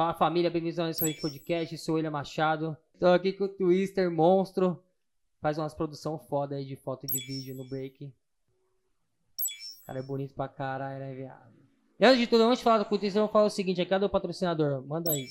[0.00, 1.76] Fala família, bem-vindos ao nosso podcast.
[1.76, 2.74] Sou William Machado.
[2.98, 4.82] Tô aqui com o Twister Monstro.
[5.42, 8.06] Faz umas produção foda aí de foto e de vídeo no break.
[8.06, 8.12] O
[9.84, 11.52] cara é bonito pra caralho, né, viado?
[11.98, 13.82] E antes de tudo, antes de falar com o Twister, eu vou falar o seguinte:
[13.82, 14.82] aqui, cadê o patrocinador?
[14.86, 15.28] Manda aí.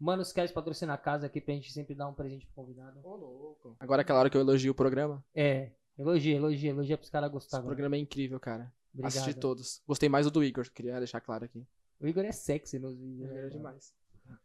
[0.00, 3.00] Mano, você quer patrocinar a casa aqui pra gente sempre dar um presente pro convidado?
[3.04, 3.76] Ô, louco.
[3.78, 5.22] Agora é aquela hora que eu elogio o programa.
[5.34, 7.66] É, elogia, elogia, elogia pros caras Esse gostarem.
[7.66, 8.72] programa é incrível, cara.
[9.02, 9.42] Assisti Obrigado.
[9.42, 9.82] todos.
[9.86, 11.66] Gostei mais do do Igor, queria deixar claro aqui.
[12.00, 13.28] O Igor é sexy nos vídeos.
[13.30, 13.94] né, É demais.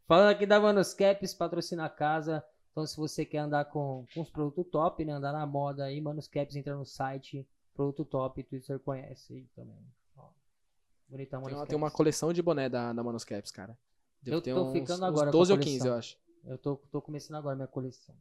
[0.07, 2.43] Falando aqui da Manos Caps, patrocina a casa.
[2.71, 5.13] Então, se você quer andar com, com os produtos top, né?
[5.13, 9.85] Andar na moda aí, Manos Caps, entra no site, produto top, Twitter conhece aí também.
[10.17, 10.29] Ó,
[11.07, 11.69] bonitão, Tem Manos uma, Caps.
[11.69, 13.77] tem uma coleção de boné da, da Manuscaps, cara.
[14.21, 15.73] Devo Eu ter tô uns, ficando uns agora a 12 ou coleção.
[15.77, 16.17] 15, eu acho.
[16.45, 18.15] Eu tô, tô começando agora minha coleção.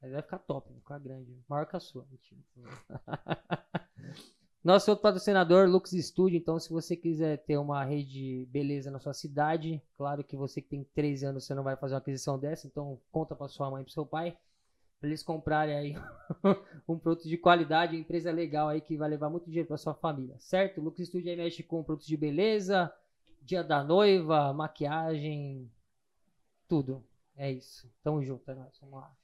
[0.00, 1.36] Mas vai ficar top, vai ficar grande.
[1.48, 2.06] Maior que a sua.
[2.10, 2.40] mentira.
[4.68, 6.36] Nosso outro patrocinador, Lux Studio.
[6.36, 10.60] Então, se você quiser ter uma rede de beleza na sua cidade, claro que você
[10.60, 12.66] que tem 13 anos, você não vai fazer uma aquisição dessa.
[12.66, 14.36] Então, conta pra sua mãe e pro seu pai.
[15.00, 15.94] Pra eles comprarem aí
[16.86, 20.36] um produto de qualidade, empresa legal aí que vai levar muito dinheiro pra sua família,
[20.38, 20.82] certo?
[20.82, 22.92] Lux Studio aí mexe com produtos de beleza,
[23.40, 25.72] dia da noiva, maquiagem,
[26.68, 27.02] tudo.
[27.34, 27.90] É isso.
[28.02, 28.78] Tamo junto, é nóis.
[28.82, 29.16] Vamos lá.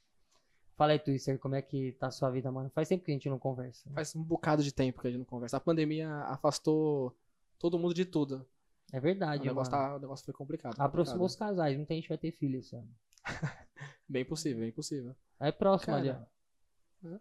[0.76, 2.68] Fala aí, Twister, como é que tá a sua vida, mano?
[2.70, 3.88] Faz tempo que a gente não conversa.
[3.90, 5.56] Faz um bocado de tempo que a gente não conversa.
[5.56, 7.16] A pandemia afastou
[7.58, 8.44] todo mundo de tudo.
[8.92, 9.84] É O verdade, negócio, mano.
[9.84, 10.74] tá, o negócio foi complicado.
[10.78, 12.88] Aproximou os casais, muita gente vai ter filho esse ano.
[14.08, 15.16] Bem possível, bem possível.
[15.40, 16.28] Aí próximo Cara.
[17.02, 17.18] ali,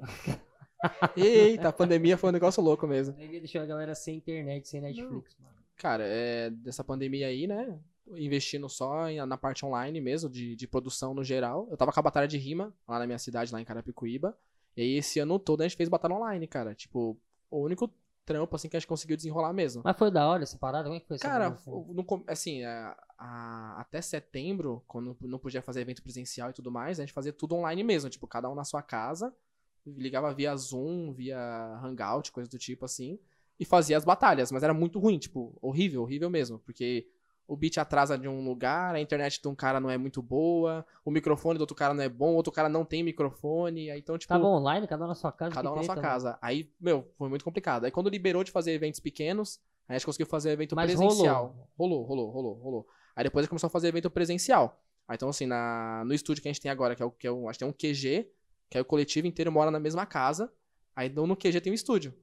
[0.80, 1.14] ó.
[1.14, 3.14] Eita, a pandemia foi um negócio louco mesmo.
[3.18, 5.54] Aí deixou a galera sem internet, sem Netflix, mano.
[5.76, 7.78] Cara, é, dessa pandemia aí, né?
[8.16, 11.66] Investindo só na parte online mesmo, de, de produção no geral.
[11.70, 14.36] Eu tava com a batalha de rima lá na minha cidade, lá em Carapicuíba.
[14.76, 16.74] E aí esse ano todo a gente fez batalha online, cara.
[16.74, 17.16] Tipo,
[17.50, 17.90] o único
[18.24, 19.82] trampo assim que a gente conseguiu desenrolar mesmo.
[19.84, 20.84] Mas foi da hora essa parada?
[20.84, 21.50] Como é que foi Cara,
[21.88, 26.70] no com- assim, a- a- até setembro, quando não podia fazer evento presencial e tudo
[26.70, 29.34] mais, a gente fazia tudo online mesmo, tipo, cada um na sua casa,
[29.84, 31.38] ligava via Zoom, via
[31.82, 33.18] Hangout, coisa do tipo assim,
[33.58, 37.08] e fazia as batalhas, mas era muito ruim, tipo, horrível, horrível mesmo, porque
[37.50, 40.86] o beat atrasa de um lugar, a internet de um cara não é muito boa,
[41.04, 43.98] o microfone do outro cara não é bom, o outro cara não tem microfone, aí
[43.98, 45.52] então, tipo, Tava online, cada um na sua casa?
[45.52, 46.06] Cada um na sua mano.
[46.06, 46.38] casa.
[46.40, 47.86] Aí, meu, foi muito complicado.
[47.86, 51.68] Aí quando liberou de fazer eventos pequenos, aí a gente conseguiu fazer evento Mas presencial.
[51.76, 52.86] Rolou, rolou, rolou, rolou.
[53.16, 54.80] Aí depois a gente começou a fazer evento presencial.
[55.08, 57.26] Aí então, assim, na, no estúdio que a gente tem agora, que é o que
[57.26, 58.30] é o, acho que tem um QG,
[58.70, 60.52] que é o coletivo inteiro mora na mesma casa.
[60.94, 62.14] Aí no no QG tem um estúdio.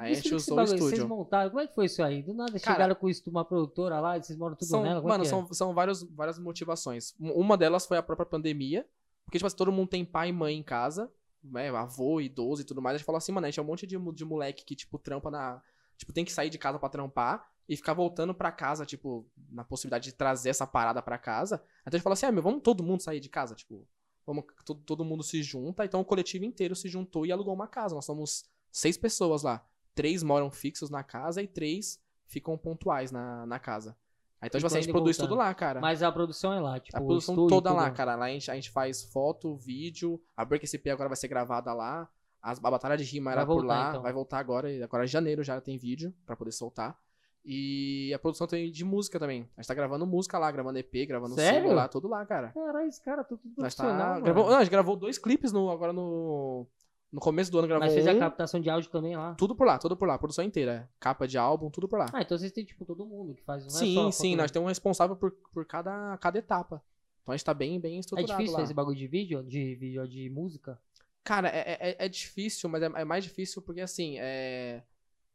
[0.00, 1.08] A esse usou o bagulho, Vocês estúdio.
[1.08, 2.22] montaram, como é que foi isso aí?
[2.22, 5.00] Do nada Cara, chegaram com isso, uma produtora lá, e vocês moram tudo São, nela?
[5.00, 5.26] Como é mano, é?
[5.28, 7.14] são, são vários, várias motivações.
[7.20, 8.86] Um- Uma delas foi a própria pandemia.
[9.24, 11.08] Porque, tipo assim, todo mundo tem pai e mãe em casa,
[11.44, 11.68] né?
[11.70, 12.94] Avô, idoso e tudo mais.
[12.94, 14.98] A gente falou assim, mano, a gente é um monte de, de moleque que, tipo,
[14.98, 15.62] trampa na.
[15.96, 19.62] Tipo, tem que sair de casa pra trampar e ficar voltando pra casa, tipo, na
[19.62, 21.62] possibilidade de trazer essa parada pra casa.
[21.82, 23.86] Então a gente falou assim, ah, meu, vamos todo mundo sair de casa, tipo.
[24.26, 25.84] Vamos, todo, todo mundo se junta.
[25.84, 27.94] Então o coletivo inteiro se juntou e alugou uma casa.
[27.94, 29.64] Nós somos seis pessoas lá.
[30.00, 33.96] Três moram fixos na casa e três ficam pontuais na, na casa.
[34.40, 35.28] Aí, então, tipo assim, a gente produz voltando.
[35.34, 35.80] tudo lá, cara.
[35.80, 38.14] Mas a produção é lá, tipo, A produção estúdio, toda lá, cara.
[38.14, 40.18] Lá a gente, a gente faz foto, vídeo.
[40.34, 42.08] A Break SP agora vai ser gravada lá.
[42.40, 43.88] As- a Batalha de Rima era por voltar, lá.
[43.90, 44.02] então.
[44.02, 44.68] Vai voltar agora.
[44.82, 46.98] Agora em janeiro já tem vídeo pra poder soltar.
[47.44, 49.48] E a produção tem de música também.
[49.56, 51.60] A gente tá gravando música lá, gravando EP, gravando Sério?
[51.60, 52.50] single lá, tudo lá, cara.
[52.52, 55.52] Caralho, esse cara, tudo tudo Nós profissional, tá, gravou, não, a gente gravou dois clipes
[55.52, 56.66] no, agora no.
[57.12, 59.34] No começo do ano gravou Mas fez a um, captação de áudio também lá.
[59.34, 60.16] Tudo por lá, tudo por lá.
[60.16, 60.88] Produção inteira.
[61.00, 62.06] Capa de álbum, tudo por lá.
[62.12, 63.66] Ah, então vocês têm, tipo, todo mundo que faz.
[63.66, 64.36] Não é sim, a sim.
[64.36, 66.82] Nós temos um responsável por, por cada, cada etapa.
[67.22, 68.60] Então a gente tá bem, bem É estruturado difícil lá.
[68.60, 70.80] fazer bagulho de vídeo, de vídeo de música?
[71.24, 74.82] Cara, é, é, é difícil, mas é, é mais difícil porque, assim, é...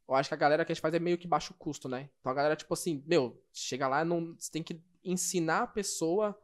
[0.07, 2.09] eu acho que a galera que a gente faz é meio que baixo custo, né?
[2.19, 6.37] Então a galera, tipo assim, meu, chega lá, não, você tem que ensinar a pessoa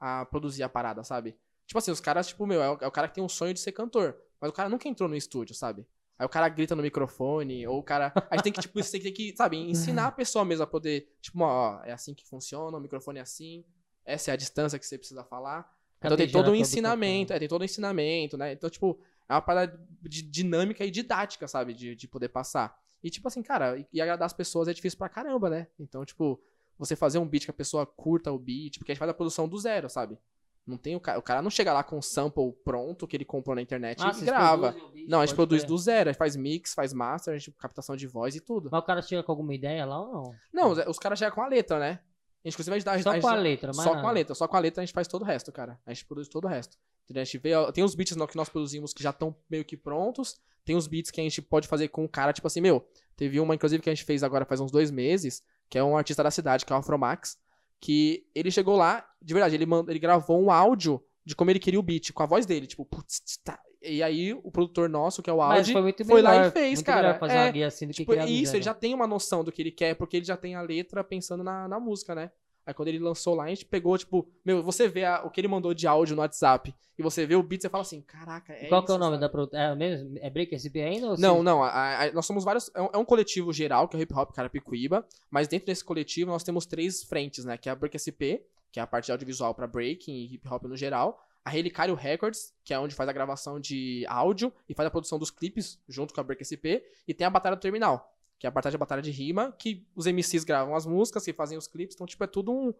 [0.00, 1.36] a produzir a parada, sabe?
[1.66, 3.54] Tipo assim, os caras, tipo, meu, é o, é o cara que tem um sonho
[3.54, 5.86] de ser cantor, mas o cara nunca entrou no estúdio, sabe?
[6.18, 8.12] Aí o cara grita no microfone, ou o cara.
[8.28, 11.38] A gente tem que, tipo, tem que, sabe, ensinar a pessoa mesmo a poder, tipo,
[11.42, 13.64] ó, é assim que funciona, o microfone é assim,
[14.04, 15.70] essa é a distância que você precisa falar.
[15.98, 18.52] Então tem todo um o ensinamento, é, tem todo um ensinamento, né?
[18.52, 18.98] Então, tipo,
[19.28, 21.74] é uma parada de dinâmica e didática, sabe?
[21.74, 22.76] De, de poder passar.
[23.02, 25.68] E, tipo assim, cara, e agradar as pessoas é difícil pra caramba, né?
[25.78, 26.40] Então, tipo,
[26.76, 29.14] você fazer um beat que a pessoa curta o beat, porque a gente faz a
[29.14, 30.18] produção do zero, sabe?
[30.68, 33.24] Não tem o cara, o cara não chega lá com um sample pronto que ele
[33.24, 34.72] comprou na internet Ah, e grava.
[34.72, 37.50] produzem Não, a gente produz do zero, a gente faz mix, faz master, a gente
[37.52, 38.68] captação de voz e tudo.
[38.70, 40.34] Mas o cara chega com alguma ideia lá ou não?
[40.52, 42.00] Não, os, os caras chegam com a letra, né?
[42.44, 44.02] A gente, inclusive, a gente dá Só gente- com a letra, mas Só nada.
[44.02, 45.80] com a letra, só com a letra a gente faz todo o resto, cara.
[45.86, 46.76] A gente produz todo o resto.
[47.04, 47.22] Entendeu?
[47.22, 49.76] A gente vê, ó, tem os beats que nós produzimos que já estão meio que
[49.76, 50.38] prontos.
[50.66, 52.86] Tem os beats que a gente pode fazer com o cara, tipo assim, meu,
[53.16, 55.96] teve uma, inclusive, que a gente fez agora faz uns dois meses, que é um
[55.96, 57.38] artista da cidade, que é o Afromax,
[57.80, 59.86] que ele chegou lá, de verdade, ele, mand...
[59.88, 62.84] ele gravou um áudio de como ele queria o beat, com a voz dele, tipo,
[62.84, 63.60] putz, tá.
[63.82, 66.82] E aí o produtor nosso, que é o Audi, foi, foi lá melhor, e fez,
[66.82, 67.14] cara.
[67.14, 69.44] fazer É, uma guia assim do que Tipo, do isso, ele já tem uma noção
[69.44, 72.32] do que ele quer, porque ele já tem a letra pensando na, na música, né?
[72.68, 75.40] Aí quando ele lançou lá, a gente pegou, tipo, meu, você vê a- o que
[75.40, 78.52] ele mandou de áudio no WhatsApp e você vê o beat, você fala assim, caraca,
[78.52, 79.20] é Qual que é o isso, nome sabe?
[79.22, 79.62] da produtora?
[79.62, 80.18] É, mesmo?
[80.20, 81.12] é Break SP ainda?
[81.12, 82.70] Ou Não, vocês- não, a- a- nós somos vários.
[82.74, 85.82] É um, é um coletivo geral, que é o Hip Hop Carapicuíba, mas dentro desse
[85.82, 87.56] coletivo nós temos três frentes, né?
[87.56, 90.46] Que é a Break SP, que é a parte de audiovisual pra breaking e hip
[90.46, 91.18] hop no geral.
[91.42, 95.18] A Relicário Records, que é onde faz a gravação de áudio e faz a produção
[95.18, 96.84] dos clipes junto com a Break SP.
[97.06, 99.86] E tem a Batalha do Terminal, que é a batalha, a batalha de rima, que
[99.96, 101.94] os MCs gravam as músicas, que fazem os clipes.
[101.94, 102.72] Então, tipo, é tudo um-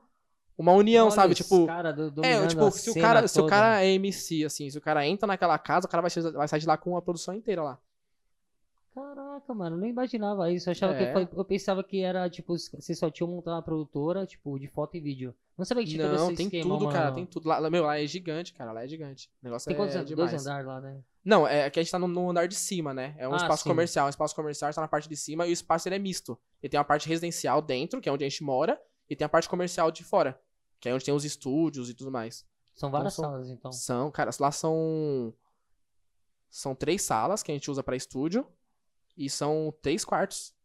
[0.57, 1.35] uma união, Olha sabe?
[1.35, 4.77] Tipo, cara do- é, tipo, se o, cara, se o cara é MC, assim, se
[4.79, 7.35] o cara entra naquela casa, o cara vai, vai sair de lá com a produção
[7.35, 7.79] inteira lá.
[8.99, 10.69] Caraca, mano, eu nem imaginava isso.
[10.69, 11.13] Eu achava que É.
[11.13, 14.97] foi- eu pensava que era tipo, vocês só tinham montado uma produtora, tipo, de foto
[14.97, 15.35] e vídeo.
[15.57, 17.15] Não sabia que tinha todo Não, esse tem esquema, tudo, cara, mano.
[17.17, 17.49] tem tudo.
[17.49, 19.31] Lá, meu, lá é gigante, cara, lá é gigante.
[19.43, 20.31] O negócio Tem é quantos an- demais.
[20.31, 21.01] dois andares lá, né?
[21.25, 23.15] Não, é que a gente tá no, no andar de cima, né?
[23.19, 23.69] É um Ah, espaço sim.
[23.69, 24.07] comercial.
[24.07, 26.39] Um espaço comercial tá na parte de cima e o espaço ele é misto.
[26.63, 28.81] Ele tem uma parte residencial dentro, que é onde a gente mora,
[29.11, 30.41] e tem a parte comercial de fora,
[30.81, 32.47] que é onde tem os estúdios e tudo mais.
[32.75, 33.71] São várias são- salas, então.
[33.73, 35.35] São, cara, lá são.
[36.51, 38.47] São três salas que a gente usa pra estúdio
[39.19, 40.57] e são três quartos.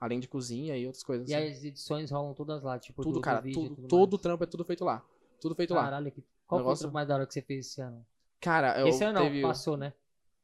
[0.00, 1.28] Além de cozinha e outras coisas.
[1.28, 1.46] E assim.
[1.46, 4.18] as edições rolam todas lá, tipo, tudo, do, cara, do vídeo tudo, tudo todo o
[4.18, 5.04] trampo é tudo feito lá.
[5.38, 5.84] Tudo feito lá.
[5.84, 6.24] Caralho, que...
[6.46, 8.04] qual foi o Negócio- trampo mais da hora que você fez esse ano?
[8.40, 9.42] Cara, eu esse ano não, teve...
[9.42, 9.92] passou, né?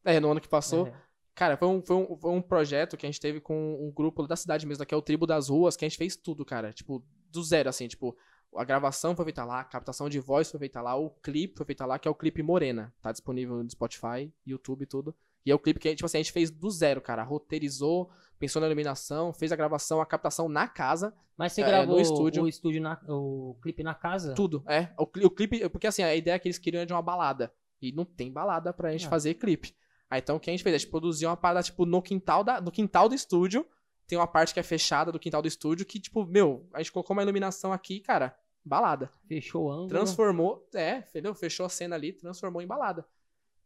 [0.04, 0.86] É, no ano que passou.
[0.86, 0.94] É.
[1.34, 4.26] Cara, foi um, foi, um, foi um projeto que a gente teve com um grupo
[4.26, 6.72] da cidade mesmo, que é o Tribo das Ruas, que a gente fez tudo, cara.
[6.72, 8.16] Tipo, do zero, assim, tipo,
[8.54, 11.66] a gravação foi feita lá, a captação de voz foi feita lá, o clipe foi
[11.66, 12.94] feita lá, que é o clipe Morena.
[13.02, 15.14] Tá disponível no Spotify, YouTube e tudo.
[15.46, 17.22] E é o clipe que, tipo assim, a gente fez do zero, cara.
[17.22, 21.96] Roteirizou, pensou na iluminação, fez a gravação, a captação na casa, Mas você É, gravou
[21.96, 22.43] no estúdio.
[22.44, 24.34] o estúdio na, o clipe na casa?
[24.34, 24.64] tudo.
[24.66, 27.52] É, o, o clipe, porque assim, a ideia que eles queriam era de uma balada.
[27.81, 29.10] E não tem balada pra gente Ah.
[29.10, 29.75] fazer clipe.
[30.10, 30.75] Aí então o que a gente fez?
[30.75, 33.66] A gente produziu uma parada, tipo, no quintal, da, no quintal do estúdio.
[34.06, 36.90] Tem uma parte que é fechada do quintal do estúdio que, tipo, meu, a gente
[36.93, 38.34] colocou uma iluminação aqui, cara,
[38.64, 39.12] balada.
[39.28, 39.88] Fechou o ângulo.
[39.88, 41.34] Transformou, é, entendeu?
[41.34, 43.04] Fechou a cena ali, transformou em balada.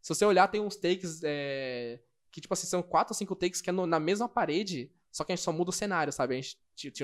[0.01, 1.99] Se você olhar, tem uns takes é,
[2.31, 5.23] que, tipo assim, são quatro ou cinco takes que é no- na mesma parede, só
[5.23, 6.33] que a gente só muda o cenário, sabe?
[6.33, 6.57] A gente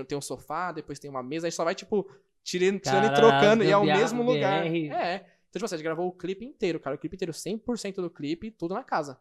[0.08, 2.10] tem um sofá, depois tem uma mesa, a gente só vai, tipo,
[2.44, 4.64] tirando, tirando e trocando, e é o mesmo lugar.
[4.64, 4.90] BR.
[4.92, 5.16] É.
[5.50, 6.96] Então, tipo assim, a gente gravou o clipe inteiro, cara.
[6.96, 9.20] O clipe inteiro, 100% do clipe, tudo na casa.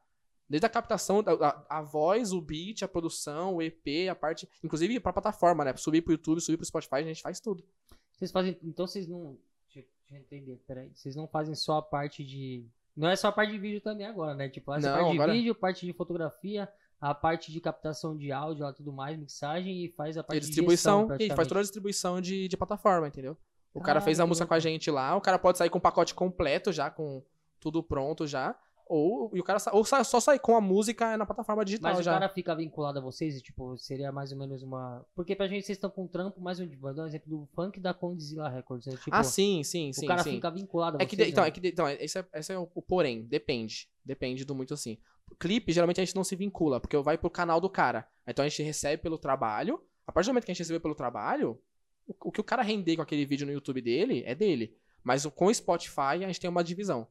[0.49, 4.49] Desde a captação, a, a- voz, o beat, a produção, o EP, a parte.
[4.63, 5.75] Inclusive pra plataforma, né?
[5.77, 7.65] Subir pro YouTube, subir pro Spotify, a gente faz tudo.
[8.13, 8.57] Vocês fazem.
[8.63, 9.37] Então vocês não.
[9.75, 10.91] Deixa eu entender, peraí.
[10.95, 12.65] Vocês não fazem só a parte de.
[12.97, 14.49] Não é só a parte de vídeo também agora, né?
[14.49, 16.69] Tipo, essa Não, parte de agora- vídeo, parte de fotografia,
[17.01, 20.41] a parte de captação de áudio lá tudo mais, mixagem e faz a E parte
[20.41, 23.37] de distribuição, e a gente faz toda a distribuição de, de plataforma, entendeu?
[23.75, 25.81] O cara fez a música com a gente lá, o cara pode sair com o
[25.81, 27.23] pacote completo já, com
[27.61, 28.57] tudo pronto já.
[28.89, 31.91] Ou, e o cara sa- ou sa- só sair com a música na plataforma digital
[31.91, 32.13] Mas o já.
[32.13, 35.05] cara fica vinculado a vocês e, tipo, seria mais ou menos uma.
[35.13, 36.69] Porque pra gente vocês estão com um trampo, mais um.
[36.79, 38.87] Vou dar um exemplo do funk da Condzilla Records.
[38.87, 38.93] Né?
[38.97, 40.07] Tipo, ah, sim, sim, o sim.
[40.07, 40.33] cara sim.
[40.37, 41.11] fica vinculado a É vocês.
[41.11, 41.49] que, de- então, né?
[41.49, 43.89] é que, de- então, esse é, esse é o, o porém, depende.
[44.05, 44.99] Depende do muito assim.
[45.41, 48.07] Clipe, geralmente a gente não se vincula, porque vai pro canal do cara.
[48.25, 49.83] Então a gente recebe pelo trabalho.
[50.07, 51.61] A partir do momento que a gente recebeu pelo trabalho,
[52.07, 54.77] o, o que o cara render com aquele vídeo no YouTube dele é dele.
[55.03, 57.09] Mas o- com o Spotify a gente tem uma divisão.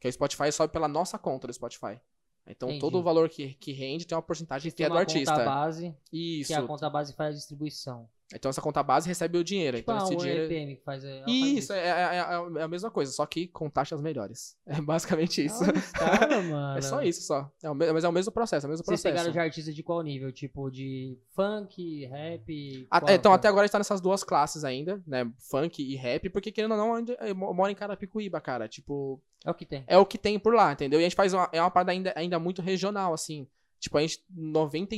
[0.00, 2.00] Que o Spotify sobe pela nossa conta do Spotify.
[2.46, 2.80] Então Entendi.
[2.80, 5.32] todo o valor que, que rende tem uma porcentagem que é do artista.
[5.32, 6.48] conta base, Isso.
[6.48, 8.08] que a conta base faz a distribuição.
[8.34, 9.76] Então essa conta base recebe o dinheiro.
[9.76, 10.44] Tipo, então esse dinheiro.
[10.52, 11.04] EPM que faz.
[11.04, 14.56] ela faz Isso, é, é- é- é a mesma coisa, só que com taxas melhores.
[14.66, 15.62] É basicamente isso.
[15.92, 16.76] Cara, mano.
[16.78, 17.48] É só isso, só.
[17.62, 19.14] É o mas é o mesmo processo, é o mesmo Vocês processo.
[19.14, 20.32] pegaram de artista de qual nível?
[20.32, 22.86] Tipo, de funk, rap?
[22.90, 25.30] A- é, então, até agora a gente tá nessas duas classes ainda, né?
[25.48, 28.66] Funk e rap, porque querendo ou não, eu mo- moro em Carapicuíba, cara.
[28.66, 29.84] Tipo, É o que tem.
[29.86, 30.98] é o que tem por lá, entendeu?
[31.00, 33.46] E a gente faz uma, é uma parada ainda, ainda muito regional, assim.
[33.78, 34.24] Tipo, a gente,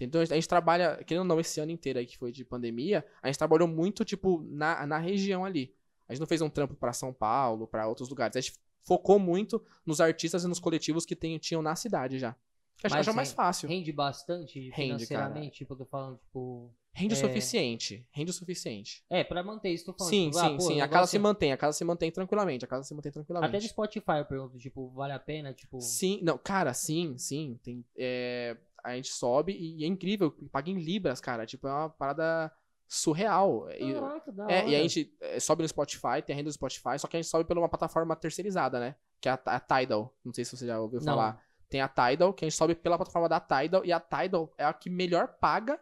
[0.00, 0.20] Entendeu?
[0.20, 3.26] A gente, trabalha, querendo ou não, esse ano inteiro aí que foi de pandemia, a
[3.26, 5.74] gente trabalhou muito, tipo, na, na região ali.
[6.08, 8.36] A gente não fez um trampo pra São Paulo, pra outros lugares.
[8.36, 12.32] A gente focou muito nos artistas e nos coletivos que tem- tinham na cidade já.
[12.76, 13.68] Que a gente Mas achou mais rende- fácil.
[13.68, 14.74] Rende bastante Rende,
[15.04, 15.58] financeiramente?
[15.58, 16.70] Tipo, eu tô falando, tipo.
[16.92, 17.20] Rende o É.
[17.20, 18.06] suficiente.
[18.12, 19.04] Rende o suficiente.
[19.10, 20.10] É, pra manter isso, tô falando.
[20.10, 20.80] Sim, tipo, ah, sim, pô, sim.
[20.80, 22.64] o A casa se mantém, a casa se mantém tranquilamente.
[22.64, 23.48] A casa se mantém tranquilamente.
[23.50, 25.52] Até de Spotify eu pergunto, tipo, vale a pena?
[25.52, 25.80] Tipo.
[25.80, 27.58] Sim, não, cara, sim, sim.
[27.64, 31.44] Tem, é, a gente sobe e, é incrível, paga em libras, cara.
[31.46, 32.50] Tipo, é uma parada
[32.86, 33.68] surreal.
[33.72, 34.68] E- Caraca, da é, hora.
[34.68, 37.20] e a gente é, sobe no Spotify, tem a renda do Spotify, só que a
[37.22, 38.94] gente sobe por uma plataforma terceirizada, né?
[39.20, 40.14] Que é a, a Tidal.
[40.24, 41.06] Não sei se você já ouviu Não.
[41.14, 41.42] falar.
[41.68, 44.64] tem a Tidal, que a gente sobe pela plataforma da Tidal, e a Tidal é
[44.64, 45.78] a que melhor paga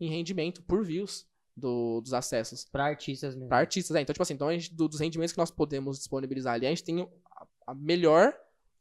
[0.00, 1.24] em rendimento por views
[1.56, 2.64] do- dos acessos.
[2.64, 3.48] Pra artistas mesmo.
[3.48, 4.00] Pra artistas, é.
[4.00, 6.70] Então, tipo assim, então a gente, do- dos rendimentos que nós podemos disponibilizar ali, a
[6.70, 7.02] gente tem
[7.36, 8.34] a, a melhor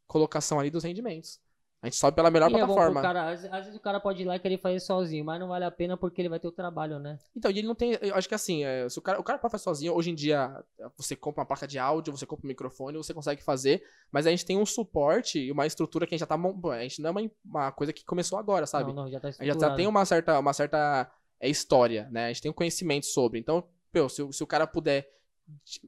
[0.07, 1.39] colocação ali dos rendimentos.
[1.81, 3.01] A gente sobe pela melhor E é plataforma.
[3.01, 5.47] cara, às, às vezes o cara pode ir lá e querer fazer sozinho, mas não
[5.47, 7.17] vale a pena porque ele vai ter o trabalho, né?
[7.33, 7.97] Então, e ele não tem.
[8.01, 10.15] Eu acho que assim, é, se o cara, o cara pode fazer sozinho, hoje em
[10.15, 10.61] dia
[10.97, 13.81] você compra uma placa de áudio, você compra um microfone, você consegue fazer,
[14.11, 16.35] mas a gente tem um suporte e uma estrutura que a gente já tá.
[16.35, 18.89] A gente não é uma, uma coisa que começou agora, sabe?
[18.89, 21.09] Não, não, já tá A gente já tem uma certa, uma certa
[21.39, 22.25] é, história, né?
[22.25, 23.39] A gente tem um conhecimento sobre.
[23.39, 23.63] Então,
[24.09, 25.09] se, se o cara puder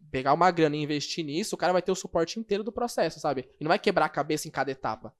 [0.09, 3.19] pegar uma grana e investir nisso, o cara vai ter o suporte inteiro do processo,
[3.19, 3.49] sabe?
[3.59, 5.13] E não vai quebrar a cabeça em cada etapa.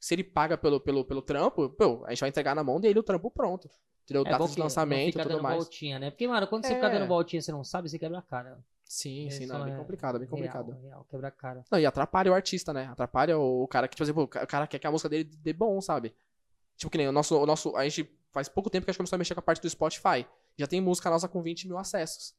[0.00, 2.98] Se ele paga pelo, pelo, pelo trampo, pô, a gente vai entregar na mão dele
[2.98, 3.68] o trampo pronto.
[4.04, 4.22] Entendeu?
[4.26, 5.56] É Data de lançamento e tudo mais.
[5.56, 6.10] voltinha, né?
[6.10, 6.90] Porque, mano, quando você fica É.
[6.98, 8.58] dando voltinha você não sabe, você quebra a cara.
[8.84, 10.70] Sim, sim, Isso não, é bem é complicado, é bem complicado.
[10.70, 11.62] Real, real, quebra a cara.
[11.70, 12.86] Não, e atrapalha o artista, né?
[12.86, 15.52] Atrapalha o cara que, tipo assim, pô, o cara quer que a música dele dê
[15.52, 16.14] bom, sabe?
[16.74, 17.76] Tipo, que nem o nosso, o nosso.
[17.76, 19.68] A gente faz pouco tempo que a gente começou a mexer com a parte do
[19.68, 20.24] Spotify.
[20.56, 22.34] Já tem música nossa com 20 mil acessos.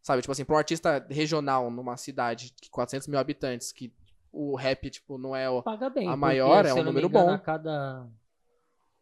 [0.00, 0.20] Sabe?
[0.22, 3.92] Tipo assim, pra um artista regional numa cidade de 400 mil habitantes, que
[4.32, 5.62] o rap, tipo, não é o.
[5.62, 6.06] Paga bem.
[6.08, 7.32] A porque, maior é se um número engano, bom.
[7.34, 8.08] A cada.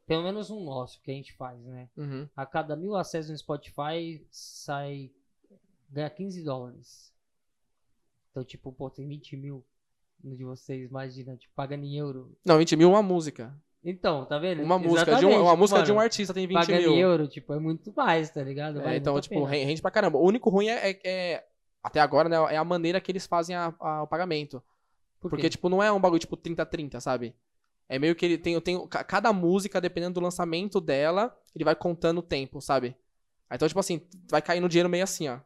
[0.07, 1.89] Pelo menos um nosso que a gente faz, né?
[1.97, 2.29] Uhum.
[2.37, 5.11] A cada mil acessos no Spotify sai.
[5.89, 7.13] ganha 15 dólares.
[8.31, 9.65] Então, tipo, pô, tem 20 mil
[10.23, 12.37] de vocês, imagina, tipo, pagando em euro.
[12.45, 13.55] Não, 20 mil uma música.
[13.83, 14.63] Então, tá vendo?
[14.63, 16.93] Uma música, de um, uma música de um mano, artista tem 20 Pagando mil.
[16.93, 18.81] em euro, tipo, é muito mais, tá ligado?
[18.83, 20.19] É, então, tipo, rende pra caramba.
[20.19, 21.45] O único ruim é, é- é-
[21.83, 24.63] até agora, né, é a maneira que eles fazem a- a- o pagamento.
[25.21, 27.35] Por Porque, tipo, não é um bagulho tipo 30-30, sabe?
[27.89, 28.87] É meio que ele tem, tem.
[28.89, 32.97] ca- Cada música, dependendo do lançamento dela, ele vai contando o tempo, sabe?
[33.53, 34.01] Então, tipo assim,
[34.31, 35.39] vai caindo dinheiro meio assim, ó.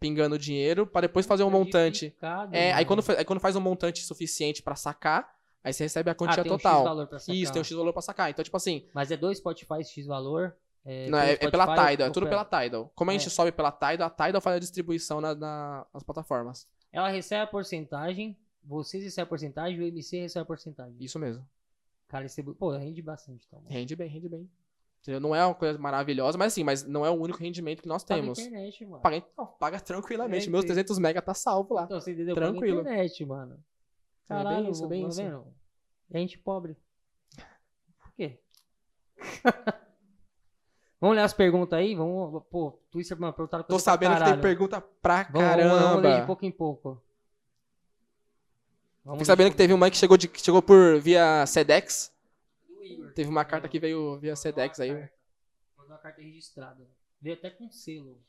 [0.00, 2.14] Pingando dinheiro pra depois fazer um montante.
[2.52, 3.02] É, aí mano.
[3.02, 5.34] quando, aí quando faz um montante suficiente pra sacar,
[5.64, 6.76] aí você recebe a quantia ah, tem um total.
[6.80, 7.34] X valor pra sacar.
[7.36, 8.30] Isso, tem um X valor pra sacar.
[8.30, 10.54] Então, tipo assim, Mas é dois Spotify X valor.
[10.84, 12.92] É, não, é, é pela Spotify Tidal, é tudo pela Tidal.
[12.94, 13.30] Como a gente É.
[13.30, 16.66] sobe pela Tidal, a Tidal faz a distribuição na- na- nas plataformas.
[16.92, 18.36] Ela recebe a porcentagem,
[18.66, 20.96] vocês recebem a porcentagem, o MC recebe a porcentagem.
[21.00, 21.46] Isso mesmo.
[22.08, 22.52] Cara, recebe...
[22.54, 23.44] pô, rende bastante.
[23.46, 23.62] Então.
[23.66, 24.50] Rende bem, rende bem.
[25.20, 28.02] Não é uma coisa maravilhosa, mas assim, mas não é o único rendimento que nós
[28.02, 28.38] Paga temos.
[28.40, 29.02] internet, mano.
[29.02, 30.48] Paga, não, paga tranquilamente.
[30.48, 30.66] É, Meus sim.
[30.68, 31.84] 300 mega tá salvo lá.
[31.84, 32.34] Então, você entendeu?
[32.34, 32.78] Tranquilo.
[32.78, 33.52] Paga internet, mano.
[33.54, 33.62] É bem
[34.26, 35.22] Caralho, isso, bem tá isso.
[35.22, 35.46] vendo?
[36.10, 36.76] É gente pobre.
[38.00, 38.40] Por quê?
[41.00, 41.94] Vamos ler as perguntas aí?
[41.94, 44.42] Vamos, pô, Twitter, mano, perguntaram Tô sabendo que tem caralho.
[44.42, 46.26] pergunta pra Vamos, vamos, vamos ler de caramba.
[46.26, 47.02] pouco em pouco.
[49.06, 52.12] Vamos Fiquei sabendo que teve uma que chegou, de, que chegou por via Sedex.
[53.14, 54.90] Teve uma carta que veio via Sedex aí.
[55.78, 56.84] Mandou uma carta registrada.
[57.22, 58.20] Veio até com selo.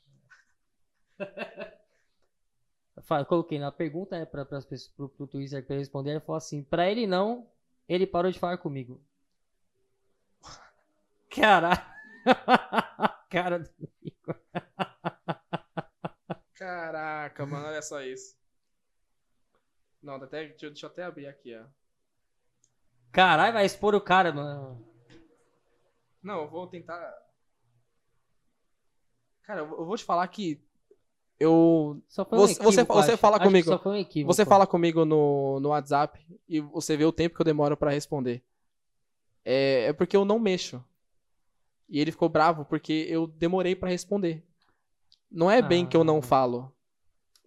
[3.26, 6.62] Coloquei na pergunta é para as pessoas pro, pro Twitter ele responder, ele falou assim:
[6.62, 7.50] "Pra ele não,
[7.88, 9.00] ele parou de falar comigo".
[11.28, 11.82] Caralho.
[13.30, 13.68] Cara do
[14.00, 14.40] Igor.
[16.54, 18.38] Caraca, mano, olha só isso.
[20.02, 21.64] Não, até, deixa, eu- deixa eu até abrir aqui, ó.
[23.10, 24.84] Caralho, vai expor o cara, mano.
[26.22, 27.12] Não, eu vou tentar.
[29.42, 30.60] Cara, eu vou te falar que
[31.40, 33.18] eu Só foi um Você- você- equívoco, você acho.
[33.20, 33.68] fala Acho comigo.
[33.68, 34.32] Só foi um equívoco.
[34.34, 37.90] Você fala comigo no, no WhatsApp e você vê o tempo que eu demoro pra
[37.90, 38.42] responder.
[39.44, 40.84] É, é porque eu não mexo.
[41.88, 44.44] E ele ficou bravo porque eu demorei pra responder.
[45.30, 46.22] Não é bem que eu não Ah.
[46.22, 46.72] falo.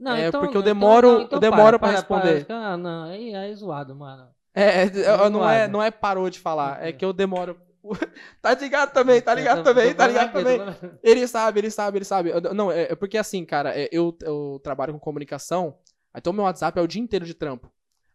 [0.02, 2.46] Não, É, então- porque eu então- demoro- não, então eu demoro pra para, responder.
[2.46, 2.78] Para, para.
[2.78, 4.28] Não, aí aí é zoado, mano.
[4.54, 7.56] É, é, é, não, é, não é parou de falar, é que eu demoro.
[8.42, 10.58] tá ligado também, tá ligado tô- também, tá ligado também.
[10.58, 12.30] falando- Ele sabe, ele sabe, ele sabe.
[12.32, 15.78] Eu- não, é, é porque assim, cara, é, eu, eu trabalho com comunicação,
[16.16, 17.72] então meu WhatsApp é o dia inteiro de trampo.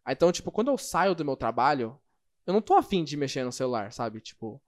[0.08, 1.96] Então, tipo, quando eu saio do meu trabalho,
[2.46, 4.20] eu não tô afim de mexer no celular, sabe?
[4.20, 4.60] Tipo.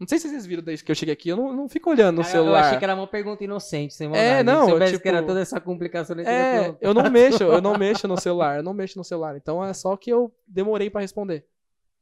[0.00, 2.16] Não sei se vocês viram desde que eu cheguei aqui, eu não, não fico olhando
[2.16, 2.58] no Ah, eu- celular.
[2.60, 4.26] Eu achei que era uma pergunta inocente, sem maldade.
[4.26, 7.42] É, não, Se soubesse tipo- que era toda essa complicação, eu É, eu não mexo,
[7.44, 9.36] eu não mexo no celular, eu não mexo no celular.
[9.36, 11.44] Então é só que eu demorei pra responder.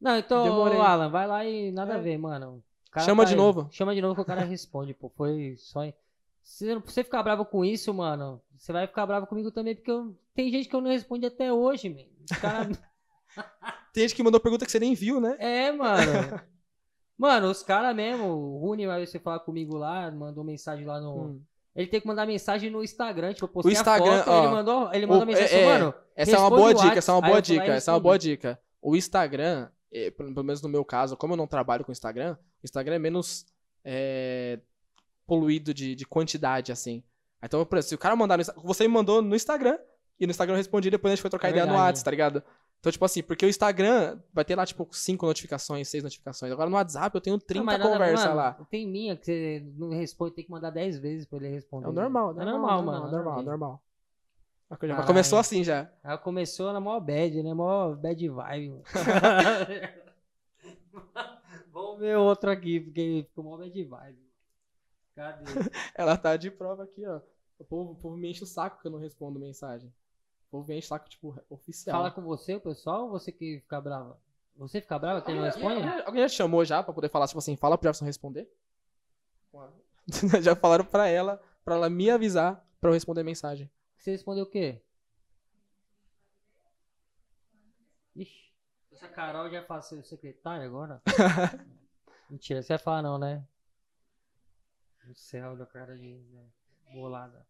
[0.01, 0.79] Não, então, Demorei.
[0.79, 1.97] Alan, vai lá e nada É.
[1.97, 2.63] a ver, mano.
[3.05, 3.37] Chama tá de aí.
[3.37, 3.69] novo.
[3.73, 5.09] Chama de novo que o cara responde, pô.
[5.17, 5.81] Foi só.
[6.41, 10.17] Se você ficar bravo com isso, mano, você vai ficar bravo comigo também, porque eu-
[10.37, 12.05] tem gente que eu não respondo até hoje, man.
[12.31, 12.69] Os cara...
[13.93, 15.37] Tem gente que mandou pergunta que você nem viu, né?
[15.41, 16.01] É, mano.
[17.19, 21.15] Mano, os caras mesmo, o Rune vai você falar comigo lá, mandou mensagem lá no.
[21.17, 21.43] Hum.
[21.75, 24.49] Ele tem que mandar mensagem no Instagram, tipo, eu postei Instagram, a foto, ó, ele
[24.53, 25.79] mandou, ele mandou o- mensagem é, assim, é.
[25.79, 28.01] mano, Essa é uma boa o dica, essa é uma boa dica, essa é uma
[28.01, 28.61] boa dica.
[28.81, 32.65] O Instagram, eh, pelo menos no meu caso, como eu não trabalho com Instagram, o
[32.65, 33.47] Instagram é menos
[33.85, 34.59] eh,
[35.27, 37.03] poluído de, de quantidade, assim.
[37.43, 39.79] Então, por exemplo, se o cara mandar no você me mandou no Instagram,
[40.19, 41.75] e no Instagram eu respondi, depois a gente foi trocar É ideia no.
[41.75, 42.43] WhatsApp, tá ligado?
[42.81, 46.53] Então, tipo assim, porque o Instagram vai ter lá, tipo, cinco notificações, seis notificações.
[46.53, 48.53] Agora no WhatsApp eu tenho 30 Não, mas nada- conversas mano, lá.
[48.71, 51.89] Tem minha que você não responde, tem que mandar 10 vezes pra ele responder.
[51.89, 53.01] É normal, É normal, normal, normal, mano.
[53.03, 53.11] normal,
[53.43, 53.45] normal.
[53.45, 53.83] normal.
[54.99, 55.91] Mas começou assim já.
[56.05, 57.55] Ela começou na maior bad, né?
[57.55, 58.83] Maior bad vibe.
[61.73, 64.19] Vamos ver outro aqui, porque ficou maior bad vibe.
[65.15, 65.45] Cadê?
[65.95, 67.21] Ela tá de prova aqui, ó.
[67.59, 69.93] O povo, o povo me enche o saco que eu não respondo mensagem.
[70.49, 71.97] O povo o saco, tipo, oficial.
[71.97, 74.19] Fala com você, o pessoal, ou você que fica brava?
[74.57, 75.87] Você fica brava que ele não responde?
[76.07, 78.51] Alguém, já te chamou já pra poder falar, tipo assim, fala pro Jefferson responder?
[80.43, 83.71] já falaram pra ela, pra ela me avisar pra eu responder mensagem.
[83.99, 84.81] Você respondeu o quê?
[88.17, 88.53] Ixi,
[88.91, 91.03] essa Carol já faz ser secretária agora?
[92.31, 93.47] Mentira, você vai falar não, né?
[95.05, 96.47] No céu da cara de né,
[96.93, 97.47] bolada.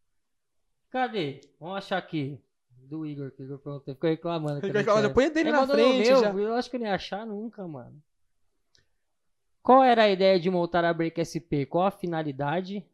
[0.91, 1.41] Cadê?
[1.59, 2.43] Vamos achar aqui.
[2.85, 3.95] Do Igor, que o Igor perguntou.
[3.95, 4.61] Ficou reclamando.
[4.67, 6.33] já tinha- põe dele Ele na frente, meu, já.
[6.33, 8.03] Eu acho que eu não ia achar nunca, mano.
[9.63, 11.67] Qual era a ideia de montar a Break SP?
[11.67, 12.85] Qual a finalidade?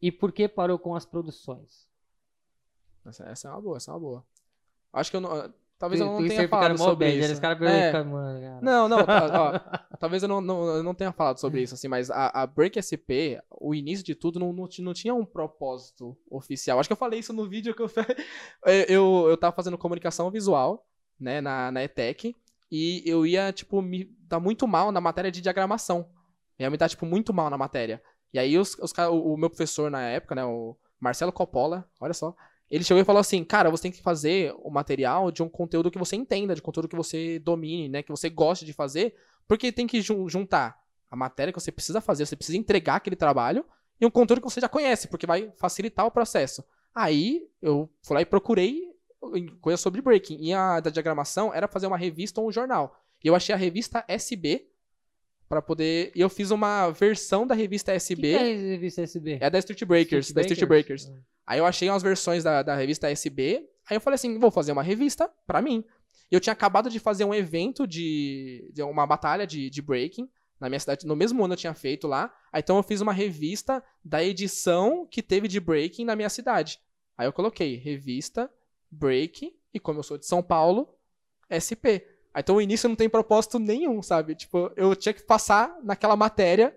[0.00, 1.88] E por que parou com as produções?
[3.04, 4.24] Essa, essa é uma boa, essa é uma boa.
[4.92, 5.52] Acho que eu não.
[5.80, 7.32] Talvez eu não tenha falado sobre isso.
[7.32, 7.86] Os caras É.
[7.86, 8.60] ficam, mano, cara.
[8.60, 11.88] Não, não, tá, ó, talvez eu não, não, eu não tenha falado sobre isso, assim,
[11.88, 16.14] mas a, a Break SP, o início de tudo, não, não, não tinha um propósito
[16.30, 16.78] oficial.
[16.78, 18.04] Acho que eu falei isso no vídeo que eu fe-
[18.88, 20.86] eu, eu tava fazendo comunicação visual,
[21.18, 22.36] né, na, na ETEC,
[22.70, 26.10] e eu ia, tipo, me dar muito mal na matéria de diagramação.
[26.58, 28.02] Eu ia me dar, tipo, muito mal na matéria.
[28.34, 32.12] E aí os, os, o, o meu professor na época, né, o Marcelo Coppola, olha
[32.12, 32.36] só,
[32.70, 35.90] ele chegou e falou assim, cara, você tem que fazer o material de um conteúdo
[35.90, 39.14] que você entenda, de conteúdo que você domine, né, que você goste de fazer,
[39.48, 40.78] porque tem que jun- juntar
[41.10, 43.64] a matéria que você precisa fazer, você precisa entregar aquele trabalho,
[44.00, 46.64] e um conteúdo que você já conhece, porque vai facilitar o processo.
[46.94, 48.88] Aí eu fui lá e procurei
[49.60, 50.38] coisas sobre breaking.
[50.40, 52.98] E a da diagramação era fazer uma revista ou um jornal.
[53.22, 54.66] E eu achei a revista SB
[55.48, 56.12] para poder.
[56.14, 58.22] E eu fiz uma versão da revista O que, SB.
[58.30, 59.38] que é a revista SB?
[59.40, 61.10] É da Street Breakers, da Street Breakers.
[61.50, 63.68] Aí eu achei umas versões da, da revista SB.
[63.88, 65.84] Aí eu falei assim, vou fazer uma revista pra mim.
[66.30, 70.30] E eu tinha acabado de fazer um evento de, de uma batalha de, de breaking
[70.60, 71.08] na minha cidade.
[71.08, 72.32] No mesmo ano eu tinha feito lá.
[72.52, 76.78] Aí, então eu fiz uma revista da edição que teve de breaking na minha cidade.
[77.18, 78.48] Aí eu coloquei revista,
[78.88, 80.94] break, e como eu sou de São Paulo,
[81.50, 82.06] SP.
[82.32, 84.36] Aí, então o início não tem propósito nenhum, sabe?
[84.36, 86.76] Tipo, eu tinha que passar naquela matéria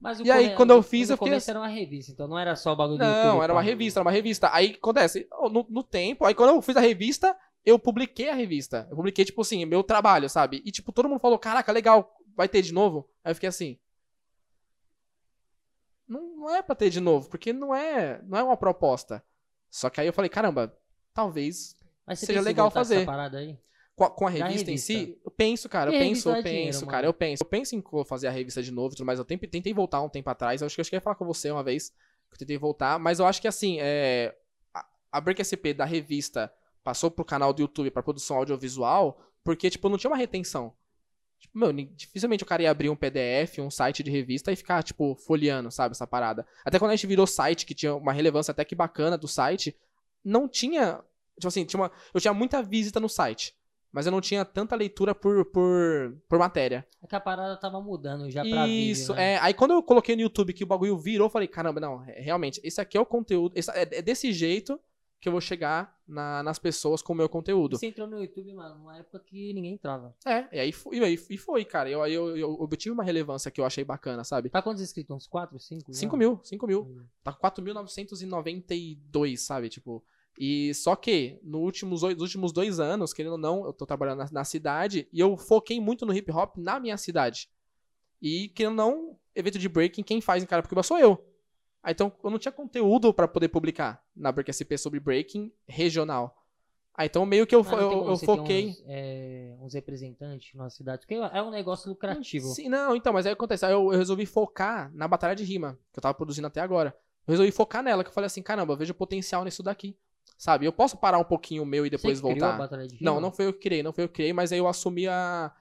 [0.00, 2.54] Mas o E aí, quando eu fiz, eu fiquei era uma revista, então não era
[2.54, 4.50] só o bagulho do Não, YouTube, era uma revista, era uma revista.
[4.52, 8.86] Aí acontece, no, no tempo, aí quando eu fiz a revista, eu publiquei a revista.
[8.90, 10.62] Eu publiquei, tipo assim, meu trabalho, sabe?
[10.64, 13.08] E, tipo, todo mundo falou, caraca, legal, vai ter de novo?
[13.24, 13.78] Aí eu fiquei assim.
[16.06, 19.24] Não, não é pra ter de novo, porque não é, não é uma proposta.
[19.68, 20.72] Só que aí eu falei, caramba,
[21.12, 21.76] talvez
[22.14, 22.98] seja legal fazer.
[22.98, 23.58] Essa parada aí?
[23.96, 24.92] Com a, com a Da revista, em revista.
[24.92, 27.42] si, eu penso, cara, eu penso, revista eu penso, cara, eu penso.
[27.42, 29.18] Eu penso em fazer a revista de novo e tudo mais.
[29.18, 30.60] Eu temp- tentei voltar um tempo atrás.
[30.60, 31.88] Eu acho que eu cheguei a falar com você uma vez
[32.28, 34.36] que eu tentei voltar, mas eu acho que assim, é,
[34.74, 36.52] a, a Break SP da revista
[36.84, 40.72] passou pro canal do YouTube pra produção audiovisual, porque, tipo, não tinha uma retenção.
[41.40, 44.82] Tipo, meu, dificilmente o cara ia abrir um PDF, um site de revista e ficar,
[44.82, 46.46] tipo, folheando, sabe, essa parada.
[46.64, 49.74] Até quando a gente virou site, que tinha uma relevância até que bacana do site,
[50.24, 51.00] não tinha.
[51.36, 53.54] Tipo assim, tinha uma, eu tinha muita visita no site.
[53.96, 56.86] Mas eu não tinha tanta leitura por, por, por matéria.
[57.02, 59.32] É que a parada tava mudando já pra vídeo, Isso, né?
[59.32, 59.38] é.
[59.38, 62.60] Aí quando eu coloquei no YouTube que o bagulho virou, eu falei, caramba, não, realmente,
[62.62, 63.54] esse aqui é o conteúdo.
[63.56, 64.78] esse- é, é desse jeito
[65.18, 67.78] que eu vou chegar na- nas pessoas com o meu conteúdo.
[67.78, 70.14] Você entrou no YouTube, mano, numa época que ninguém entrava.
[70.26, 71.88] É, e aí foi, e aí- e foi cara.
[71.88, 74.50] Eu, aí eu, eu obtive uma relevância que eu achei bacana, sabe?
[74.50, 75.16] Tá quantos inscritos?
[75.16, 75.90] Uns 4, 5?
[75.94, 77.02] 5 mil, 5 mil.
[77.24, 79.68] Tá com 4.992, sabe?
[79.70, 80.04] Tipo.
[80.38, 84.18] E só que, no últimos, nos últimos dois anos, querendo ou não, eu tô trabalhando
[84.18, 87.48] na, na cidade e eu foquei muito no hip hop na minha cidade.
[88.20, 91.24] E, querendo ou não, evento de breaking, quem faz em Carapicuíba sou eu.
[91.82, 96.42] Aí, então, eu não tinha conteúdo pra poder publicar na Break SP sobre breaking regional.
[96.92, 98.66] Aí, então, meio que eu, não eu, tem eu foquei.
[98.70, 102.48] Uns, é, uns representantes na cidade, porque é um negócio lucrativo.
[102.48, 103.64] Sim, não, então, mas aí acontece.
[103.64, 106.96] Aí eu, eu resolvi focar na batalha de rima, que eu tava produzindo até agora.
[107.26, 109.96] Eu resolvi focar nela, que eu falei assim, caramba, eu vejo potencial nisso daqui.
[110.38, 110.66] Sabe?
[110.66, 112.58] Eu posso parar um pouquinho o meu e depois Você voltar.
[112.58, 113.10] batalha de rima?
[113.10, 115.08] Não, não foi eu que criei, não foi eu que criei, mas aí eu assumi
[115.08, 115.52] a.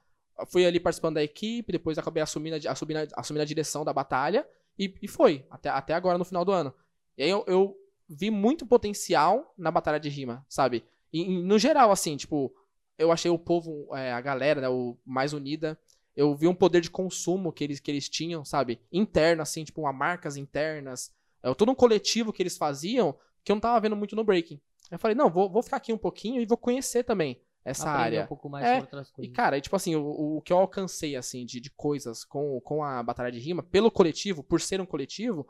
[0.47, 3.93] Fui ali participando da equipe, depois acabei assumindo a, assumindo a, assumindo a direção da
[3.93, 4.45] batalha
[4.78, 6.73] e, e foi, até, até agora no final do ano.
[7.17, 7.78] E aí eu, eu
[8.10, 10.84] vi muito potencial na batalha de rima, sabe?
[11.12, 12.54] E, e no geral, assim, tipo,
[12.97, 15.80] eu achei o povo, é, a galera, né, o mais unida.
[16.15, 18.80] Eu vi um poder de consumo que eles, que eles tinham, sabe?
[18.91, 21.12] Interno, assim, tipo, uma marcas internas.
[21.43, 24.60] É, todo um coletivo que eles faziam que eu não tava vendo muito no breaking.
[24.91, 28.17] Eu falei, não, vou, vou ficar aqui um pouquinho e vou conhecer também essa Aprender
[28.17, 28.23] área.
[28.23, 29.34] um pouco mais É, sobre outras E, coisas.
[29.36, 32.84] cara, e, tipo assim, o, o que eu alcancei, assim, de, de coisas com, com
[32.84, 35.47] a Batalha de Rima, pelo coletivo, por ser um coletivo,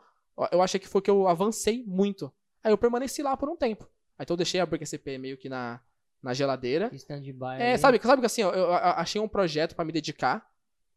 [0.52, 2.32] eu achei que foi que eu avancei muito.
[2.62, 3.84] Aí eu permaneci lá por um tempo.
[4.18, 5.80] Aí então eu deixei a BQCP meio que na,
[6.22, 6.90] na geladeira.
[6.94, 7.60] Stand-by.
[7.60, 10.50] É, sabe, sabe que assim, ó, eu, a- achei um projeto pra me dedicar,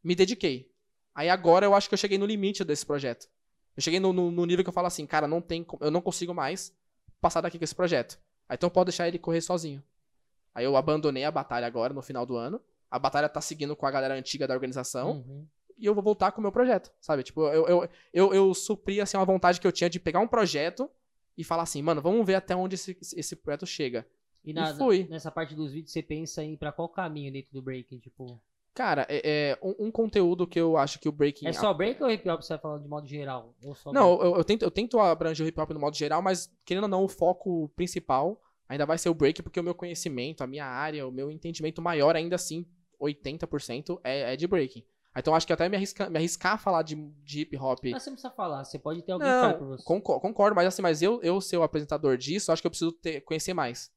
[0.03, 0.71] me dediquei.
[1.13, 3.27] Aí agora eu acho que eu cheguei no limite desse projeto.
[3.75, 6.01] Eu cheguei no, no- no nível que eu falo assim, cara, não tem, eu não
[6.01, 6.73] consigo mais
[7.21, 8.19] passar daqui com esse projeto.
[8.47, 9.83] Aí então pode deixar ele correr sozinho.
[10.53, 12.59] Aí eu abandonei a batalha agora, no final do ano.
[12.89, 15.11] A batalha tá seguindo com a galera antiga da organização.
[15.27, 15.45] Uhum.
[15.77, 17.23] E eu vou voltar com o meu projeto, sabe?
[17.23, 20.27] Tipo, eu, eu, eu, eu supri, assim, uma vontade que eu tinha de pegar um
[20.27, 20.89] projeto
[21.37, 24.05] e falar assim, mano, vamos ver até onde esse, esse projeto chega.
[24.43, 25.07] E, na- E fui.
[25.09, 27.99] nessa parte dos vídeos, você pensa em ir pra qual caminho dentro do breaking?
[27.99, 28.41] Tipo,
[28.79, 31.49] Cara, é, é um, um conteúdo que eu acho que o Breaking...
[31.49, 33.53] é só break ou hip hop você vai falando de modo geral?
[33.91, 36.83] Não, eu, eu tento, eu tento abranger o hip hop no modo geral, mas querendo
[36.83, 40.47] ou não, o foco principal ainda vai ser o break, porque o meu conhecimento, a
[40.47, 42.65] minha área, o meu entendimento maior, ainda assim,
[43.01, 44.85] 80% é, é de breaking.
[45.13, 47.83] Então acho que até me arriscar, me arriscar a falar de, de hip hop.
[47.83, 49.83] Mas você não precisa falar, você pode ter alguém que fale Não, você.
[49.83, 52.93] concordo, concordo, mas assim, mas eu, eu ser o apresentador disso, acho que eu preciso
[52.93, 53.91] ter- conhecer mais.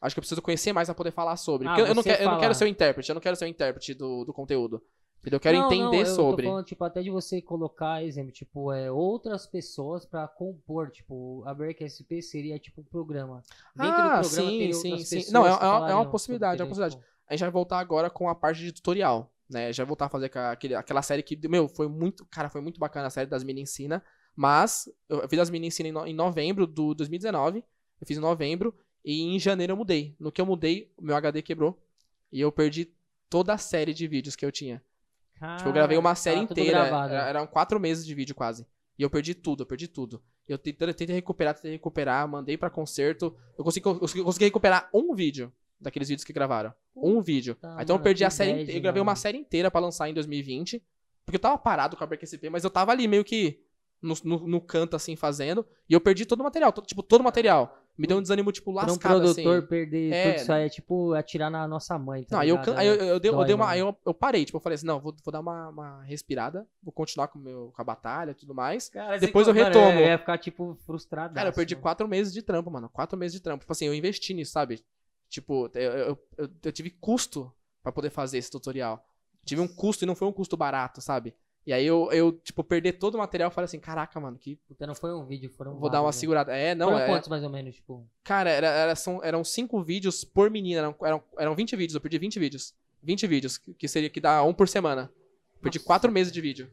[0.00, 1.68] Acho que eu preciso conhecer mais pra poder falar sobre.
[1.68, 3.44] Ah, Porque eu, não quero, eu não quero ser o intérprete, eu não quero ser
[3.44, 4.82] o intérprete do, do conteúdo.
[5.20, 5.36] Entendeu?
[5.36, 6.44] Eu quero Não, entender não, eu sobre.
[6.44, 11.42] Tô falando, tipo, até de você colocar, exemplo, tipo, é, outras pessoas pra compor, tipo,
[11.44, 13.42] a Break SP seria tipo um programa.
[13.76, 15.30] Dentro Ah, do programa sim, sim, sim.
[15.32, 17.04] Não, é- é uma- é uma falariam possibilidade, é uma possibilidade.
[17.28, 19.70] A gente vai voltar agora com a parte de tutorial, né?
[19.74, 23.08] Já voltar a fazer aquele, aquela série que, meu, foi muito, cara, foi muito bacana
[23.08, 24.02] a série das Mini Ensina,
[24.34, 27.58] mas eu fiz as Mini Ensina em, no- em novembro do 2019,
[28.00, 30.14] eu fiz em novembro e em janeiro eu mudei.
[30.18, 31.80] No que eu mudei, o meu HD quebrou
[32.32, 32.90] e eu perdi
[33.28, 34.82] toda a série de vídeos que eu tinha.
[35.56, 37.14] Tipo, eu gravei uma Ah, série tá inteira, gravado.
[37.14, 38.66] era- eram quatro meses de vídeo quase.
[38.98, 40.22] E eu perdi tudo, eu perdi tudo.
[40.46, 43.34] Eu tentei, tentei recuperar, tentei recuperar, mandei pra concerto.
[43.56, 46.74] Eu consegui, eu consegui- eu recuperar um vídeo daqueles vídeos que gravaram.
[46.94, 47.54] Um vídeo.
[47.54, 48.76] Puta, então eu mano, perdi que a série.
[48.76, 50.82] Eu gravei uma série inteira pra lançar em 2020.
[51.24, 53.60] Porque eu tava parado com a BRQCP, mas eu tava ali meio que
[54.02, 55.64] no, no, no canto, assim, fazendo.
[55.88, 56.72] E eu perdi todo o material.
[56.72, 57.79] tipo, todo o material.
[58.00, 59.66] Me deu um desânimo, tipo, Pra um lascado, produtor assim.
[59.66, 60.32] perder É.
[60.32, 62.94] tudo isso aí é tipo atirar na nossa mãe, tá Não, aí eu, aí eu,
[62.94, 63.64] eu dei, eu Dói, dei uma.
[63.66, 63.74] mano.
[63.74, 66.66] Aí eu, eu parei, tipo, eu falei assim, não, vou, vou dar uma, uma respirada,
[66.82, 68.88] vou continuar com, meu, com a batalha e tudo mais.
[68.88, 69.98] Cara, depois eu retomo.
[70.00, 71.34] Eu ia ficar, tipo, frustrado.
[71.34, 72.88] Cara, eu perdi quatro meses de trampo, mano.
[72.88, 73.60] Quatro meses de trampo.
[73.60, 74.82] Tipo assim, eu investi nisso, sabe?
[75.28, 79.06] Tipo, eu, eu, eu, eu tive custo pra poder fazer esse tutorial.
[79.44, 81.34] Tive um custo e não foi um custo barato, sabe?
[81.66, 84.56] E aí eu, eu tipo, perder todo o material, eu falei assim, caraca, mano, que
[84.66, 86.12] Puta, não foi um vídeo, foram vou dar uma né?
[86.12, 86.56] segurada.
[86.56, 87.06] É, não, Foram é.
[87.06, 88.06] quantos, mais ou menos, tipo?
[88.24, 90.80] Cara, era, era- são, eram cinco vídeos por menina.
[90.80, 92.74] Eram, eram, eram 20 vídeos, eu perdi 20 vídeos.
[93.02, 95.12] 20 vídeos, que seria que dá um por semana.
[95.60, 95.86] Perdi Nossa.
[95.86, 96.72] quatro meses de vídeo.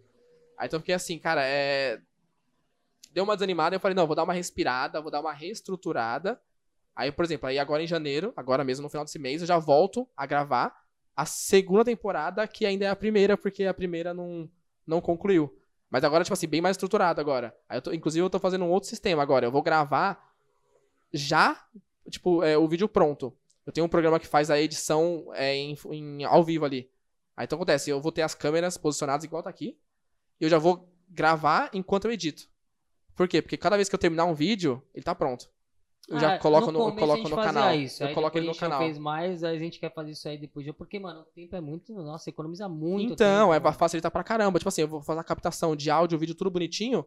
[0.58, 2.00] Aí então eu fiquei assim, cara, é.
[3.12, 6.39] Deu uma desanimada, eu falei, não, vou dar uma respirada, vou dar uma reestruturada.
[6.95, 9.58] Aí, por exemplo, aí agora em janeiro, agora mesmo no final desse mês, eu já
[9.60, 10.76] volto a gravar
[11.15, 14.50] a segunda temporada, que ainda é a primeira, porque a primeira não,
[14.88, 15.54] não concluiu.
[15.89, 17.56] Mas agora, tipo assim, bem mais estruturado agora.
[17.69, 19.45] Eu tô, inclusive, eu tô fazendo um outro sistema agora.
[19.45, 20.34] Eu vou gravar
[21.13, 21.62] já,
[22.10, 23.36] tipo, é, o vídeo pronto.
[23.65, 26.89] Eu tenho um programa que faz a edição é, em, em- ao vivo ali.
[27.36, 29.78] Aí então acontece, eu vou ter as câmeras posicionadas igual tá aqui.
[30.39, 32.47] E eu já vou gravar enquanto eu edito.
[33.15, 33.41] Por quê?
[33.41, 35.50] Porque cada vez que eu terminar um vídeo, ele tá pronto.
[36.08, 37.76] Eu já Ah, coloco no, a coloco no canal.
[37.76, 38.02] Isso.
[38.02, 38.80] Eu aí coloco ele no canal.
[38.80, 40.65] fez mais, aí a gente quer fazer isso aí depois.
[40.72, 41.93] Porque, mano, o tempo é muito.
[41.93, 43.13] Nossa, economiza muito.
[43.13, 44.58] Então, tempo, é facilitar pra caramba.
[44.58, 47.06] Tipo assim, eu vou fazer a captação de áudio, vídeo, tudo bonitinho.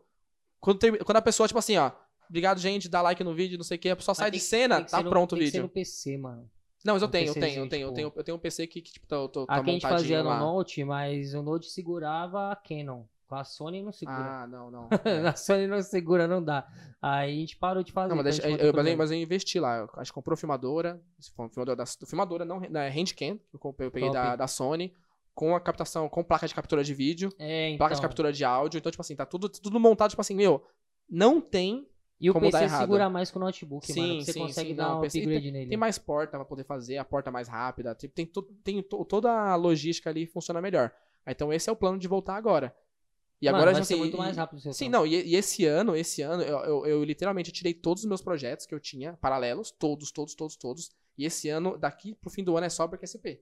[0.61, 1.91] Quando, termi- quando a pessoa, tipo assim, ó,
[2.29, 4.39] obrigado, gente, dá like no vídeo, não sei o que, a pessoa Mas sai tem
[4.39, 5.63] de cena, tem tá no- pronto o tem que ser vídeo.
[5.63, 6.51] no PC, mano.
[6.85, 8.67] Não, mas eu no tenho, eu tenho, eu tenho, eu tenho, eu tenho um PC
[8.67, 10.39] que, que tipo, tá, tô, tá Aqui a gente fazia montadinho no lá.
[10.39, 13.05] Note, mas o Note segurava a Canon.
[13.31, 14.19] Com a Sony não segura.
[14.43, 14.89] Ah, não, não.
[15.05, 15.29] É.
[15.29, 16.67] a Sony não segura, não dá.
[17.01, 18.09] Aí a gente parou de fazer.
[18.13, 19.77] Não, mas, então deixa- eu, mas, eu, mas eu investi lá.
[19.79, 21.01] Eu acho que comprou filmadora.
[21.53, 24.93] Filmadora, da, filmadora não, da Handcam, que eu, comprei- eu peguei da, da Sony.
[25.33, 27.79] Com a captação, com placa de captura de vídeo, É, então.
[27.79, 28.79] placa de captura de áudio.
[28.79, 30.67] Então, tipo assim, tá tudo, tudo montado, tipo assim, meu,
[31.09, 31.89] não tem.
[32.21, 34.21] E o PC segura mais que o notebook, Sim, mano.
[34.23, 35.69] Você sim, consegue sim, dar não, um PC upgrade nele.
[35.71, 37.95] Tem mais porta pra poder fazer, a porta mais rápida.
[37.95, 40.93] Tipo, tem, to- tem to- toda a logística ali funciona melhor.
[41.27, 42.75] Então, esse é o plano de voltar agora.
[43.41, 45.15] E Mano, agora vai já ser assim, muito e- mais rápido o Sim, não, e,
[45.29, 48.75] e esse ano, esse ano, eu, eu, eu literalmente tirei todos os meus projetos que
[48.75, 50.91] eu tinha, paralelos, todos, todos, todos, todos.
[51.17, 53.41] E esse ano, daqui pro fim do ano, é só BRQSP.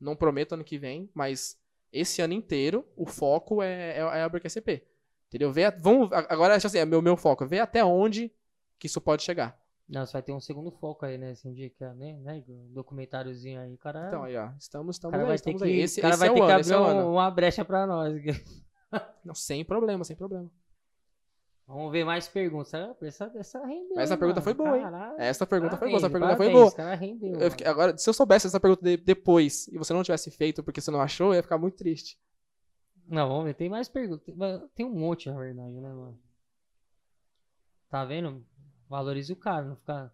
[0.00, 1.58] Não prometo ano que vem, mas
[1.92, 4.82] esse ano inteiro, o foco é, é, é a BRQSP.
[5.28, 5.50] Entendeu?
[5.50, 8.32] A- vamos, agora, assim, é meu, meu foco, ver até onde
[8.78, 9.60] que isso pode chegar.
[9.88, 11.32] Não, você vai ter um segundo foco aí, né?
[11.32, 12.12] Esse indica, né?
[12.22, 12.44] né?
[12.48, 14.06] Um documentáriozinho aí, cara.
[14.06, 15.80] Então, aí, ó, estamos, o estamos cara aí, vai ter estamos que, aí.
[15.80, 17.12] Esse, o cara esse vai é ter o que ano, esse abrir é o um-
[17.14, 18.14] uma brecha pra nós.
[19.24, 20.50] Não, sem problema, sem problema.
[21.66, 22.72] Vamos ver mais perguntas.
[23.00, 24.00] Essa, essa rendeu.
[24.00, 24.42] Essa pergunta mano?
[24.44, 24.82] foi boa, hein?
[24.82, 25.20] Caralho.
[25.20, 26.66] Essa pergunta foi boa, essa Parabéns, pergunta foi parabéns, boa.
[26.68, 30.02] esse cara rendeu, fiquei- agora, se eu soubesse essa pergunta de- depois e você não
[30.02, 32.18] tivesse feito porque você não achou, eu ia ficar muito triste.
[33.06, 33.54] Não, vamos ver.
[33.54, 34.24] Tem mais perguntas.
[34.24, 36.18] Tem- Tem um monte, na verdade, né, mano?
[37.88, 38.44] Tá vendo?
[38.88, 40.12] Valorize o cara, não ficar,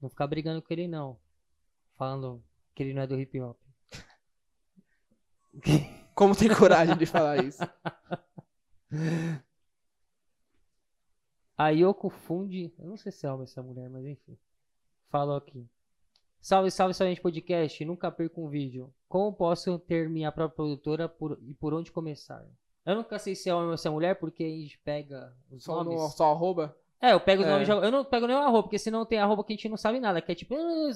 [0.00, 1.18] não ficar brigando com ele, não.
[1.98, 2.42] Falando
[2.74, 3.58] que ele não é do hip hop.
[6.16, 7.62] Como tem coragem de falar isso?
[11.56, 14.36] A Yoko Fundi, eu não sei se é homem essa mulher, mas enfim.
[15.08, 15.64] Falou aqui.
[16.40, 17.84] Salve, salve, salve, podcast.
[17.84, 18.92] Nunca perco um vídeo.
[19.08, 22.44] Como posso ter minha própria produtora por- e por onde começar?
[22.84, 25.64] Eu nunca sei se é homem ou se é mulher, porque a gente pega os
[25.64, 26.00] Só, nomes.
[26.00, 26.76] no, só arroba?
[27.00, 27.50] É, eu pego os É.
[27.50, 27.68] nomes.
[27.68, 30.22] Eu não pego o arroba, porque senão tem arroba que a gente não sabe nada,
[30.22, 30.90] que é tipo ah,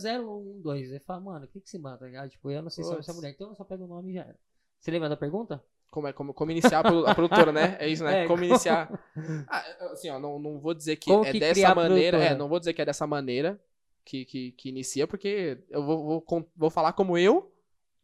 [0.62, 0.94] 012.
[0.94, 2.06] Aí fala, mano, o que que se manda?
[2.06, 3.64] Aí, tipo, eu não sei se é homem ou se é mulher, então eu só
[3.64, 4.38] pego o nome e já era.
[4.80, 5.62] Você lembra da pergunta?
[5.90, 7.76] Como, é, como, como iniciar a produ- a produtora, né?
[7.80, 8.22] É isso, né?
[8.24, 8.88] É, como como- iniciar.
[9.48, 12.18] Ah, assim, ó, não, não vou dizer que Como é que dessa maneira.
[12.18, 13.60] É, não vou dizer que é dessa maneira
[14.04, 17.52] que, que, que inicia, porque eu vou, vou, vou falar como eu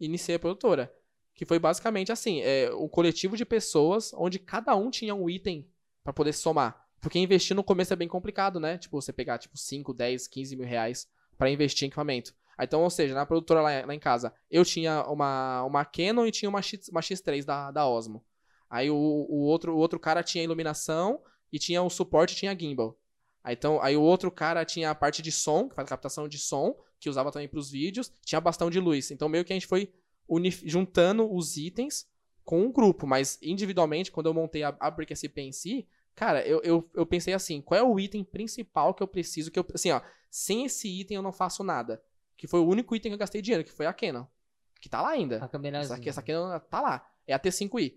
[0.00, 0.92] iniciei a produtora.
[1.34, 5.66] Que foi basicamente assim: é, um coletivo de pessoas onde cada um tinha um item
[6.02, 6.84] pra poder somar.
[7.00, 8.78] Porque investir no começo é bem complicado, né?
[8.78, 11.06] Tipo, você pegar tipo 5, 10, 15 mil reais
[11.38, 12.34] pra investir em equipamento.
[12.57, 16.27] Aí, Então, ou seja, na produtora lá, lá em casa, eu tinha uma, uma Canon
[16.27, 18.25] e tinha uma, X, uma X3 da, da Osmo.
[18.69, 21.21] Aí o, o, outro, o outro cara tinha iluminação
[21.53, 22.99] e tinha o suporte tinha gimbal.
[23.45, 26.38] Aí, então, aí o outro cara tinha a parte de som, que faz captação de
[26.38, 29.11] som, que usava também pros vídeos, tinha bastão de luz.
[29.11, 29.92] Então meio que a gente foi
[30.64, 32.09] juntando os itens
[32.45, 36.47] com um grupo, mas individualmente, quando eu montei a, a Brick SP em si, cara,
[36.47, 39.66] eu, eu, eu pensei assim, qual é o item principal que eu preciso, que eu,
[39.75, 42.03] assim, ó, sem esse item eu não faço nada.
[42.37, 44.25] Que foi o único item que eu gastei dinheiro, que foi a Canon.
[44.81, 45.42] Que tá lá ainda.
[45.44, 47.07] A câmera Essa essa não- tá lá.
[47.27, 47.94] É a T5i.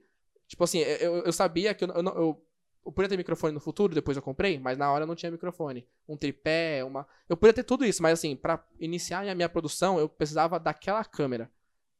[0.47, 2.45] Tipo assim, eu, eu sabia que eu, eu, eu,
[2.85, 5.31] eu podia ter microfone no futuro, depois eu comprei, mas na hora eu não tinha
[5.31, 5.85] microfone.
[6.07, 7.05] Um tripé, uma.
[7.27, 11.03] Eu podia ter tudo isso, mas assim, pra iniciar a minha produção, eu precisava daquela
[11.05, 11.51] câmera.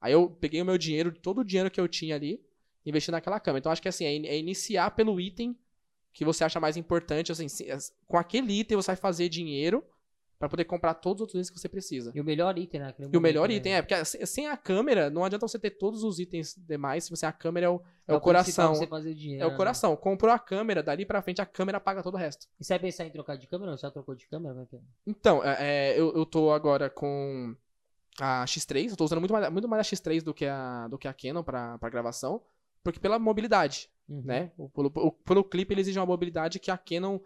[0.02, 2.42] Aí eu peguei o meu dinheiro, todo o dinheiro que eu tinha ali,
[2.86, 3.60] investi naquela câmera.
[3.60, 5.56] Então acho que assim, é, in- é iniciar pelo item
[6.14, 7.32] que você acha mais importante.
[7.32, 7.68] Assim, se-
[8.08, 9.84] com aquele item você vai fazer dinheiro
[10.40, 12.12] pra poder comprar todos os outros itens que você precisa.
[12.16, 12.96] E o melhor item, né?
[13.12, 16.02] E o melhor item é, porque se- sem a câmera, não adianta você ter todos
[16.02, 18.74] os itens demais, se você a câmera é o, é o coração.
[18.74, 19.58] Você fazer dinheiro, É o né?
[19.58, 19.94] coração.
[19.98, 22.48] Comprou a câmera, dali pra frente a câmera paga todo o resto.
[22.58, 23.76] E você vai pensar em trocar de câmera?
[23.76, 24.66] Você já trocou de câmera?
[25.06, 25.58] Então, é,
[25.92, 27.54] é, eu, eu tô agora com
[28.22, 30.98] a X3, eu tô usando muito mais, muito mais a X3 do que a, do
[30.98, 32.42] que a Canon pra, pra gravação,
[32.84, 34.24] porque pela mobilidade, Uhum.
[34.26, 34.52] né?
[34.58, 37.20] O- Pelo, o- pelo clipe ele exige uma mobilidade que a Canon,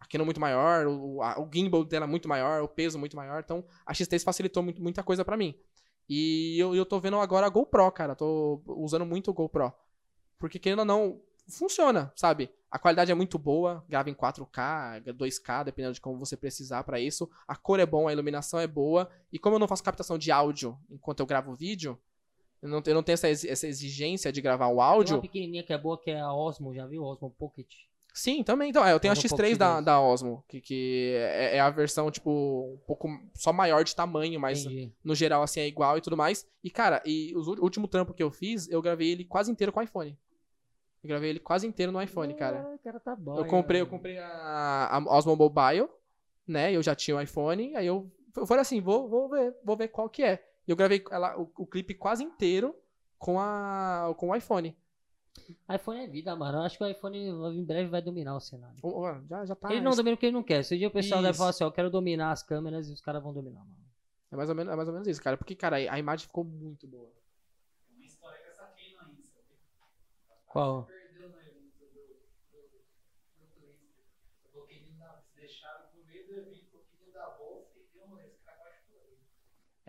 [0.00, 3.14] a Canon muito maior, o, a- o gimbal dela é muito maior, o peso muito
[3.16, 5.54] maior, então a X3 facilitou muito- muita coisa pra mim.
[6.08, 9.72] E eu, eu tô vendo agora a GoPro, cara, tô usando muito o GoPro.
[10.38, 12.50] Porque querendo ou não, funciona, sabe?
[12.70, 16.98] A qualidade é muito boa, grava em 4K, 2K, dependendo de como você precisar pra
[16.98, 17.28] isso.
[17.46, 19.08] A cor é boa, a iluminação é boa.
[19.32, 21.98] E como eu não faço captação de áudio enquanto eu gravo vídeo,
[22.62, 25.16] eu não, eu não tenho essa, exi- essa exigência de gravar o Tem áudio.
[25.16, 27.02] uma pequenininha que é boa, que é a Osmo, já viu?
[27.04, 27.68] Osmo Pocket.
[28.14, 28.70] Sim, também.
[28.70, 31.56] Então, é, eu tenho a Fala um X3 pouco da, da Osmo, que, que é,
[31.56, 32.30] é a versão, tipo,
[32.74, 34.92] um pouco só maior de tamanho, mas Entendi.
[35.04, 36.46] no geral, assim, é igual e tudo mais.
[36.62, 39.82] E, cara, e o último trampo que eu fiz, eu gravei ele quase inteiro com
[39.82, 40.16] iPhone.
[41.02, 42.60] Eu gravei ele quase inteiro no iPhone, cara.
[42.60, 43.38] Ah, o cara tá bom.
[43.38, 45.88] Eu comprei, eu comprei a, a Osmo Mobile,
[46.46, 46.72] né?
[46.72, 49.88] Eu já tinha o iPhone, aí eu, eu falei assim, vou, vou ver, vou ver
[49.88, 50.44] qual que é.
[50.68, 52.74] E eu gravei ela, o, o clipe quase inteiro
[53.18, 54.76] com a com o iPhone.
[55.72, 56.58] iPhone é vida, mano.
[56.58, 58.78] Eu acho que o iPhone em breve vai dominar o cenário.
[58.82, 59.70] Ó, Já, já tá.
[59.72, 60.62] ele não domina porque ele não quer.
[60.64, 62.92] Se um dia o pessoal deve falar assim, ó, eu quero dominar as câmeras e
[62.92, 63.76] os caras vão dominar, mano.
[64.32, 65.36] É mais ou menos, é mais ou menos isso, cara.
[65.36, 67.10] Porque, cara, a imagem ficou muito boa.
[70.46, 70.84] Qual?
[70.86, 72.64] Perdeu no evento do, do,
[73.38, 74.04] do Twitter.
[74.44, 75.20] Eu coloquei ele na.
[75.20, 78.58] Se deixaram no meio do evento, coloquei ele da bolsa e deu um esse cara
[78.58, 79.16] quase chorou.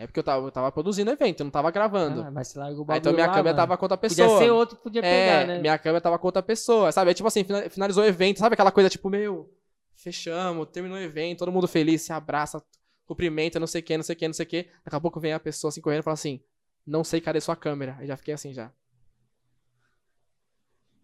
[0.01, 2.21] É porque eu tava, eu tava produzindo evento, eu não tava gravando.
[2.23, 3.67] Ah, mas você larga o Aí, bagulho então minha lá, câmera mano.
[3.67, 4.39] tava com outra Podia pessoa.
[4.39, 5.59] ser outro que podia pegar, é, né?
[5.59, 7.11] minha câmera tava com outra pessoa, sabe?
[7.11, 9.53] É tipo assim, fina- finalizou o evento, sabe aquela coisa tipo, meu,
[9.95, 12.63] fechamos, terminou o evento, todo mundo feliz, se abraça,
[13.05, 14.63] cumprimenta, não sei o que, não sei o que, não sei o que.
[14.83, 16.41] Daqui a pouco vem a pessoa assim correndo e fala assim,
[16.83, 17.95] não sei cadê sua câmera.
[17.99, 18.71] Aí já fiquei assim já.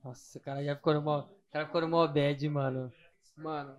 [0.04, 1.20] Nossa, o cara já ficou no mó...
[1.20, 2.92] O cara ficou no mó bad, mano.
[3.36, 3.76] Mano,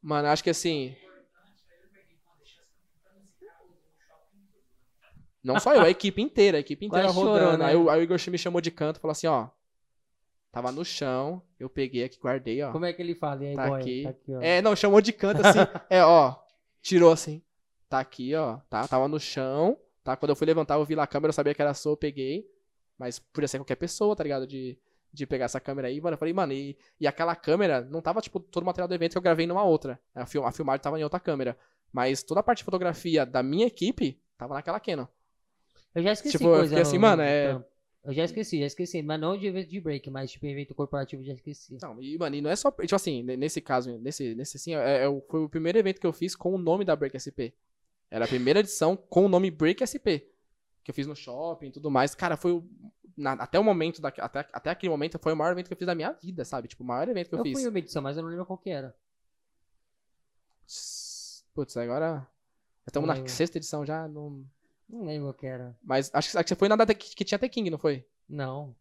[0.00, 3.66] mano, acho que assim, Importante, aí eu peguei, mano, deixa essa câmera assim, cara, eu
[3.68, 4.62] vou no shopping tudo.
[5.44, 7.38] Não só eu, a equipe inteira, a equipe inteira Quase rodando.
[7.38, 7.64] chorou, né?
[7.66, 9.48] aí, o, aí o Igor me chamou de canto e falou assim, ó,
[10.50, 12.72] tava no chão, eu peguei aqui, guardei, ó.
[12.72, 13.44] Como é que ele fala?
[13.44, 13.80] E aí, Tá boy?
[13.80, 14.02] aqui.
[14.04, 14.40] Tá aqui, ó.
[14.40, 15.58] É, não, chamou de canto assim.
[15.90, 16.34] é, ó.
[16.80, 17.42] Tirou assim.
[17.88, 18.58] Tá aqui, ó.
[18.70, 19.76] Tá, tava no chão.
[20.02, 20.16] Tá?
[20.16, 21.96] Quando eu fui levantar, eu vi lá a câmera, eu sabia que era sua, eu
[21.96, 22.46] peguei.
[22.98, 24.46] Mas podia ser qualquer pessoa, tá ligado?
[24.46, 24.78] De,
[25.12, 26.14] de pegar essa câmera aí, mano.
[26.14, 29.12] Eu falei, mano, e, e aquela câmera não tava, tipo, todo o material do evento
[29.12, 29.98] que eu gravei numa outra.
[30.14, 31.56] A, film, a filmagem tava em outra câmera.
[31.92, 35.06] Mas toda a parte de fotografia da minha equipe tava naquela Canon.
[35.94, 37.64] Eu já esqueci Tipo, eu coisa fiquei assim, no- mano, no é-.
[38.04, 39.02] Eu já esqueci, já esqueci.
[39.02, 41.78] Mas não de evento de break, mas tipo evento corporativo eu já esqueci.
[41.80, 42.70] Não, e, mano, e não é só.
[42.70, 46.06] Tipo assim, ne- nesse caso, nesse, nesse assim, é, é foi o primeiro evento que
[46.06, 47.54] eu fiz com o nome da Break SP.
[48.10, 50.28] Era a primeira edição com o nome Break SP.
[50.82, 52.14] Que eu fiz no shopping e tudo mais.
[52.14, 52.52] Cara, foi.
[52.52, 52.68] o-
[53.16, 55.78] na- até o momento, da, até, até aquele momento, foi o maior evento que eu
[55.78, 56.68] fiz da minha vida, sabe?
[56.68, 57.52] Tipo, o maior evento que eu, Eu, fiz.
[57.54, 58.94] fui em uma edição, mas eu não lembro qual que era.
[61.54, 62.26] Putz, agora.
[62.86, 64.06] Estamos na sexta edição já.
[64.08, 64.44] Não...
[64.88, 65.76] Não lembro qual que era.
[65.82, 67.78] Mas acho que, acho que você foi na data que, que tinha The King, não
[67.78, 68.04] foi?
[68.28, 68.74] Não.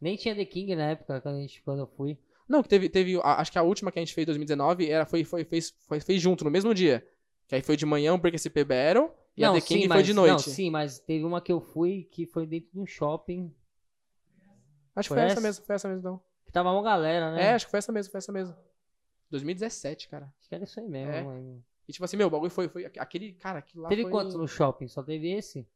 [0.00, 2.18] Nem tinha The King na época quando, a gente, quando eu fui.
[2.48, 2.88] Não, que teve.
[2.88, 5.44] teve a- acho que a última que a gente fez em 2019 era, foi, foi,
[5.44, 7.06] fez, foi, fez junto, no mesmo dia.
[7.46, 9.88] Que aí foi de manhã o Break SP Battle e a não, The King sim,
[9.88, 10.32] foi mas, de noite.
[10.32, 13.54] Não, sim, mas teve uma que eu fui que foi dentro de um shopping.
[14.96, 15.40] Acho que Foi foi essa essa?
[15.40, 16.20] mesmo, foi essa mesmo, não.
[16.44, 17.42] Que tava uma galera, né?
[17.44, 18.56] É, acho que foi essa mesmo, foi essa mesmo.
[19.30, 20.32] 2017, cara.
[20.38, 21.12] Acho que era isso aí mesmo.
[21.12, 21.22] É.
[21.22, 21.64] lembro.
[21.90, 24.10] E tipo assim, meu, o bagulho foi, foi aquele, cara, aquilo lá Teve foi...
[24.12, 24.86] quantos no shopping?
[24.86, 25.66] Só teve esse?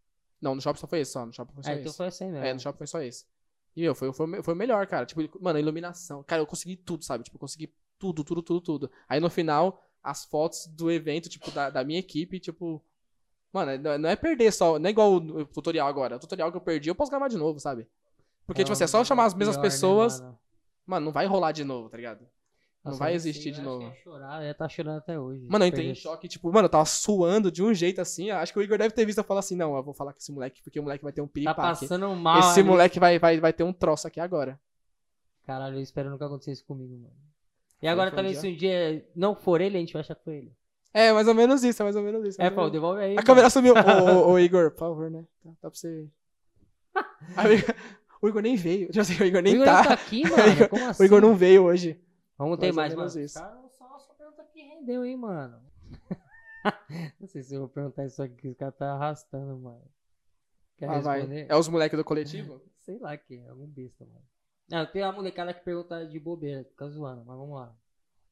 [0.41, 1.27] Não, no shopping só foi esse, só.
[1.27, 1.97] No shopping foi só Ah, então esse.
[1.97, 2.47] foi esse aí mesmo.
[2.47, 3.27] É, no shopping foi só esse.
[3.75, 5.05] E, meu, foi, foi, foi o melhor, cara.
[5.05, 6.23] Tipo, mano, a iluminação.
[6.23, 7.25] Cara, eu consegui tudo, sabe?
[7.25, 8.91] Tipo, eu consegui tudo, tudo, tudo, tudo.
[9.09, 12.81] Aí no final, as fotos do evento, tipo, da, da minha equipe, tipo...
[13.53, 14.79] Mano, não é- não é perder só...
[14.79, 16.17] Não é igual o tutorial agora.
[16.17, 17.89] O tutorial que eu perdi, eu posso gravar de novo, sabe?
[18.47, 20.21] Porque, tipo assim, é só um- chamar as mesmas pior, né, pessoas...
[20.21, 20.39] mano?
[20.87, 22.29] Mano, não vai rolar de novo, tá ligado?
[22.85, 23.95] Não Nossa, vai existir sei, de acho novo.
[24.05, 25.47] chorar, eu tá chorando até hoje.
[25.49, 28.31] Mano, eu entrei em choque, tipo, mano, eu tava suando de um jeito assim.
[28.31, 30.19] Acho que o Igor deve ter visto eu falar assim: não, eu vou falar com
[30.19, 31.61] esse moleque, porque o moleque vai ter um Tá piripaque.
[31.61, 32.41] passando mal.
[32.41, 32.69] esse ali.
[32.69, 34.61] moleque vai, vai, vai ter um troço aqui agora.
[35.47, 37.15] Caralho, eu espero nunca acontecer isso comigo, mano.
[37.81, 38.41] E agora um talvez dia.
[38.43, 40.53] se um dia não for ele, a gente vai achar que foi ele.
[40.93, 42.41] É, mais ou menos isso, é mais ou menos isso.
[42.41, 42.71] É, menos.
[42.71, 43.13] devolve aí.
[43.13, 43.27] A mano.
[43.27, 43.75] câmera sumiu.
[43.75, 45.25] ô, ô, ô, Igor, por favor, né?
[45.43, 46.07] Tá, tá pra você.
[48.23, 48.87] O Igor nem veio.
[48.87, 49.85] Tipo assim, o Igor O nem Igor tá.
[49.85, 50.69] tá aqui, mano.
[50.71, 51.03] Como assim?
[51.03, 52.01] O Igor não veio hoje.
[52.37, 53.21] Vamos ter Mais mano.
[53.21, 53.39] isso.
[53.39, 55.63] Cara, só, só pergunta que rendeu, hein, mano.
[57.21, 59.85] não sei se eu vou perguntar isso aqui, os caras tá arrastando, mano.
[60.77, 61.19] Quer Ah, vai.
[61.21, 61.47] responder?
[61.49, 62.61] É os moleques do coletivo?
[62.85, 64.25] Sei lá que é, algum besta, mano.
[64.69, 67.75] Não, tem uma molecada que pergunta de bobeira, fica zoando, mas vamos lá.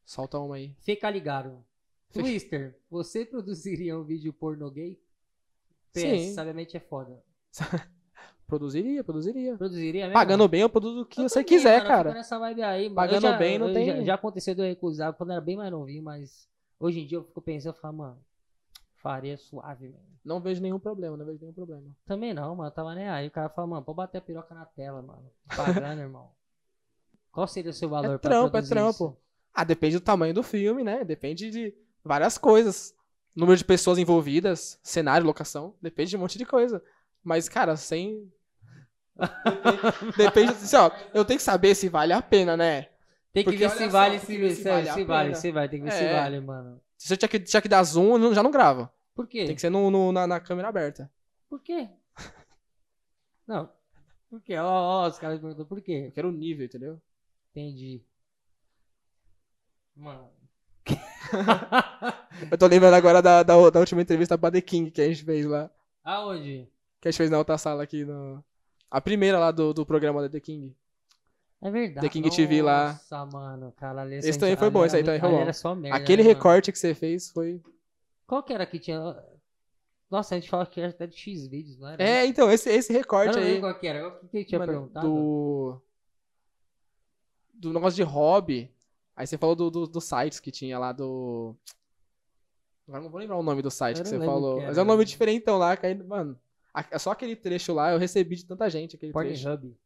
[0.05, 0.75] Solta uma aí.
[0.81, 1.65] Fica ligado.
[2.11, 5.01] Fica- Twister, você produziria um vídeo pornô gay?
[5.93, 6.35] PS, Sim.
[6.35, 7.23] sabiamente é foda.
[8.53, 9.57] Produziria, produziria.
[9.57, 10.13] Produziria mesmo?
[10.13, 12.13] Pagando bem, eu produzo o que Eu você também, quiser, cara.
[12.39, 12.91] vibe aí.
[12.91, 15.71] Pagando já- bem, não tem- Já, já aconteceu de eu recusar quando era bem mais
[15.71, 16.47] novinho, mas
[16.79, 18.19] hoje em dia eu fico pensando, eu falo, mano,
[18.97, 20.05] faria suave, mano.
[20.23, 21.83] Não vejo nenhum problema, não vejo nenhum problema.
[22.05, 23.29] Também não, mano, tava nem aí.
[23.29, 25.25] O cara fala, mano, pode bater a piroca na tela, mano.
[25.57, 26.29] Pagando, irmão.
[27.33, 28.91] Qual seria o seu valor É pra trampo, é trampo.
[28.91, 29.17] isso?
[29.55, 31.05] Ah, depende do tamanho do filme, né?
[31.05, 32.95] Depende de várias coisas.
[33.35, 36.83] Número de pessoas envolvidas, cenário, locação, depende de um monte de coisa.
[37.25, 38.31] Mas, cara, sem.
[39.15, 42.89] Depende, depende assim, ó, eu tenho que saber se vale a pena, né?
[43.33, 45.51] Tem que Porque ver se vale, se, ver se, se se vale se vale, se
[45.53, 46.13] vale, tem que ver se É.
[46.21, 46.81] vale, mano.
[46.99, 48.93] Se você tinha que, tinha que dar zoom, eu já não grava.
[49.15, 49.45] Por quê?
[49.47, 51.11] Tem que ser no, no- na, na câmera aberta.
[51.49, 51.89] Por quê?
[53.47, 53.69] Não.
[54.31, 54.57] Por quê?
[54.57, 56.05] Ó, ó, os caras perguntam por quê?
[56.07, 57.01] Eu quero o nível, entendeu?
[57.51, 58.03] Entendi.
[59.95, 60.31] Mano.
[62.51, 65.25] Eu tô lembrando agora da, da, da última entrevista pra The King que a gente
[65.25, 65.71] fez lá.
[66.03, 66.69] Aonde?
[67.01, 68.05] Que a gente fez na outra sala aqui.
[68.05, 68.43] No...
[68.93, 70.77] A primeira lá do, do programa da The King.
[71.63, 72.07] É verdade.
[72.07, 72.93] The King TV lá.
[72.93, 73.73] Nossa, mano.
[73.77, 75.41] Cara, ali Esse também foi bom, esse aí também foi bom.
[75.41, 76.37] Era só merda, Aquele né, mano?
[76.37, 77.63] recorte que você fez foi.
[78.27, 78.99] Qual que era que tinha?
[80.11, 82.03] Nossa, a gente fala que era até de X vídeos, não era?
[82.03, 83.61] É, então, esse, esse Eu recorte aí.
[83.61, 84.09] qual que era.
[84.09, 85.07] O que que tinha mano, perguntado?
[85.09, 85.81] do.
[87.55, 88.71] Do negócio de hobby.
[89.17, 91.57] Aí você falou do, do- dos sites que tinha lá do.
[92.89, 94.59] Agora não vou lembrar o nome do site Eu que você falou.
[94.59, 96.39] que Mas é um nome diferentão lá, que aí, mano.
[96.75, 98.97] A- Só aquele trecho lá eu recebi de tanta gente.
[98.97, 99.43] Aquele trecho.
[99.45, 99.77] Pornhub.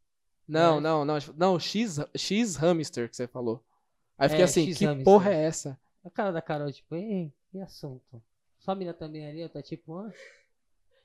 [0.47, 0.81] Não, É.
[0.81, 1.17] não, não.
[1.35, 3.63] Não, X, X Hamster que você falou.
[4.17, 5.03] Aí fiquei É, assim, X que Hamster.
[5.03, 5.79] porra é essa?
[6.03, 8.21] A cara da Carol, tipo, ei, que assunto?
[8.59, 10.11] Sua mina também ali, tá tipo, ah,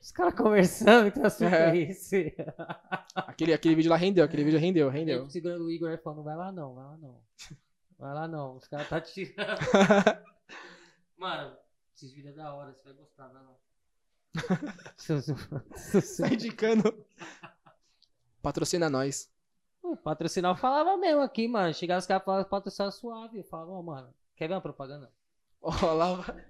[0.01, 1.77] os caras conversando, que assunto é, É.
[1.77, 2.33] esse?
[3.15, 5.19] Aquele, aquele vídeo lá rendeu, aquele vídeo rendeu, rendeu.
[5.19, 7.21] Eu segurando o Igor e falando, vai lá não, vai lá não.
[7.99, 9.59] Vai lá não, os caras tá tirando.
[11.17, 11.55] Mano,
[11.95, 13.55] esses vídeos é da hora, você vai gostar, vai lá.
[16.17, 17.05] Tá indicando.
[18.41, 19.31] Patrocina nós.
[19.81, 21.73] O patrocinal falava mesmo aqui, mano.
[21.73, 23.39] Chegava os caras falavam patrocinar suave.
[23.39, 25.11] Eu falava, ó, mano, quer ver uma propaganda?
[25.61, 26.45] Ó, lá vai.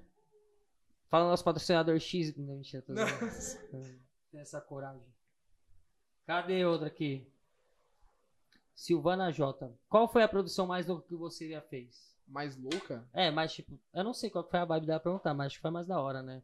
[1.09, 2.35] Fala nosso patrocinador X.
[2.37, 3.25] Não, mentira, tô zoando.
[3.25, 3.57] Nossa.
[4.31, 5.05] Tem essa coragem.
[6.25, 7.27] Cadê outra aqui?
[8.73, 9.71] Silvana J.
[9.89, 12.15] Qual foi a produção mais louca que você já fez?
[12.27, 13.07] Mais louca?
[13.13, 15.61] É, mas tipo, eu não sei qual foi a vibe dela perguntar, mas acho que
[15.61, 16.41] foi mais da hora, né?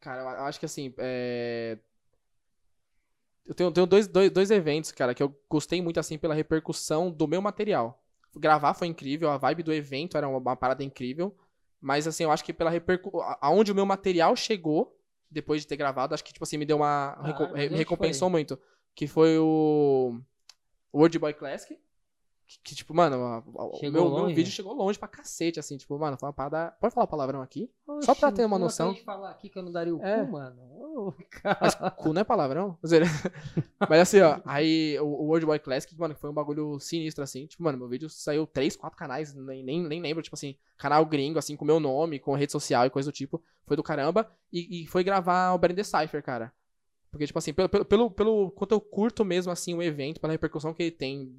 [0.00, 1.78] Cara, eu acho que assim, é...
[3.44, 7.10] Eu tenho, tenho dois, dois, dois eventos, cara, que eu gostei muito, assim, pela repercussão
[7.10, 8.02] do meu material.
[8.36, 11.34] Gravar foi incrível, a vibe do evento era uma, uma parada incrível.
[11.80, 13.36] Mas, assim, eu acho que pela repercussão.
[13.40, 14.98] Aonde o meu material chegou,
[15.30, 17.16] depois de ter gravado, acho que, tipo assim, me deu uma.
[17.18, 18.32] Ah, me recompensou foi?
[18.32, 18.58] muito.
[18.94, 20.20] Que foi o.
[20.92, 21.78] World Boy Classic.
[22.48, 25.98] Que, que, tipo, mano, a- a- meu, meu vídeo chegou longe pra cacete, assim, tipo,
[25.98, 26.74] mano, foi uma parada.
[26.80, 27.70] Pode falar palavrão aqui?
[28.00, 28.94] Só pra Oxe, ter uma eu noção.
[28.94, 30.24] de falar aqui que eu não daria o É.
[30.24, 31.14] cu, mano.
[31.30, 31.58] Cara.
[31.60, 32.78] Mas cu não é palavrão?
[33.88, 37.46] Mas assim, ó, aí o, o World Boy Classic, mano, foi um bagulho sinistro, assim.
[37.46, 41.04] Tipo, mano, meu vídeo saiu três, quatro canais, nem, nem, nem lembro, tipo assim, canal
[41.04, 43.42] gringo, assim, com meu nome, com rede social e coisa do tipo.
[43.66, 44.26] Foi do caramba.
[44.52, 46.50] E, e foi gravar o Brand Decipher, cara.
[47.10, 50.32] Porque, tipo assim, pelo, pelo, pelo, pelo quanto eu curto mesmo, assim, o evento, pela
[50.32, 51.34] repercussão que ele tem,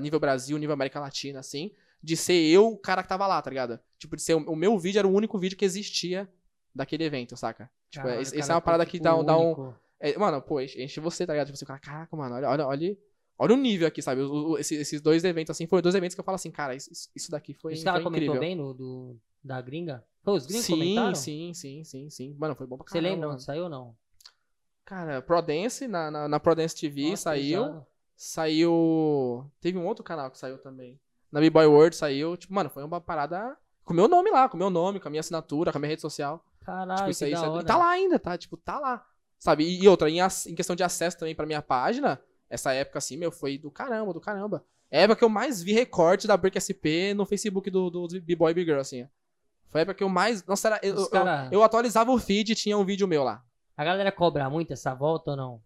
[0.00, 1.70] nível Brasil, nível América Latina, assim,
[2.02, 3.78] de ser eu o cara que tava lá, tá ligado?
[3.98, 6.28] Tipo, de ser o, o meu vídeo era o único vídeo que existia
[6.74, 7.70] daquele evento, saca?
[7.90, 9.72] Tipo, esse- o essa cara é uma parada foi, que dá, um- dá um.
[10.00, 11.46] É, mano, pô, enche você, tá ligado?
[11.46, 12.96] Tipo assim, o cara, caraca, mano, olha, olha, olha,
[13.38, 14.20] olha o nível aqui, sabe?
[14.22, 16.74] O- o- esse- esses dois eventos, assim, foram dois eventos que eu falo assim, cara,
[16.74, 18.40] isso, isso daqui foi, Esse foi cara comentou incrível.
[18.40, 20.04] bem no, do, da gringa?
[20.22, 21.14] Foi os gringos sim, comentaram?
[21.14, 22.36] sim, sim, sim, sim.
[22.38, 23.08] Mano, foi bom pra Você caramba.
[23.10, 23.34] lembra mano.
[23.36, 23.96] onde saiu ou não?
[24.84, 27.62] Cara, Prodence, na, na, na Prodence TV Nossa, saiu.
[27.64, 27.86] pesado.
[28.18, 29.44] Saiu.
[29.60, 30.98] Teve um outro canal que saiu também.
[31.30, 32.36] Na B-Boy World saiu.
[32.36, 35.10] Tipo, mano, foi uma parada com meu nome lá, com o meu nome, com a
[35.10, 36.44] minha assinatura, com a minha rede social.
[36.64, 37.60] Caralho, Tipo, isso aí, isso.
[37.60, 38.36] E tá lá ainda, tá?
[38.36, 39.04] Tipo, tá lá.
[39.38, 39.64] Sabe?
[39.64, 43.16] E, e outra, em, em questão de acesso também pra minha página, essa época assim,
[43.16, 44.64] meu, foi do caramba, do caramba.
[44.90, 48.08] É a época que eu mais vi recorte da Break SP no Facebook do, do
[48.20, 49.06] B-Boy Big Girl, assim.
[49.68, 50.44] Foi a época que eu mais.
[50.46, 53.22] Nossa, era, eu, Os eu- cara- eu atualizava o feed e tinha um vídeo meu
[53.22, 53.44] lá.
[53.76, 55.62] A galera cobra muito essa volta ou não?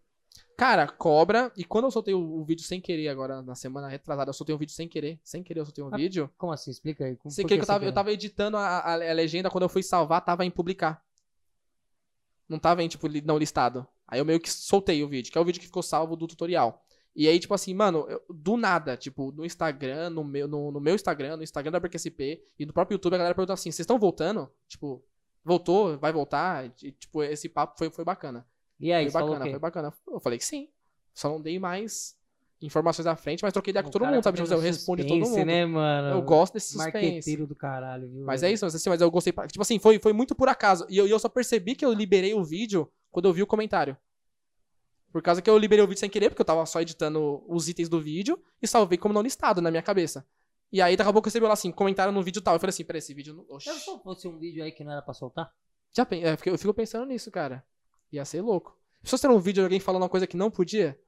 [0.57, 1.51] Cara, cobra.
[1.57, 4.55] E quando eu soltei o, o vídeo sem querer agora, na semana retrasada, eu soltei
[4.55, 5.19] um vídeo sem querer.
[5.25, 6.31] Sem querer eu soltei um Ah, vídeo.
[6.39, 6.71] Como assim?
[6.71, 7.17] Explica aí.
[7.17, 9.69] Como, Sem querer que eu tava, eu tava editando a, a- a legenda, quando eu
[9.69, 11.03] fui salvar, tava em publicar.
[12.49, 13.87] Não tava em, tipo, não listado.
[14.07, 16.27] Aí eu meio que soltei o vídeo, que é o vídeo que ficou salvo do
[16.27, 16.85] tutorial.
[17.15, 20.81] E aí, tipo assim, mano, eu- do nada, tipo, no Instagram, no meu, no, no
[20.81, 23.81] meu Instagram, no Instagram da BreakSP e no próprio YouTube, a galera perguntou assim, vocês
[23.81, 24.51] estão voltando?
[24.69, 25.03] Tipo,
[25.45, 25.99] voltou?
[25.99, 26.67] Vai voltar?
[26.83, 28.47] E, tipo, esse papo foi, foi bacana.
[28.83, 29.95] E aí, foi bacana, foi bacana.
[30.09, 30.69] Eu falei que sim.
[31.15, 32.17] Só não dei mais
[32.61, 34.37] informações à frente, mas troquei ideia com todo mundo, sabe?
[34.37, 35.45] Tipo, no eu respondi todo mundo.
[35.47, 36.09] né, mano?
[36.17, 36.95] Eu gosto desse suspense.
[36.95, 38.25] Marqueteiro do caralho, viu?
[38.25, 39.33] Mas é isso, mas, assim, mas eu gostei.
[39.33, 40.87] pra- Tipo assim, foi, foi muito por acaso.
[40.89, 43.97] E eu, eu só percebi que eu liberei o vídeo quando eu vi o comentário.
[45.13, 47.69] Por causa que eu liberei o vídeo sem querer, porque eu tava só editando os
[47.69, 50.27] itens do vídeo e salvei como não listado na minha cabeça.
[50.73, 52.55] E aí, daqui a pouco eu recebi lá assim, comentário no vídeo tal.
[52.55, 53.45] Eu falei assim, peraí, esse vídeo não.
[53.57, 53.71] Oxi.
[53.71, 55.53] Se fosse um vídeo aí que não era pra soltar?
[55.95, 57.63] Já é, eu fico pensando nisso, cara.
[58.13, 58.77] Ia ser louco.
[59.03, 60.99] Se fosse ter um vídeo de alguém falando uma coisa que não podia.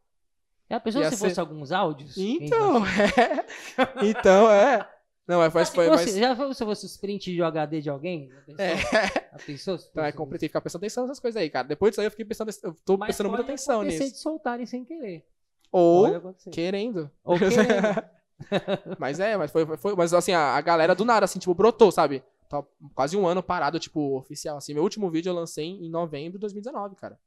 [0.68, 2.16] É a pessoa se ser- fosse alguns áudios?
[2.16, 3.44] Então, é.
[4.02, 4.88] Então, é.
[5.26, 5.60] Não, mas foi.
[5.60, 6.14] Mas se foi mas...
[6.16, 8.28] Já foi se fosse os print de HD de alguém?
[8.30, 8.64] Já pensou?
[8.64, 8.76] É.
[8.76, 11.66] Já pensou se Então é complicado ficar prestando atenção nessas coisas aí, cara.
[11.68, 12.50] Depois disso aí eu fiquei pensando.
[12.62, 14.04] Eu tô Mas prestando muita atenção nisso.
[14.04, 15.26] de soltarem sem querer.
[15.70, 17.10] Ou querendo.
[17.24, 18.04] Ou querendo.
[18.98, 21.54] mas é, mas foi, foi- foi- mas assim, a, a galera do nada, assim, tipo,
[21.54, 22.22] brotou, sabe?
[22.48, 22.62] Tá
[22.94, 24.74] quase um ano parado, tipo, oficial, assim.
[24.74, 27.18] Meu último vídeo eu lancei em novembro de 2019, cara.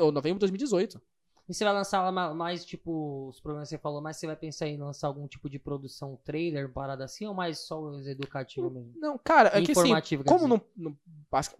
[0.00, 1.00] Ou novembro de 2018.
[1.46, 4.66] E você vai lançar mais, tipo, os programas que você falou, mas você vai pensar
[4.66, 8.94] em lançar algum tipo de produção trailer, parada assim, ou mais só os educativos mesmo?
[8.96, 9.92] Não, cara, é que assim,
[10.26, 10.96] como não, não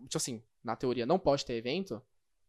[0.03, 2.01] tipo assim, na teoria não pode ter evento,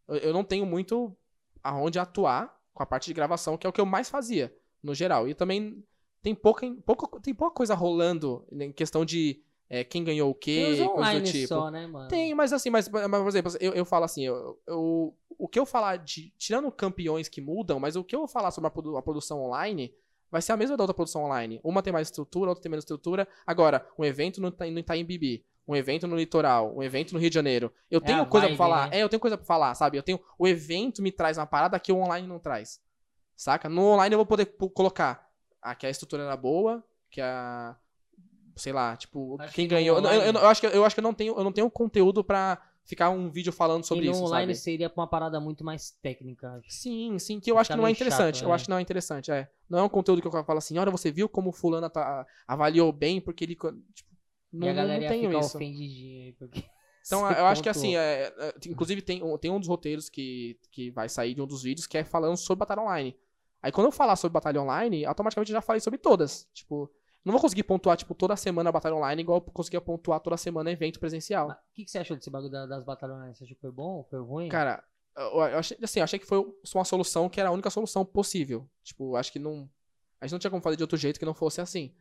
[0.08, 1.14] eu, eu não tenho muito
[1.62, 4.96] aonde atuar com a parte de gravação, que é o que eu mais fazia, no
[4.96, 5.28] geral.
[5.28, 5.84] E também
[6.22, 10.76] tem pouca, pouca, tem pouca coisa rolando em questão de é, quem ganhou o quê,
[10.78, 11.48] Tem coisa do tipo.
[11.48, 12.08] só, né, mano?
[12.08, 15.60] Tem, mas assim, mas, mas, por exemplo, eu, eu falo assim, eu, eu- o que
[15.60, 16.30] eu falar de.
[16.38, 19.94] Tirando campeões que mudam, mas o que eu vou falar sobre a, a produção online
[20.32, 21.60] vai ser a mesma da outra produção online.
[21.64, 23.28] Uma tem mais estrutura, outra tem menos estrutura.
[23.46, 27.20] Agora, um evento no, Ita- no Itaim Bibi, um evento no litoral, um evento no
[27.20, 27.72] Rio de Janeiro.
[27.92, 28.90] Eu É tenho coisa vibe, pra falar.
[28.90, 28.98] né?
[29.00, 29.98] É, eu tenho coisa pra falar, sabe?
[29.98, 30.20] Eu tenho.
[30.40, 32.80] O evento me traz uma parada que o online não traz.
[33.36, 33.68] Saca?
[33.68, 35.30] No online eu vou poder colocar
[35.62, 37.76] ah, que a estrutura era boa, que a.
[38.56, 39.98] Sei lá, tipo, Acho quem que no ganhou.
[40.00, 42.24] Eu, eu- eu- acho que, eu acho que eu não tenho, eu não tenho conteúdo
[42.24, 44.56] pra ficar um vídeo falando sobre isso, online sabe?
[44.56, 46.62] seria uma parada muito mais técnica.
[46.68, 48.44] Sim, sim, que eu acho que não é meio chato, interessante.
[48.44, 48.54] eu é.
[48.54, 49.50] acho que não é interessante, é.
[49.70, 52.26] Não é um conteúdo que eu falo assim, olha, você viu como o fulano ata-
[52.48, 53.56] avaliou bem porque ele.
[53.56, 54.10] Tipo,
[54.54, 55.58] não, e a galera não tenho isso.
[55.58, 56.64] ofendidinha aí, porque...
[57.08, 60.58] Então, eu acho que assim, é, é, inclusive tem, um- tem um dos roteiros que,
[60.72, 63.16] que vai sair de um dos vídeos que é falando sobre Batalha Online.
[63.62, 66.48] Aí quando eu falar sobre Batalha Online, automaticamente eu já falei sobre todas.
[66.54, 66.90] Tipo,
[67.26, 70.38] não vou conseguir pontuar, tipo, toda semana a Batalha Online igual eu conseguia pontuar toda
[70.38, 71.50] semana evento presencial.
[71.50, 73.34] O que, que você achou desse bagulho da- das batalhas online?
[73.36, 74.04] Você achou que foi bom?
[74.10, 74.48] Foi ruim?
[74.50, 74.84] Cara,
[75.18, 78.06] eu, eu achei, assim, eu achei que foi uma solução que era a única solução
[78.06, 78.70] possível.
[78.84, 79.70] Tipo, acho que não.
[80.22, 81.94] A gente não tinha como fazer de outro jeito que não fosse assim.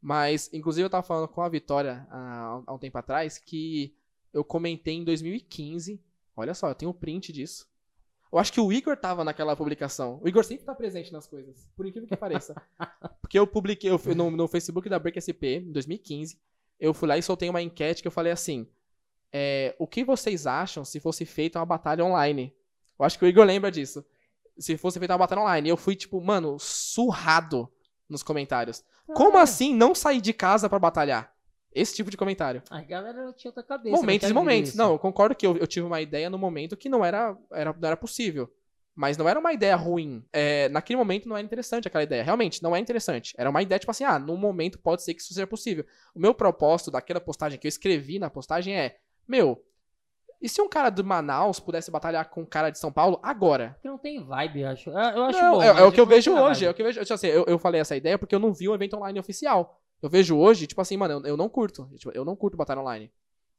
[0.00, 3.94] Mas, inclusive, eu tava falando com a Vitória há, há um tempo atrás que
[4.32, 6.02] eu comentei em 2015.
[6.34, 7.68] Olha só, eu tenho o print disso.
[8.32, 10.20] Eu acho que o Igor tava naquela publicação.
[10.22, 12.54] O Igor sempre tá presente nas coisas, por incrível que pareça.
[13.20, 16.38] Porque eu publiquei eu no, no Facebook da Break SP, em 2015.
[16.78, 18.68] Eu fui lá e soltei uma enquete que eu falei assim:
[19.32, 22.54] é, O que vocês acham se fosse feita uma batalha online?
[22.98, 24.04] Eu acho que o Igor lembra disso.
[24.58, 25.68] Se fosse feita uma batalha online.
[25.68, 27.68] Eu fui, tipo, mano, surrado
[28.08, 28.84] nos comentários.
[29.14, 29.42] Como Ah.
[29.42, 31.34] assim não sair de casa pra batalhar?
[31.72, 32.62] Esse tipo de comentário.
[32.68, 33.94] A galera tinha outra cabeça.
[33.94, 34.74] não Momentos e momentos.
[34.74, 37.72] Não, eu concordo que eu, eu tive uma ideia no momento que não era, era,
[37.72, 38.52] não era possível.
[38.94, 40.24] Mas não era uma ideia ruim.
[40.32, 42.24] É, naquele momento não era interessante aquela ideia.
[42.24, 43.34] Realmente, não é interessante.
[43.38, 45.86] Era uma ideia, tipo assim, ah, no momento pode ser que isso seja possível.
[46.14, 48.98] O meu propósito daquela postagem que eu escrevi na postagem é:
[49.28, 49.64] Meu,
[50.42, 53.70] e se um cara de Manaus pudesse batalhar com um cara de São Paulo agora?
[53.74, 54.90] Porque não tem vibe, eu acho.
[54.90, 55.62] Eu acho Não, bom.
[55.62, 56.64] é, é o que eu vejo hoje.
[56.64, 57.00] É o que eu vejo.
[57.00, 59.79] Tipo assim, eu, eu falei essa ideia porque eu não vi um evento online oficial.
[60.02, 61.88] Eu vejo hoje, tipo assim, mano, eu, eu não curto.
[61.96, 63.12] Tipo, eu não curto batalha online.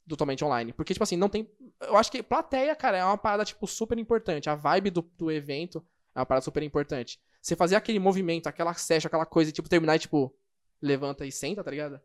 [0.08, 0.72] Totalmente online.
[0.72, 1.48] Porque, tipo assim, não tem.
[1.80, 4.50] Eu acho que plateia, cara, é uma parada, tipo, super importante.
[4.50, 5.84] A vibe do, do evento
[6.14, 7.20] é uma parada super importante.
[7.40, 10.34] Você fazer aquele movimento, aquela session, aquela coisa, e, tipo, terminar e, tipo,
[10.80, 12.00] levanta e senta, tá ligado?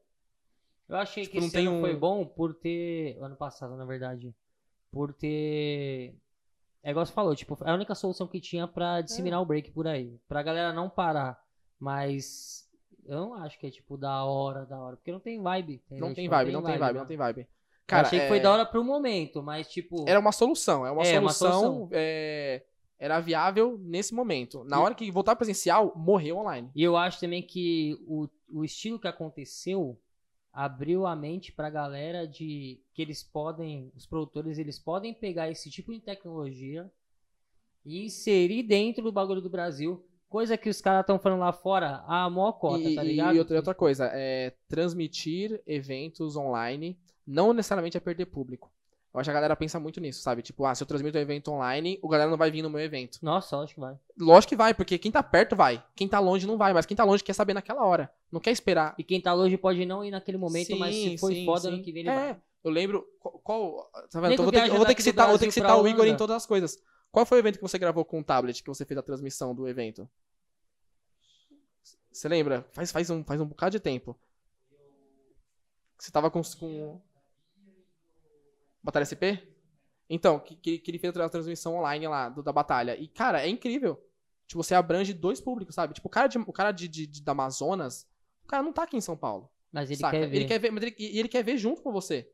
[0.88, 3.18] Eu achei Tipo, que não esse tem ano um- foi bom por ter.
[3.20, 4.34] Ano passado, na verdade.
[4.92, 6.16] Por ter.
[6.84, 9.72] É igual você falou, tipo, é a única solução que tinha pra disseminar o break
[9.72, 10.18] por aí.
[10.28, 11.44] Pra galera não parar.
[11.80, 12.67] Mas.
[13.08, 14.96] Eu não acho que é, tipo, da hora, da hora.
[14.98, 15.76] Porque não tem vibe.
[15.86, 16.08] entendeu?
[16.08, 17.42] Não tem Tipo, vibe, não tem vibe, não tem vibe.
[17.42, 17.48] Eu
[17.88, 20.04] Cara, achei que é- foi da hora pro momento, mas, tipo.
[20.08, 21.62] Era uma solução, é uma É, uma solução.
[21.62, 21.90] solução.
[21.94, 22.64] é,
[23.00, 24.64] era viável nesse momento.
[24.66, 26.70] Na E- hora que voltar presencial, morreu online.
[26.76, 29.98] E eu acho também que o, o estilo que aconteceu
[30.52, 35.70] abriu a mente pra galera de que eles podem, os produtores, eles podem pegar esse
[35.70, 36.92] tipo de tecnologia
[37.86, 42.04] e inserir dentro do bagulho do Brasil, coisa que os caras estão falando lá fora,
[42.08, 43.36] a mó cota, e, tá ligado?
[43.36, 48.72] e outra, outra coisa, é transmitir eventos online não necessariamente é perder público.
[49.14, 50.44] Eu acho que a galera pensa muito nisso, sabe?
[50.44, 52.80] Tipo, ah, se eu transmito um evento online, o galera não vai vir no meu
[52.80, 53.18] evento.
[53.22, 53.96] Nossa, acho que vai.
[54.18, 55.84] Lógico que vai, porque quem tá perto vai.
[55.96, 58.12] Quem tá longe não vai, mas quem tá longe quer saber naquela hora.
[58.32, 58.94] Não quer esperar.
[58.98, 61.62] E quem tá longe pode não ir naquele momento, mas se Sim, foi sim, foda
[61.62, 61.68] sim.
[61.70, 62.38] ano que vem ele é, vai.
[62.64, 63.08] Eu lembro.
[63.20, 63.40] Qual.
[63.40, 64.34] qual- tá vendo?
[64.34, 66.06] Então, eu vou ter, eu vou ter que citar, vou ter que citar o Igor
[66.06, 66.78] em todas as coisas.
[67.18, 69.56] Qual foi o evento que você gravou com o tablet que você fez a transmissão
[69.56, 70.08] do evento?
[72.12, 72.64] Você lembra?
[72.72, 74.16] Faz, faz, um, faz um bocado de tempo.
[75.98, 76.44] Você tava com.
[76.60, 77.02] com...
[78.84, 79.50] Batalha SP?
[80.08, 82.96] Então, que, que, ele fez a transmissão online lá do- da batalha.
[82.96, 84.00] E, cara, é incrível.
[84.46, 85.96] Tipo, você abrange dois públicos, sabe?
[85.96, 88.08] Tipo, o cara, de, o cara de, de, de- da Amazonas,
[88.44, 89.50] o cara não tá aqui em São Paulo.
[89.72, 90.20] Mas ele saca?
[90.20, 90.36] quer ver.
[90.36, 92.32] Ele quer ver, mas ele, e ele quer ver junto com você.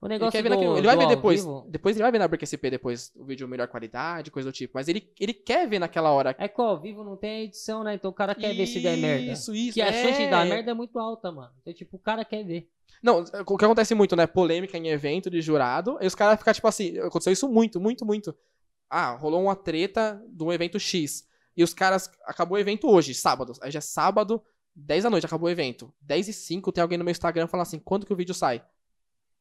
[0.00, 1.40] O Ele, negócio ver do, naquele- ele vai ver depois.
[1.40, 4.52] vivo Depois ele vai ver na Break SP depois o vídeo melhor qualidade, coisa do
[4.52, 4.72] tipo.
[4.74, 6.36] Mas ele, ele quer ver naquela hora.
[6.38, 7.94] É que ao vivo não tem edição, né?
[7.94, 9.32] Então o cara quer ver se der merda.
[9.32, 9.74] Isso, isso.
[9.74, 9.92] Que a é.
[9.92, 11.50] chance de dar merda é muito alta, mano.
[11.60, 12.68] Então, tipo, o cara quer ver.
[13.02, 14.26] Não, o que acontece muito, né?
[14.26, 15.98] Polêmica em evento de jurado.
[16.00, 16.96] E os caras ficam tipo assim.
[17.00, 18.34] Aconteceu isso muito, muito, muito.
[18.88, 21.26] Ah, rolou uma treta de um evento X.
[21.56, 22.08] E os caras.
[22.24, 23.52] Acabou o evento hoje, sábado.
[23.60, 24.40] Aí já é sábado,
[24.76, 25.92] 10 da noite, acabou o evento.
[26.00, 28.62] 10 e 5 tem alguém no meu Instagram falando assim: quando que o vídeo sai?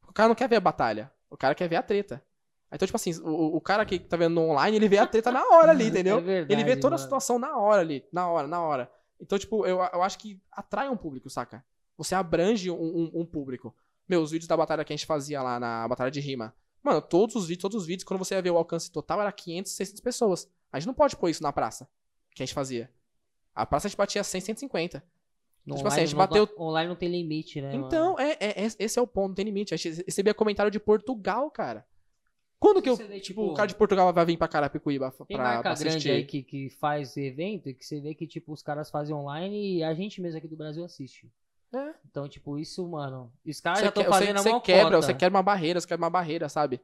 [0.07, 1.11] O cara não quer ver a batalha.
[1.29, 2.23] O cara quer ver a treta.
[2.71, 5.31] Então, tipo assim, o, o cara que tá vendo no online, ele vê a treta
[5.31, 6.17] na hora ali, entendeu?
[6.17, 7.03] É verdade, ele vê toda a mano.
[7.03, 8.05] situação na hora ali.
[8.11, 8.91] Na hora, na hora.
[9.19, 11.63] Então, tipo, eu, eu acho que atrai um público, saca?
[11.97, 13.73] Você abrange um, um- um público.
[14.07, 16.53] Meu, os vídeos da batalha que a gente fazia lá na Batalha de Rima.
[16.83, 19.31] Mano, todos os vídeos, todos os vídeos, quando você ia ver o alcance total, era
[19.31, 20.49] 500, 600 pessoas.
[20.71, 21.89] A gente não pode pôr isso na praça,
[22.33, 22.89] que a gente fazia.
[23.55, 25.03] A praça a gente batia 100, 150.
[25.67, 27.75] No Tipo assim, a gente não bateu- online não tem limite, né?
[27.75, 29.73] Então, é, é- é- esse é o ponto, não tem limite.
[29.73, 31.85] A gente recebia comentário de Portugal, cara.
[32.59, 35.11] Quando que eu, Você vê, tipo, tipo, o cara de Portugal vai vir pra Carapicuíba
[35.11, 35.89] pra, Tem pra marca assistir?
[35.91, 39.13] grande aí que, que faz evento e que você vê que, tipo, os caras fazem
[39.15, 41.29] online e a gente mesmo aqui do Brasil assiste.
[41.75, 41.93] É.
[42.09, 43.31] Então, tipo, isso, mano.
[43.45, 45.01] Os caras Você, já estão que- você- fazendo você maior quebra, cota.
[45.01, 46.79] você quebra uma barreira, você quebra uma barreira, sabe?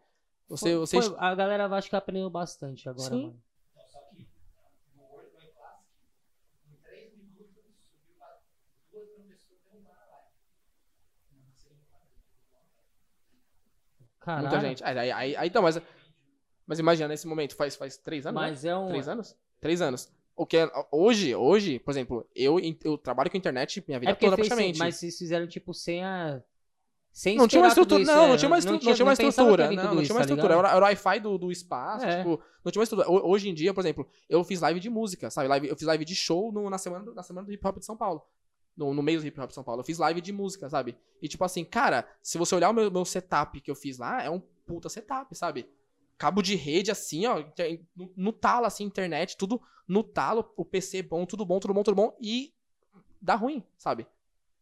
[0.49, 3.21] Você, Foi- você foi- a galera acho que aprendeu bastante agora, Sim.
[3.27, 3.41] mano.
[3.75, 4.27] Não, só que
[4.95, 5.87] no World Wide Classic,
[6.69, 7.47] em 3 minutos,
[7.81, 8.41] subiu para
[8.91, 10.27] 2 mil pessoas derrubaram a live.
[11.31, 11.79] Não conseguiram
[14.23, 14.47] Caralho.
[14.49, 14.83] Muita gente.
[14.83, 15.79] Aí, aí, aí, então, mas,
[16.65, 18.41] mas imagina, nesse momento, faz, faz três anos?
[18.41, 18.47] né?
[18.49, 18.87] Mas é um.
[18.89, 19.35] Três anos?
[19.59, 20.11] Três anos.
[20.35, 24.15] O que é, hoje, hoje, por exemplo, eu, eu trabalho com internet minha vida É
[24.15, 24.79] toda fez praticamente.
[24.79, 26.41] mas vocês fizeram, tipo, sem a.
[27.11, 29.03] Sem não tinha uma estrutura, isso, não, é, não tinha uma, estru- não tinha uma
[29.05, 30.65] não estrutura, não, não tinha uma tá estrutura, ligado?
[30.65, 32.17] era, o Wi-Fi do, do espaço, É.
[32.17, 33.07] tipo, não tinha uma estrutura.
[33.07, 35.47] Ho- Hoje em dia, por exemplo, eu fiz live de música, sabe?
[35.47, 37.85] Live, eu fiz live de show no- na, semana, na semana do hip hop de
[37.85, 38.23] São Paulo.
[38.75, 39.81] No, no meio do hip hop São Paulo.
[39.81, 40.97] Eu fiz live de música, sabe?
[41.21, 44.23] E tipo assim, cara, se você olhar o meu, meu setup que eu fiz lá,
[44.23, 45.69] é um puta setup, sabe?
[46.17, 47.43] Cabo de rede, assim, ó,
[47.95, 51.83] no, no talo, assim, internet, tudo no talo, o PC bom, tudo bom, tudo bom,
[51.83, 52.53] tudo bom, e
[53.21, 54.07] dá ruim, sabe?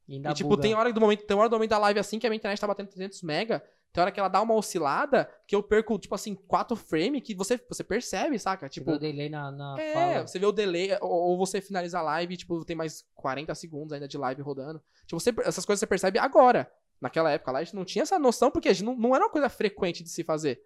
[0.08, 0.62] E E, tipo, buga.
[0.62, 2.60] tem hora do momento, tem hora do momento da live assim que a minha internet
[2.60, 3.64] tá batendo 300 mega,
[3.94, 7.36] Tem hora que ela dá uma oscilada que eu perco, tipo assim, quatro frames que
[7.36, 8.70] você, você percebe, saca?
[8.70, 10.28] Tipo, Tipo, o delay na, na é, fala.
[10.28, 13.92] você vê o delay, ou, ou você finaliza a live, tipo, tem mais 40 segundos
[13.92, 14.82] ainda de live rodando.
[15.06, 16.72] Tipo, você, essas coisas você percebe agora.
[17.02, 19.50] Naquela época lá, a gente não tinha essa noção, porque não, não era uma coisa
[19.50, 20.62] frequente de se fazer.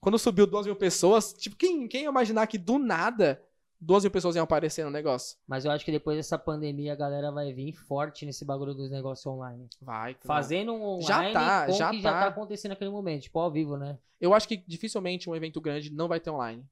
[0.00, 3.42] Quando subiu 2 mil pessoas, tipo, quem, quem ia imaginar que do nada
[3.80, 5.38] 2 mil pessoas iam aparecer no negócio?
[5.46, 8.90] Mas eu acho que depois dessa pandemia a galera vai vir forte nesse bagulho dos
[8.90, 9.68] negócios online.
[9.80, 10.16] Vai.
[10.24, 12.20] Fazendo um online Já tá, com já que já tá.
[12.22, 13.98] tá acontecendo naquele momento, tipo ao vivo, né?
[14.20, 16.66] Eu acho que dificilmente um evento grande não vai ter online.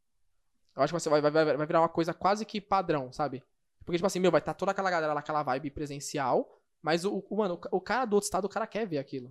[0.75, 3.43] Eu acho que você vai, vai, vai, virar uma coisa quase que padrão, sabe?
[3.85, 7.25] Porque, tipo assim, meu, vai estar toda aquela galera lá, aquela vibe presencial, mas o,
[7.31, 9.29] o- mano, o o cara do outro estado, o cara quer ver aquilo.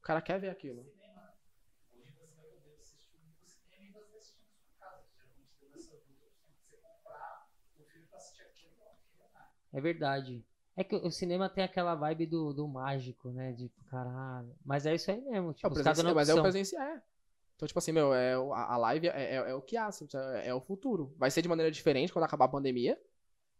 [0.00, 0.80] O cara quer ver aquilo.
[0.80, 5.04] Hoje você vai poder assistir no cinema e você assistir na sua casa.
[5.16, 6.26] Geralmente tem essa dúvida.
[6.68, 7.48] Você comprar
[7.78, 8.92] o filme pra assistir aquele não.
[9.74, 10.42] É verdade.
[10.76, 13.52] É que o cinema tem aquela vibe do, do mágico, né?
[13.52, 14.54] De caralho.
[14.64, 15.50] Mas é isso aí mesmo.
[15.50, 16.82] É Tipo, o os caras presencial, mas é o presencial.
[16.82, 17.02] É.
[17.56, 20.08] Então, tipo assim, meu, é, o- a, live é, é, é o que há, assim,
[20.14, 21.14] é, é o futuro.
[21.18, 22.98] Vai ser de maneira diferente quando acabar a pandemia.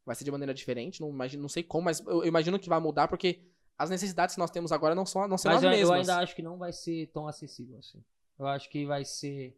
[0.05, 2.69] Vai ser de maneira diferente, não, imagino, não sei como, mas eu, eu imagino que
[2.69, 3.43] vai mudar porque
[3.79, 6.09] as necessidades que nós temos agora não são, não são Mas as eu, eu mesmas.
[6.09, 8.05] ainda acho que não vai ser tão acessível assim.
[8.39, 9.57] Eu acho que vai ser.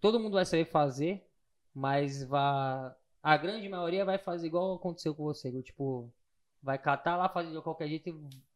[0.00, 1.26] Todo mundo vai saber fazer,
[1.74, 2.94] mas vai.
[3.22, 5.50] A grande maioria vai fazer igual aconteceu com você.
[5.62, 6.10] Tipo,
[6.62, 8.14] vai catar lá, fazer de qualquer jeito e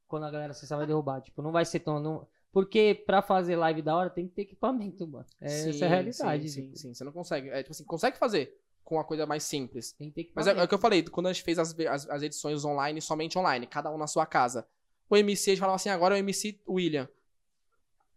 [0.08, 1.20] quando a galera acessar vai derrubar.
[1.20, 2.00] Tipo, não vai ser tão.
[2.00, 2.26] Não...
[2.52, 5.26] Porque pra fazer live da hora tem que ter equipamento, mano.
[5.40, 6.48] É, essa é a realidade.
[6.48, 6.78] Sim, sim, tipo.
[6.78, 7.48] sim, você não consegue.
[7.48, 9.92] É, tipo assim, consegue fazer com uma coisa mais simples.
[9.92, 11.76] Tem que ter Mas é, é o que eu falei, quando a gente fez as,
[11.80, 14.66] as, as edições online, somente online, cada um na sua casa.
[15.08, 17.08] O MC, a gente falava assim, agora é o MC William.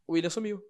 [0.06, 0.62] O William sumiu.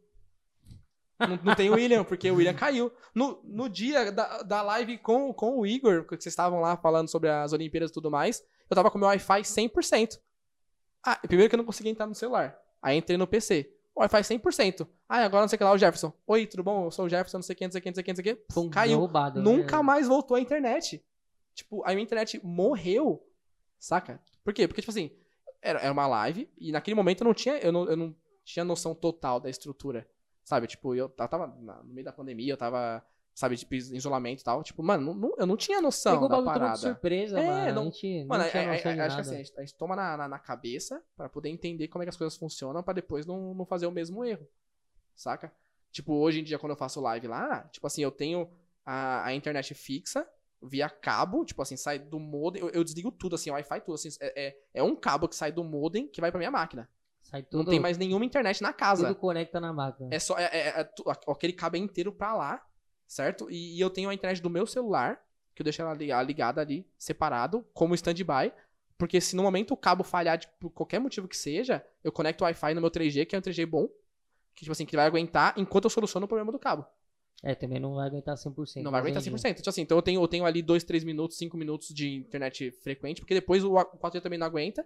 [1.19, 2.91] Não, não tem o William, porque o William caiu.
[3.13, 7.07] No, no dia da, da live com, com o Igor, que vocês estavam lá falando
[7.07, 10.19] sobre as Olimpíadas e tudo mais, eu tava com meu Wi-Fi 100%.
[11.03, 12.57] Ah, primeiro que eu não conseguia entrar no celular.
[12.81, 13.73] Aí entrei no PC.
[13.95, 14.87] Wi-Fi 100%.
[15.09, 16.13] Ah, agora não sei o que lá, o Jefferson.
[16.27, 16.85] Oi, tudo bom?
[16.85, 18.05] Eu sou o Jefferson, não sei o que, não sei o que, não sei o
[18.05, 18.53] que, não sei o que.
[18.53, 18.99] Pum, caiu.
[19.41, 19.83] Nunca né?
[19.83, 21.03] mais voltou a internet.
[21.55, 23.25] Tipo, a minha internet morreu.
[23.79, 24.21] Saca?
[24.43, 24.67] Por quê?
[24.67, 25.11] Porque, tipo assim,
[25.61, 28.63] era, era uma live e naquele momento eu não tinha, eu não, eu não tinha
[28.63, 30.07] noção total da estrutura.
[30.47, 30.65] Sabe?
[30.65, 34.43] Tipo, eu, eu tava no meio da pandemia, eu tava, sabe, tipo, em isolamento e
[34.45, 34.63] tal.
[34.63, 36.77] Tipo, mano, não- eu não tinha noção Pegou da todo de parada.
[36.77, 37.73] surpresa, É, mano.
[37.73, 39.59] não- A gente Mano, não tinha é- é- é- acho que assim, a gente, a
[39.59, 42.81] gente toma na, na, na cabeça pra poder entender como é que as coisas funcionam
[42.81, 44.47] pra depois não, não fazer o mesmo erro.
[45.13, 45.51] Saca?
[45.91, 48.49] Tipo, hoje em dia, quando eu faço live lá, tipo assim, eu tenho
[48.85, 50.25] a, a internet fixa
[50.63, 54.09] via cabo, tipo assim, sai do modem, eu, eu desligo tudo, assim, Wi-Fi tudo, assim,
[54.21, 56.89] é, é, é um cabo que sai do modem que vai pra minha máquina.
[57.29, 59.07] Sai tudo, não tem mais nenhuma internet na casa.
[59.09, 60.09] tudo conecta na máquina.
[60.13, 60.37] É só.
[60.37, 60.89] É, é- é
[61.27, 62.65] aquele cabo é inteiro pra lá,
[63.05, 63.49] certo?
[63.51, 65.21] E, e eu tenho a internet do meu celular,
[65.53, 68.53] que eu deixo ela li- ligada ali, separado, como stand-by.
[68.97, 72.43] Porque se no momento o cabo falhar de, por qualquer motivo que seja, eu conecto
[72.43, 73.87] o Wi-Fi no meu 3G, que é um 3G bom.
[74.55, 76.83] Que, tipo assim, que vai aguentar enquanto eu soluciono o problema do cabo.
[77.43, 78.81] É, também não vai aguentar 100%.
[78.81, 79.35] Não vai aguentar entendi.
[79.37, 79.57] 100%.
[79.57, 82.71] Tipo assim, então eu tenho, eu tenho ali 2, 3 minutos, 5 minutos de internet
[82.81, 84.83] frequente, porque depois o 4G também não aguenta.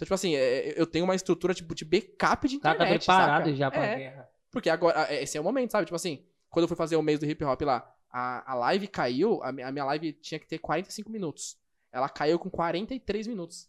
[0.00, 3.04] Então, tipo assim, é- eu tenho uma estrutura tipo, de backup de cara internet.
[3.06, 3.54] tá preparado saca?
[3.56, 3.96] já pra É.
[3.96, 4.28] guerra.
[4.50, 5.84] Porque agora, é, esse é o momento, sabe?
[5.84, 8.88] Tipo assim, quando eu fui fazer o mês do hip hop lá, a, a live
[8.88, 11.58] caiu, a, mi- a minha live tinha que ter 45 minutos.
[11.92, 13.68] Ela caiu com 43 minutos.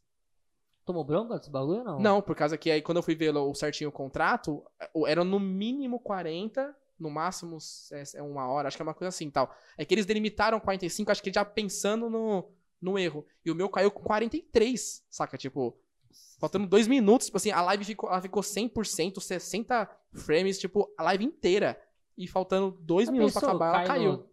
[0.86, 2.00] Tomou bronca desse bagulho ou não?
[2.00, 4.64] Não, por causa que aí quando eu fui ver o certinho o contrato,
[5.06, 7.58] era no mínimo 40, no máximo
[7.92, 9.54] é, é uma hora, acho que é uma coisa assim tal.
[9.78, 12.50] É que eles delimitaram 45, acho que já pensando no,
[12.82, 13.26] no erro.
[13.46, 15.38] E o meu caiu com 43, saca?
[15.38, 15.78] Tipo,
[16.42, 21.04] faltando dois minutos, tipo assim, a live ficou, ela ficou 100%, 60 frames, tipo, a
[21.04, 21.80] live inteira.
[22.18, 24.12] E faltando dois Já minutos pra acabar, ela Cai caiu.
[24.12, 24.30] no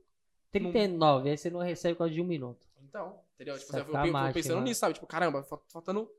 [0.50, 2.66] 39, aí você não recebe por causa de um minuto.
[2.82, 3.56] Então, entendeu?
[3.58, 4.94] Tipo, eu, eu, Sacanagem, eu pensando nisso, sabe?
[4.94, 6.10] Tipo, caramba, fal- faltando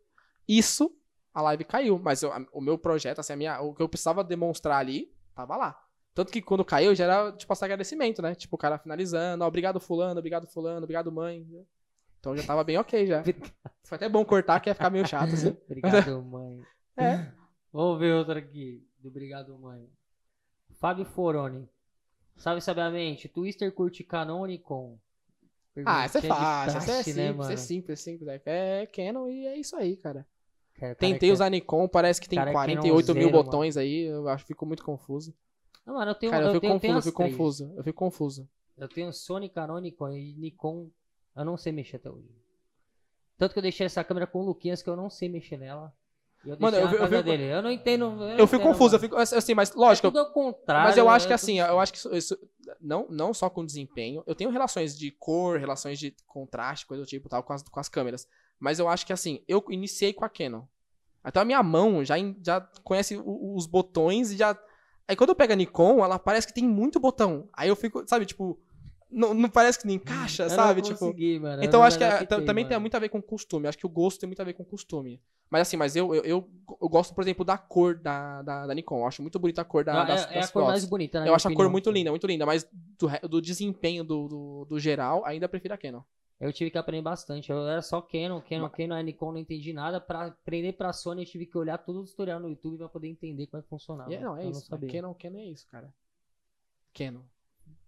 [0.48, 0.96] isso,
[1.34, 2.00] a live caiu.
[2.00, 5.12] Mas eu- a- o meu projeto, assim, a minha, o que eu precisava demonstrar ali,
[5.36, 5.84] tava lá.
[6.14, 8.36] Tanto que quando caiu, já era, tipo, esse agradecimento, né?
[8.36, 11.46] Tipo, o cara finalizando, ó, obrigado fulano, obrigado fulano, obrigado mãe.
[12.20, 13.24] Então já tava bem ok já.
[13.84, 15.56] Foi até bom cortar, que ia ficar meio chato, assim.
[15.66, 16.62] Obrigado, mãe.
[16.98, 17.32] É.
[17.72, 18.86] Vamos ver outra aqui.
[19.00, 19.90] Do Obrigado, mãe.
[20.80, 21.68] Fábio Foroni.
[22.36, 23.28] Salve sabiamente.
[23.28, 24.98] Twister curte Canon ou Nikon?
[25.86, 27.52] Ah, essa é fácil, essa é praxe, simples, né, mano?
[27.52, 28.30] é simples, simples.
[28.30, 28.42] É,
[28.82, 30.28] é Canon e é isso aí, cara.
[30.76, 33.44] Cara, Tentei cara, usar Nikon, parece que tem cara é 48 mil Canonzeiro, mano.
[33.44, 35.34] botões aí, eu acho que fico muito confuso.
[35.86, 37.36] Não, mano, eu tenho, Cara, eu, eu fico tenho, confuso, tenho eu fico três.
[37.36, 38.50] confuso, eu fico confuso.
[38.78, 40.10] Eu tenho Sony, Canon, Nikon.
[40.12, 40.90] E Nikon,
[41.40, 42.30] eu não sei mexer até hoje.
[43.38, 45.94] Tanto que eu deixei essa câmera com o Luquinhas que eu não sei mexer nela.
[46.46, 47.44] E eu Mano, eu eu fico- dele.
[47.44, 48.06] Eu não entendo.
[48.06, 50.88] Eu, não Eu fico confuso, eu fico assim, mas lógico, É tudo ao contrário.
[50.88, 52.38] mas eu acho que é assim, eu acho que isso, isso-
[52.80, 57.08] não, não só com desempenho, eu tenho relações de cor, relações de contraste, coisa do
[57.08, 58.28] tipo tal, com as, com as câmeras.
[58.60, 60.64] Mas eu acho que assim, eu iniciei com a Canon.
[61.26, 64.58] Então a minha mão já, já conhece os botões e já.
[65.08, 67.50] Aí quando eu pego a Nikon, ela parece que tem muito botão.
[67.52, 68.58] Aí eu fico, sabe, tipo,
[69.12, 70.82] não, não parece que não encaixa, Eu sabe?
[70.82, 71.64] Tipo, mano.
[71.64, 72.82] então eu acho que é- também tem mano.
[72.82, 73.68] muito a ver com costume.
[73.68, 75.22] Acho que o gosto tem muito a ver com costume.
[75.50, 76.50] Mas assim, mas eu, eu, eu,
[76.80, 79.00] eu gosto, por exemplo, da cor da, da, da Nikon.
[79.00, 80.86] Eu acho muito bonita a cor da, Não, das, é, é das a cor mais
[80.86, 81.28] bonita, né?
[81.28, 82.46] Eu acho a cor muito linda, muito linda.
[82.46, 86.02] Mas do, do desempenho do, do, do geral, ainda prefiro a Canon.
[86.40, 87.52] Eu tive que aprender bastante.
[87.52, 90.00] Eu era só Canon, Canon, Canon, a Nikon não entendi nada.
[90.00, 93.08] Pra aprender pra Sony, eu tive que olhar todo o tutorial no YouTube pra poder
[93.10, 94.14] entender como é que funcionava.
[94.14, 94.60] É- não, é eu isso.
[94.62, 94.90] Não sabia.
[94.90, 95.94] Canon, Canon é isso, cara.
[96.94, 97.22] Canon.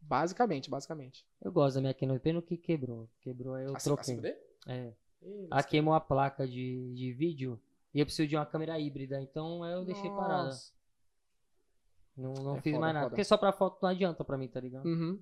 [0.01, 1.25] Basicamente, basicamente.
[1.41, 3.09] Eu gosto da minha Canon, pena que quebrou.
[3.21, 4.15] Quebrou, aí eu A c- a troquei.
[4.15, 4.35] 5D?
[4.67, 4.93] É.
[5.21, 7.61] Ih, Ela queimou a placa de, de vídeo
[7.93, 10.45] e eu preciso de uma câmera híbrida, então eu deixei parada.
[10.45, 10.73] Nossa.
[12.17, 13.05] Não, não É fiz foda, mais nada.
[13.05, 13.09] foda.
[13.11, 14.85] Porque só pra foto não adianta pra mim, tá ligado?
[14.85, 15.21] Uhum.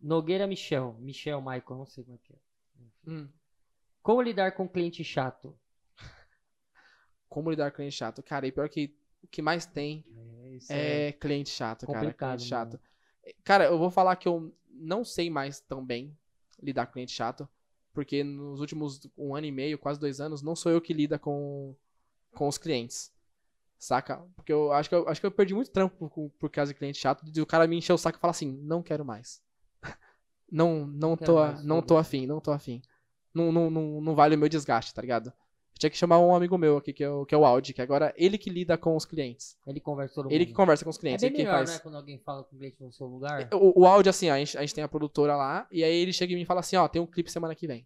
[0.00, 0.94] Nogueira Michel.
[1.00, 2.36] Michel Michael, não sei como é que é.
[3.06, 3.28] Hum.
[4.02, 5.58] Como lidar com cliente chato?
[7.28, 8.22] Como lidar com cliente chato?
[8.22, 10.04] Cara, e pior que o que mais tem
[10.43, 11.98] É, isso é cliente chato, cara.
[11.98, 12.80] complicado, Cliente chato.
[13.42, 16.16] Cara, eu vou falar que eu não sei mais tão bem
[16.62, 17.48] lidar com cliente chato.
[17.92, 21.16] Porque nos últimos um ano e meio, quase dois anos, não sou eu que lida
[21.16, 21.76] com,
[22.32, 23.12] com os clientes.
[23.78, 24.16] Saca?
[24.34, 26.78] Porque eu acho que eu, acho que eu perdi muito trampo por, por causa de
[26.78, 27.24] cliente chato.
[27.24, 29.40] De o cara me encher o saco e falar assim, não quero mais.
[30.50, 32.80] Não, não, quero tô, mais, não tô afim, não tô afim.
[33.32, 35.32] Não, não, não, não vale o meu desgaste, tá ligado?
[35.74, 37.74] Eu tinha que chamar um amigo meu aqui, que é o, que é o Audi,
[37.74, 39.56] que agora ele que lida com os clientes.
[39.66, 41.20] Ele conversa todo Ele que conversa com os É clientes.
[41.22, 41.70] bem ele que melhor, faz.
[41.72, 41.78] né?
[41.80, 43.48] Quando alguém fala com o cliente no seu lugar.
[43.52, 46.12] O, o áudio, assim, a gente, a gente tem a produtora lá, e aí ele
[46.12, 47.84] chega em mim e fala assim, ó, tem um clipe semana que vem.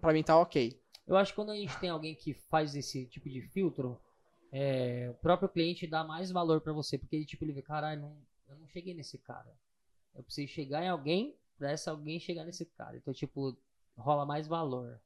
[0.00, 0.78] Pra mim tá ok.
[1.06, 4.00] Eu acho que quando a gente tem alguém que faz esse tipo de filtro,
[4.50, 8.10] é, o próprio cliente dá mais valor pra você, porque ele tipo ele vê, caralho,
[8.48, 9.52] eu não cheguei nesse cara.
[10.14, 12.96] Eu preciso chegar em alguém pra essa alguém chegar nesse cara.
[12.96, 13.56] Então tipo
[13.96, 15.00] rola mais valor.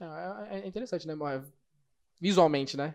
[0.00, 1.14] É, é interessante, né?
[2.20, 2.94] Visualmente, né?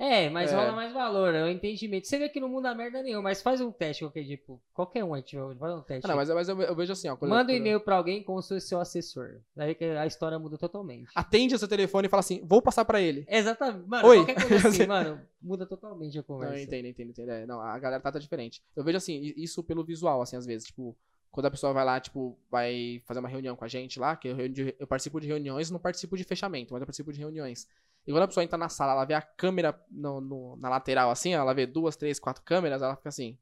[0.00, 0.54] É, mas É.
[0.54, 2.06] rola mais valor, é o entendimento.
[2.06, 5.20] Você vê que não muda merda nenhuma, mas faz um teste qualquer tipo, qualquer um,
[5.20, 6.06] tipo, faz um teste.
[6.06, 7.18] Ah, não, mas, mas eu, eu vejo assim, ó.
[7.22, 9.40] Manda um e-mail pra alguém como se fosse seu assessor.
[9.56, 11.10] Daí que a história muda totalmente.
[11.16, 13.26] Atende o seu telefone e fala assim, vou passar pra ele.
[13.28, 13.88] Exatamente.
[13.88, 14.16] Mano, Oi.
[14.24, 16.58] qualquer coisa assim, mano, muda totalmente a Não, conversa.
[16.58, 17.30] eu entendo, entendo, entendo.
[17.32, 18.62] É, não, a galera trata diferente.
[18.76, 20.96] Eu vejo assim, isso pelo visual, assim, às vezes, tipo,
[21.30, 24.28] quando a pessoa vai lá, tipo, vai fazer uma reunião com a gente lá, que
[24.28, 24.36] eu,
[24.78, 27.68] eu participo de reuniões, não participo de fechamento, mas eu participo de reuniões.
[28.06, 31.10] E quando a pessoa entra na sala, ela vê a câmera no, no- na lateral,
[31.10, 33.36] assim, ela vê duas, três, quatro câmeras, ela fica assim.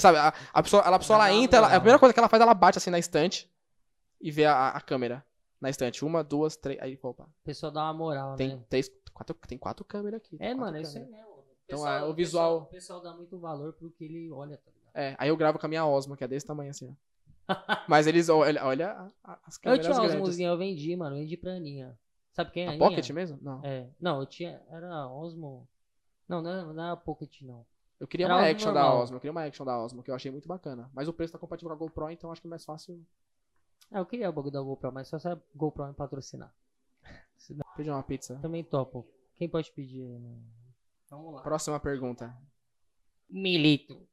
[0.00, 2.28] Sabe, a, a pessoa, ela, a pessoa ela entra, ela- a primeira coisa que ela
[2.28, 3.50] faz, ela bate assim na estante
[4.20, 5.24] e vê a, a câmera
[5.60, 6.04] na estante.
[6.04, 6.80] Uma, duas, três.
[6.80, 8.64] Aí, opa, A pessoa dá uma moral, tem né?
[8.68, 10.36] três, quatro, tem quatro câmeras aqui.
[10.40, 11.26] É, mano, é isso aí câmeras.
[11.26, 11.38] mesmo.
[11.64, 14.56] Então, Pessoal- é, o pessoal- visual- O pessoal dá muito valor pro que ele olha,
[14.56, 14.72] tá?
[14.98, 16.94] É, aí eu gravo com a minha Osmo, que é desse tamanho assim, ó.
[17.88, 20.20] Mas eles olham, olha a- a- as Eu câmeras tinha umas grandes.
[20.28, 21.16] musiquinhas, eu vendi, mano.
[21.16, 21.98] Eu vendi pra Aninha.
[22.32, 22.88] Sabe quem é a A Aninha?
[22.90, 23.38] Pocket mesmo?
[23.40, 23.64] Não.
[23.64, 23.88] É.
[24.00, 24.60] Não, eu tinha.
[24.70, 25.66] Era Osmo.
[26.28, 27.64] Não, não era, não era Pocket, não.
[27.98, 29.02] Eu queria Era uma action da normal.
[29.02, 30.90] Osmo, eu queria uma action da Osmo, que eu achei muito bacana.
[30.92, 33.00] Mas o preço tá compatível com a GoPro, então acho que é mais fácil
[33.90, 36.52] Ah, eu queria o bagulho da GoPro, mas só se a GoPro me patrocinar.
[37.76, 38.38] pedir uma pizza.
[38.42, 39.06] Também topo.
[39.36, 40.04] Quem pode pedir?
[40.20, 40.38] né?
[41.10, 41.42] Vamos lá.
[41.42, 42.36] Próxima pergunta.
[43.30, 44.06] Milito.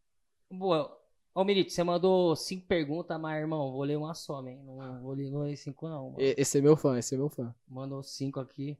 [0.57, 1.01] Boa.
[1.33, 4.55] Ô, Milito, você mandou cinco perguntas, mas, irmão, vou ler uma só, man.
[4.63, 6.15] Não vou ler, vou ler cinco, não, mano.
[6.19, 7.53] Esse é meu fã, esse é meu fã.
[7.67, 8.77] Mandou cinco aqui.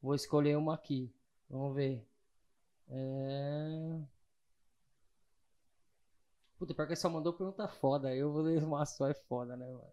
[0.00, 1.12] Vou escolher uma aqui.
[1.48, 2.02] Vamos ver.
[2.88, 4.00] É...
[6.58, 8.14] Puta, pior que só mandou pergunta foda.
[8.14, 9.84] Eu vou ler uma só, é foda, né, mano?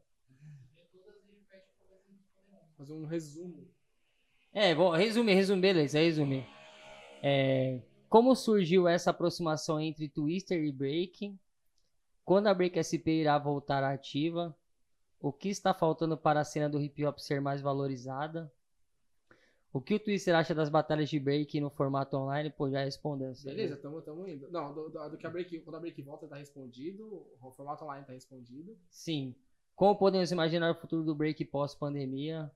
[2.78, 3.68] Fazer um resumo.
[4.54, 6.46] É, bom, resumir, resumir, beleza, resumir.
[7.22, 11.36] É, como surgiu essa aproximação entre Twister e Break?
[12.26, 14.56] Quando a Break SP irá voltar ativa?
[15.20, 18.52] O que está faltando para a cena do hip hop ser mais valorizada?
[19.74, 22.50] O que o Twister acha das batalhas de Break no formato online?
[22.50, 23.34] Pô, já respondeu.
[23.44, 24.50] Beleza, tamo, tamo indo.
[24.50, 27.84] Não, do, do- do que a break, quando a break volta tá respondido, o formato
[27.84, 28.76] online tá respondido.
[28.90, 29.36] Sim.
[29.76, 32.52] Como podemos imaginar o futuro do Break pós-pandemia?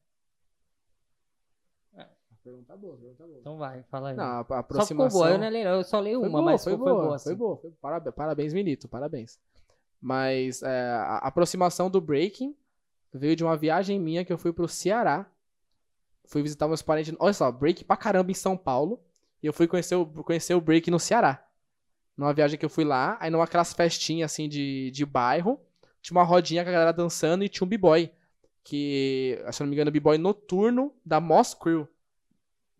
[2.44, 3.40] Pergunta boa, pergunta boa.
[3.40, 4.16] Então vai, fala aí.
[4.16, 5.20] Não, a, a só ficou aproximação...
[5.20, 7.16] boa, eu não leio, eu só leio uma, boa, mas foi, boa, foi boa, foi
[7.16, 7.36] assim.
[7.36, 7.58] boa.
[7.58, 9.40] Foi Parabéns, parabéns, Milito, parabéns.
[10.02, 12.56] Mas é, a aproximação do breaking
[13.14, 15.30] veio de uma viagem minha que eu fui pro Ceará.
[16.26, 17.14] Fui visitar meus parentes.
[17.20, 19.00] Olha só, break pra caramba em São Paulo.
[19.44, 21.46] E eu fui conhecer o, conhecer o break no Ceará.
[22.18, 25.60] Numa viagem que eu fui lá, aí numa aquelas festinhas assim de, de bairro,
[26.02, 28.12] tinha uma rodinha com a galera dançando e tinha um b-boy.
[28.64, 31.88] Que, se eu não me engano, o b-boy noturno da Moss Crew.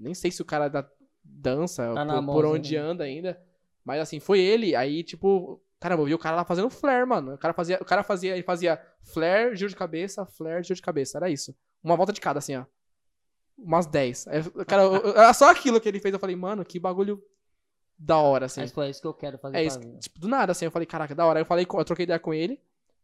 [0.02, 0.88] Nem sei se o cara da
[1.24, 3.42] dança, Tá por, por onde anda ainda.
[3.86, 4.76] Mas assim, foi ele.
[4.76, 7.34] Aí, tipo, caramba, eu vi o cara lá fazendo flare, mano.
[7.34, 10.82] O cara fazia, o cara fazia, ele fazia flare, giro de cabeça, flare, giro de
[10.82, 11.18] cabeça.
[11.18, 11.56] Era isso.
[11.84, 12.66] Uma volta de cada, assim, ó.
[13.58, 14.28] Umas 10.
[14.28, 16.14] Aí, cara, eu- era só aquilo que ele fez.
[16.14, 17.24] Eu falei, mano, que bagulho
[17.98, 18.62] da hora, assim.
[18.62, 20.86] Mas foi isso que eu quero fazer É isso, tipo, do nada, assim, eu falei,
[20.88, 21.40] caraca, da hora.
[21.40, 22.60] Aí eu falei, eu troquei ideia com ele.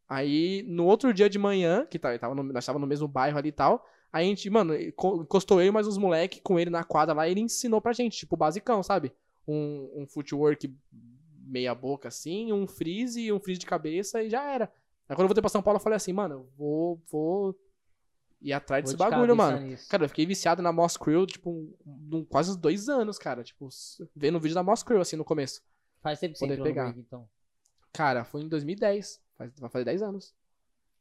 [0.09, 3.37] Aí, no outro dia de manhã, que tá, tava no- nós tava no mesmo bairro
[3.37, 6.69] ali e tal, a gente, mano, enco- encostou eu e mais uns moleque com ele
[6.69, 9.11] na quadra lá, ele ensinou pra gente, tipo, basicão, sabe?
[9.47, 10.73] Um, um footwork
[11.45, 14.65] meia boca, assim, um freeze, um freeze de cabeça, e já era.
[15.07, 17.55] Aí quando eu voltei pra São Paulo, eu falei assim, mano, eu vou, vou
[18.41, 19.59] ir atrás Vou desse de bagulho, mano.
[19.61, 19.87] nisso.
[19.89, 21.73] Cara, eu fiquei viciado na Moss Crew, tipo, um-
[22.11, 23.43] um- quase uns dois anos, cara.
[23.43, 23.69] Tipo,
[24.15, 25.61] vendo o vídeo da Moss Crew, assim, no começo.
[26.01, 26.83] Faz tempo que você pegar.
[26.91, 27.27] break, então.
[27.93, 29.21] Cara, foi em 2010.
[29.37, 30.35] Faz, vai fazer 10 anos.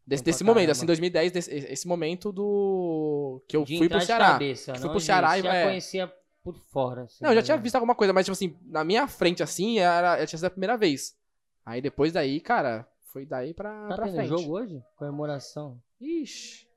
[0.06, 3.42] Desse, desse momento, assim, 2010, desse, esse momento do.
[3.48, 4.26] Que eu De fui pro Ceará.
[4.32, 5.64] Cabeça, Fui não pro Ceará e- já é.
[5.64, 6.12] conhecia
[6.44, 7.02] por fora.
[7.02, 7.44] assim, Não, eu já né?
[7.44, 10.50] tinha visto alguma coisa, mas, tipo assim, na minha frente, assim, era, tinha sido a
[10.50, 11.16] primeira vez.
[11.64, 14.28] Aí depois daí, cara, foi daí pra, Tá pra frente.
[14.28, 14.80] jogo hoje?
[14.94, 15.82] Comemoração.
[16.00, 16.68] Ixi.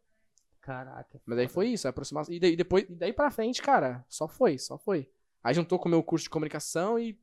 [0.59, 1.21] Caraca.
[1.25, 2.33] Mas aí foi isso, a aproximação.
[2.33, 5.07] E daí, depois, e daí pra frente, cara, só foi, só foi.
[5.43, 7.15] Aí juntou com o meu curso de comunicação e.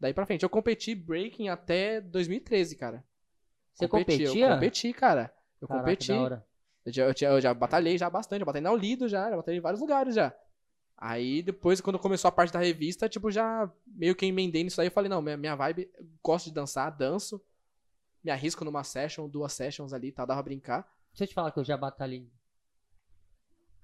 [0.00, 0.42] Daí pra frente.
[0.42, 3.02] Eu competi breaking até 2013, cara.
[3.76, 4.46] Você Competi, competia?
[4.46, 5.32] Eu competi, cara.
[5.60, 6.12] Eu Caraca, competi.
[6.12, 9.36] Eu já, eu, tinha- eu já batalhei já bastante, eu batalhei na Olido já, já
[9.36, 10.32] batalhei em vários lugares já.
[10.96, 14.86] Aí depois, quando começou a parte da revista, tipo, já meio que emendei nisso aí,
[14.86, 17.38] eu falei, não, minha, minha vibe, eu gosto de dançar, danço,
[18.24, 20.88] me arrisco numa session, duas sessions ali, tá, dava pra brincar.
[21.12, 22.26] Deixa eu te falar que eu já batalhei.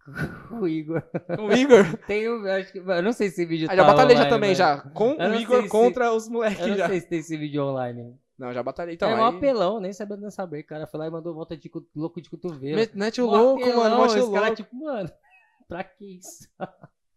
[0.49, 1.03] Com o Igor.
[1.37, 3.77] Com o Igor, Tem um, eu acho que, eu não sei se esse vídeo já
[3.77, 6.67] tá batalhei já também, mas- já, com Eu o Igor se- contra os Eu moleques
[6.67, 6.89] não já.
[6.89, 8.19] sei se tem esse vídeo online.
[8.39, 9.37] Não, já batalhei, então, é um aí...
[9.37, 10.67] apelão, nem sabia dançar break.
[10.67, 12.77] O cara foi lá e mandou volta de louco de cotovelo.
[12.77, 14.35] Met- Mete o Um louco, apelão, mano, mete o esse louco.
[14.35, 15.13] cara, tipo, mano,
[15.69, 16.49] pra que isso?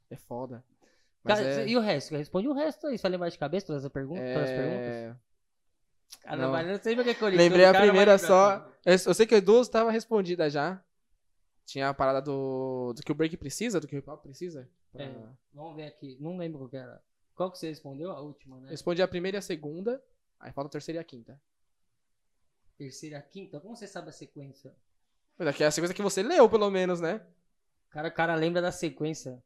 [0.09, 0.63] É foda.
[1.26, 1.68] Cara, é...
[1.68, 2.16] E o resto?
[2.16, 2.97] Responde o resto aí.
[2.97, 4.24] Vai lembrar de cabeça todas as perguntas?
[4.34, 4.86] Todas as perguntas?
[4.88, 5.16] é...
[6.22, 6.51] Cara, não.
[6.51, 8.70] mas eu não sei porque que eu li Lembrei a primeira só.
[8.86, 10.82] Eu, eu sei que duas estavam respondidas já.
[11.66, 14.70] Tinha a parada do, do que o break precisa, do que o hip hop precisa.
[14.93, 15.16] Pra- É.
[15.51, 16.16] Vamos ver aqui.
[16.20, 17.01] Não lembro qual que era.
[17.34, 18.11] Qual que você respondeu?
[18.11, 18.70] A última, né?
[18.70, 20.01] Respondi a primeira e a segunda.
[20.45, 21.41] Aí falta a terceira e a quinta.
[22.77, 23.59] Terceira, quinta.
[23.59, 24.75] Como você sabe a sequência?
[25.39, 27.25] Mas aqui é a sequência que você leu, pelo menos, né?
[27.87, 29.43] O cara, o cara lembra da sequência.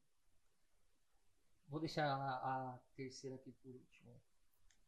[1.69, 4.11] Vou deixar a, a terceira aqui por último.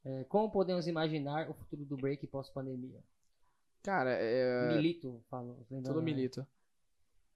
[0.04, 3.02] É, como podemos imaginar o futuro do break pós-pandemia?
[3.82, 4.76] Cara, é.
[4.76, 5.66] Milito, falo.
[5.70, 6.46] lembrando, Tudo milito.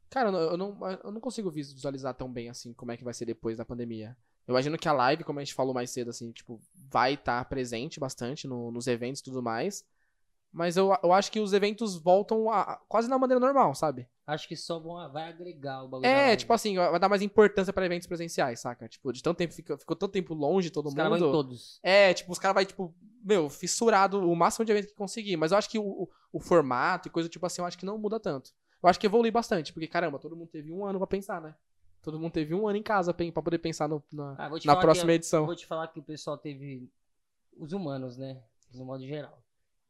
[0.10, 3.26] Cara, eu, não, eu não consigo visualizar tão bem assim como é que vai ser
[3.26, 4.18] depois da pandemia.
[4.48, 7.44] Eu imagino que a live, como a gente falou mais cedo, assim, tipo, vai estar
[7.46, 9.84] presente bastante no- nos eventos e tudo mais.
[10.52, 14.08] Mas eu, eu acho que os eventos voltam a- a- quase na maneira normal, sabe?
[14.26, 16.08] Acho que só vão, vai agregar o bagulho.
[16.08, 18.88] É, tipo assim, vai dar mais importância pra eventos presenciais, saca?
[18.88, 21.32] Tipo, de tanto tempo, ficou, ficou tanto tempo longe todo Os caras vão em mundo.
[21.32, 21.80] todos.
[21.84, 25.36] É, tipo, os caras vai tipo, meu, fissurado o máximo de evento que conseguir.
[25.36, 27.86] Mas eu acho que o, o, o formato e coisa tipo assim, eu acho que
[27.86, 28.52] não muda tanto.
[28.82, 31.54] Eu acho que evolui bastante, porque, caramba, todo mundo teve um ano pra pensar, né?
[32.06, 35.10] Todo mundo teve um ano em casa pra poder pensar no- na, Ah, na próxima
[35.12, 35.44] eu- edição.
[35.48, 36.88] Vou te falar que o pessoal teve.
[37.58, 38.44] Os humanos, né?
[38.76, 39.42] No modo geral.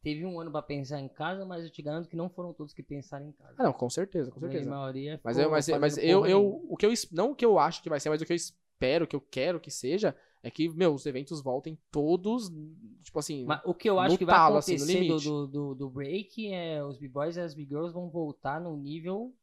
[0.01, 2.73] Teve um ano pra pensar em casa, mas eu te garanto que não foram todos
[2.73, 3.55] que pensaram em casa.
[3.57, 4.69] Ah, não, com certeza, com A certeza.
[4.69, 7.83] maioria Mas, eu, mas, mas eu, eu, o que eu, não o que eu acho
[7.83, 10.49] que vai ser, mas o que eu espero, o que eu quero que seja, é
[10.49, 12.49] que, meu, os eventos voltem todos,
[13.03, 15.03] tipo assim, Mas o que eu acho no que vai talo, assim, no acontecer do,
[15.03, 15.25] limite.
[15.25, 19.33] do, do, do break é os b-boys e as b-girls vão voltar num nível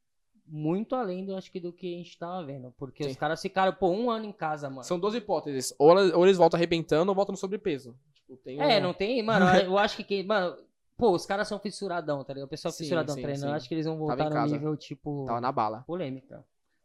[0.47, 2.73] muito além do, acho que, do que a gente tava vendo.
[2.79, 3.11] Porque Sim.
[3.11, 4.85] os caras ficaram, pô, um ano em casa, mano.
[4.85, 5.75] são duas hipóteses.
[5.79, 7.97] Ou ou eles voltam arrebentando ou voltam no sobrepeso.
[8.15, 10.57] Tipo, tem É, um- não tem, mano, eu acho que, que mano,
[10.97, 12.47] pô, os caras são fissuradão, tá ligado?
[12.47, 13.51] O pessoal Sim, fissuradão sim, treinando, sim.
[13.51, 15.83] eu acho que eles vão voltar em no nível, tipo, Tava na bala.
[15.87, 16.45] polêmica.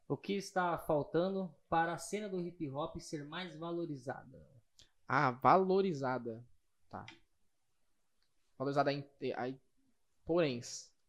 [0.09, 4.39] O que está faltando para a cena do hip hop ser mais valorizada?
[5.07, 6.41] Ah, valorizada.
[6.89, 7.05] Tá.
[8.57, 9.03] Valorizada in-
[9.35, 9.55] aí,
[10.25, 10.61] porém,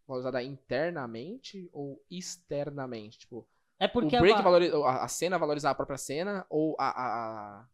[0.09, 3.19] valorizada internamente ou externamente?
[3.21, 3.47] Tipo,
[3.79, 7.67] É porque o break valoriza, a, a cena valorizar a própria cena ou a, a-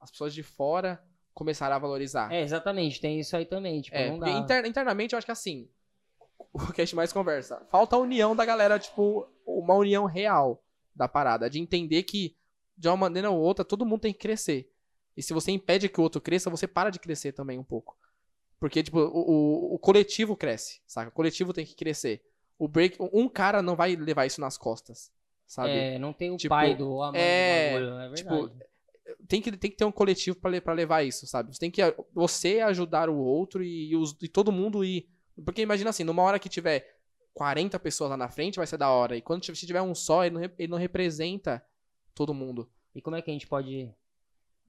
[0.00, 1.00] as pessoas de fora
[1.34, 2.32] começaram a valorizar?
[2.32, 4.30] É, exatamente, tem isso aí também, tipo, É, dá.
[4.30, 5.68] inter- internamente eu acho que assim,
[6.52, 10.62] o que a gente mais conversa, falta a união da galera, tipo, uma união real
[10.94, 12.36] da parada, de entender que
[12.76, 14.70] de uma maneira ou outra todo mundo tem que crescer.
[15.16, 17.96] E se você impede que o outro cresça, você para de crescer também um pouco.
[18.62, 21.08] Porque, tipo, o, o, o coletivo cresce, saca?
[21.08, 22.22] O coletivo tem que crescer.
[22.56, 25.10] O break, um cara não vai levar isso nas costas,
[25.48, 25.72] sabe?
[25.72, 28.50] É, não tem o Tipo, pai do mãe é, do bagulho, é tipo,
[29.26, 31.52] tem que, tem que ter um coletivo pra levar isso, sabe?
[31.52, 31.82] Você tem que
[32.14, 35.08] você ajudar o outro e, os- e todo mundo ir.
[35.44, 37.00] Porque imagina assim, numa hora que tiver
[37.34, 39.16] 40 pessoas lá na frente, vai ser da hora.
[39.16, 41.60] E quando se tiver um só, ele não, ele não representa
[42.14, 42.70] todo mundo.
[42.94, 43.92] E como é que a gente pode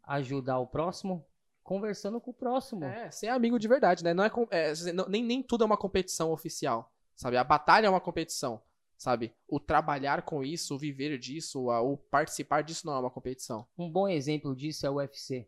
[0.04, 1.24] ajudar o próximo?
[1.64, 2.84] Conversando com o próximo.
[2.84, 4.14] É, ser amigo de verdade, né?
[4.14, 7.38] Não é, é, não- nem, nem tudo é uma competição oficial, sabe?
[7.38, 8.62] A batalha é uma competição,
[8.98, 9.34] sabe?
[9.48, 13.66] O trabalhar com isso, o viver disso, a- o participar disso não é uma competição.
[13.78, 15.48] Um bom exemplo disso é o UFC.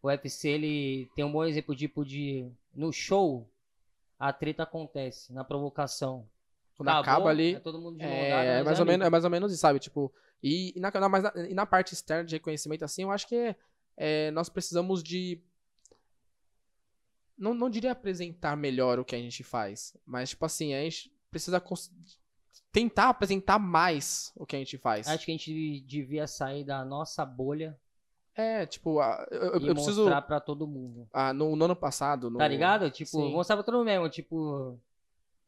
[0.00, 2.48] O UFC, ele tem um bom exemplo, tipo, de...
[2.72, 3.50] No show,
[4.18, 6.28] a treta acontece, na provocação.
[6.76, 8.86] Quando Acabou, acaba ali, É todo mundo de É, é mais ou amigo.
[8.92, 9.80] menos, é mais ou menos isso, sabe?
[9.80, 13.34] Tipo, e, e na, na, e na parte externa de reconhecimento, assim, eu acho que
[13.34, 13.56] é,
[13.98, 15.42] é, nós precisamos de.
[17.36, 21.12] Não, não diria apresentar melhor o que a gente faz, mas, tipo assim, a gente
[21.30, 21.92] precisa cons-
[22.72, 25.06] tentar apresentar mais o que a gente faz.
[25.06, 27.78] Acho que a gente devia sair da nossa bolha
[28.34, 30.02] É, tipo, eu, eu- eu preciso.
[30.02, 31.08] mostrar pra todo mundo.
[31.12, 32.28] ah, no, no ano passado.
[32.30, 32.90] No, Tá ligado?
[32.90, 33.32] Tipo, Sim.
[33.32, 34.78] mostrar pra todo mundo mesmo, tipo...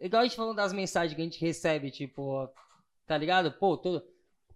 [0.01, 2.49] Igual a gente falando das mensagens que a gente recebe, tipo...
[3.07, 3.53] Tá ligado?
[3.53, 4.05] Pô, todo...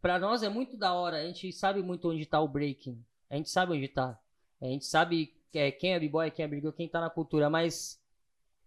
[0.01, 3.05] pra nós é muito da hora, a gente sabe muito onde tá o breaking.
[3.31, 4.19] A gente sabe onde tá.
[4.61, 8.03] A gente sabe é, quem é b-boy, quem é brigou, quem tá na cultura, mas...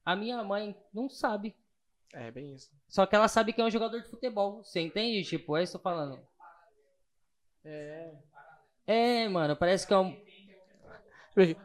[0.06, 1.54] A minha mãe não sabe.
[2.14, 2.72] É, bem isso.
[2.88, 4.64] Só que ela sabe que é um jogador de futebol.
[4.64, 5.28] Você entende?
[5.28, 6.18] Tipo, é isso que eu tô falando.
[7.66, 8.14] É.
[8.88, 10.18] É, mano, parece que é um...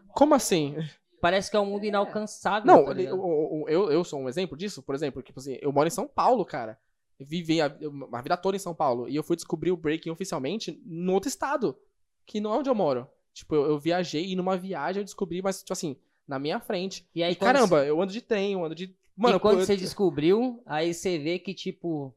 [0.08, 0.74] Como assim?
[1.20, 2.66] Parece que é um mundo inalcançável.
[2.66, 5.86] Não, tá eu, eu, eu sou um exemplo disso, por exemplo, tipo assim, eu moro
[5.86, 6.76] em São Paulo, cara.
[7.20, 9.08] Vivi a, a vida toda em São Paulo.
[9.08, 11.78] E eu fui descobrir o breaking oficialmente no outro estado,
[12.26, 13.06] que não é onde eu moro.
[13.34, 15.96] Tipo, eu, eu viajei e numa viagem eu descobri, mas, tipo assim,
[16.28, 17.06] na minha frente.
[17.14, 18.94] E aí, E, caramba, eu ando de trem, eu ando de.
[19.16, 22.14] Mano, e quando eu- você descobriu, aí você vê que, tipo,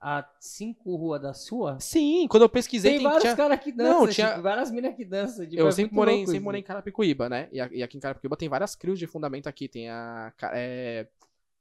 [0.00, 3.72] a cinco ruas da sua, Sim, quando eu pesquisei, tem, tem, vários tinha- caras que
[3.72, 5.44] dançam, Não, tinha- tipo, várias minas que dançam.
[5.44, 7.48] Tipo, eu é sempre morei, louco sempre morei em Carapicuíba, né?
[7.52, 9.68] E, aqui em Carapicuíba tem várias crios de fundamento aqui.
[9.68, 10.32] Tem a.
[10.52, 11.08] é,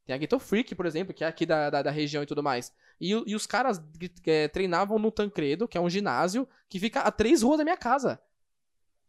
[0.08, 2.42] tem a Ghetto Freak, por exemplo, que é aqui da, da, da região e tudo
[2.42, 2.74] mais.
[3.00, 3.80] E, e os caras
[4.26, 7.78] é, treinavam no Tancredo, que é um ginásio, que fica a três ruas da minha
[7.78, 8.20] casa.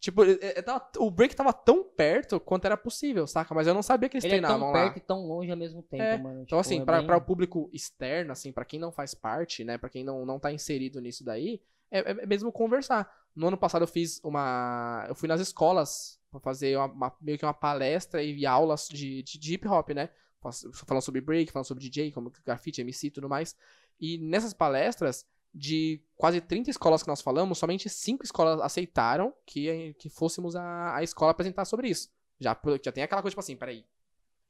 [0.01, 3.53] Tipo, é- é- tava- o break tava tão perto quanto era possível, saca?
[3.55, 4.85] Mas eu não sabia que eles Ele é treinavam tão lá.
[4.85, 6.35] perto e tão longe ao mesmo tempo, É, mano.
[6.43, 9.13] Então, Tipo, assim, é pra, bem- pra o público externo, assim, pra quem não faz
[9.15, 13.13] parte, né, pra quem não, não tá inserido nisso daí, é, é mesmo conversar.
[13.35, 15.05] No ano passado eu fiz uma.
[15.09, 19.23] Eu fui nas escolas pra fazer uma, uma- meio que uma palestra e aulas de,
[19.23, 20.11] de, de hip hop, né?
[20.41, 23.57] Falando sobre break, falando sobre DJ, como grafite, MC e tudo mais.
[24.01, 29.95] E nessas palestras, de quase 30 escolas que nós falamos, somente 5 escolas aceitaram que,
[29.99, 32.11] que fôssemos a, a escola apresentar sobre isso.
[32.39, 33.85] Já, já tem aquela coisa, tipo assim, peraí,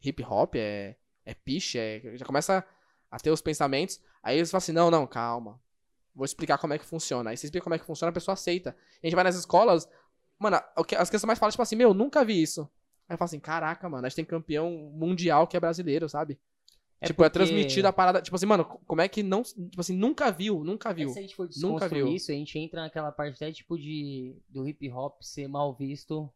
[0.02, 2.64] hip hop é, é piche, é, já começa
[3.10, 4.00] a ter os pensamentos.
[4.22, 5.60] Aí eles falam assim: não, não, calma.
[6.14, 7.30] Vou explicar como é que funciona.
[7.30, 8.76] Aí você explica como é que funciona, a pessoa aceita.
[9.02, 9.88] A gente vai nas escolas,
[10.38, 12.68] mano, as crianças mais falam, tipo assim, meu, nunca vi isso.
[13.08, 16.38] Aí eu falo assim, caraca, mano, a gente tem campeão mundial que é brasileiro, sabe?
[17.00, 18.20] É tipo, é porque- transmitido a parada.
[18.20, 19.42] Tipo assim, mano, como é que não.
[19.42, 21.10] Tipo assim, nunca viu, nunca viu.
[21.10, 22.08] se a gente for Nunca viu.
[22.08, 26.28] isso, a gente entra naquela parte até, tipo, de do hip hop ser mal visto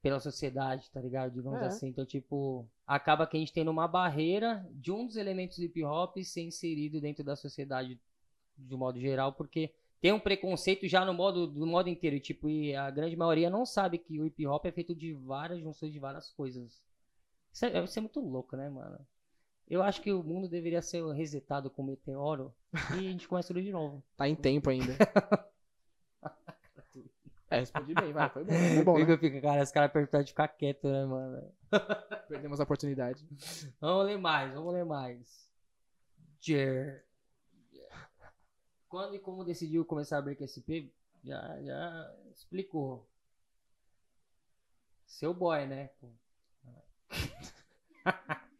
[0.00, 1.32] pela sociedade, tá ligado?
[1.34, 1.66] Digamos É.
[1.66, 1.88] assim.
[1.88, 5.82] Então, tipo, acaba que a gente tem uma barreira de um dos elementos do hip
[5.84, 8.00] hop ser inserido dentro da sociedade
[8.56, 9.72] de um modo geral, porque
[10.02, 13.64] tem um preconceito já no modo do modo inteiro, tipo, e a grande maioria não
[13.64, 16.82] sabe que o hip hop é feito de várias junções de várias coisas.
[17.52, 18.98] Isso é, isso é muito louco, né, mano?
[19.70, 22.52] Eu acho que o mundo deveria ser resetado com um meteoro
[22.96, 24.02] e a gente começa tudo de novo.
[24.18, 24.92] Tá em tempo ainda.
[27.48, 28.28] é, respondi bem, vai.
[28.28, 28.52] Foi bom.
[28.52, 29.16] Foi bom, né?
[29.16, 31.48] Fica, cara, os caras perguntaram de ficar quieto, né, mano?
[32.28, 33.24] Perdemos a oportunidade.
[33.80, 35.48] Vamos ler mais, vamos ler mais.
[36.40, 37.04] Jer.
[38.92, 40.92] Quando e como decidiu começar a Break SP?
[41.24, 43.08] Já, já explicou.
[45.06, 45.88] Seu boy, né?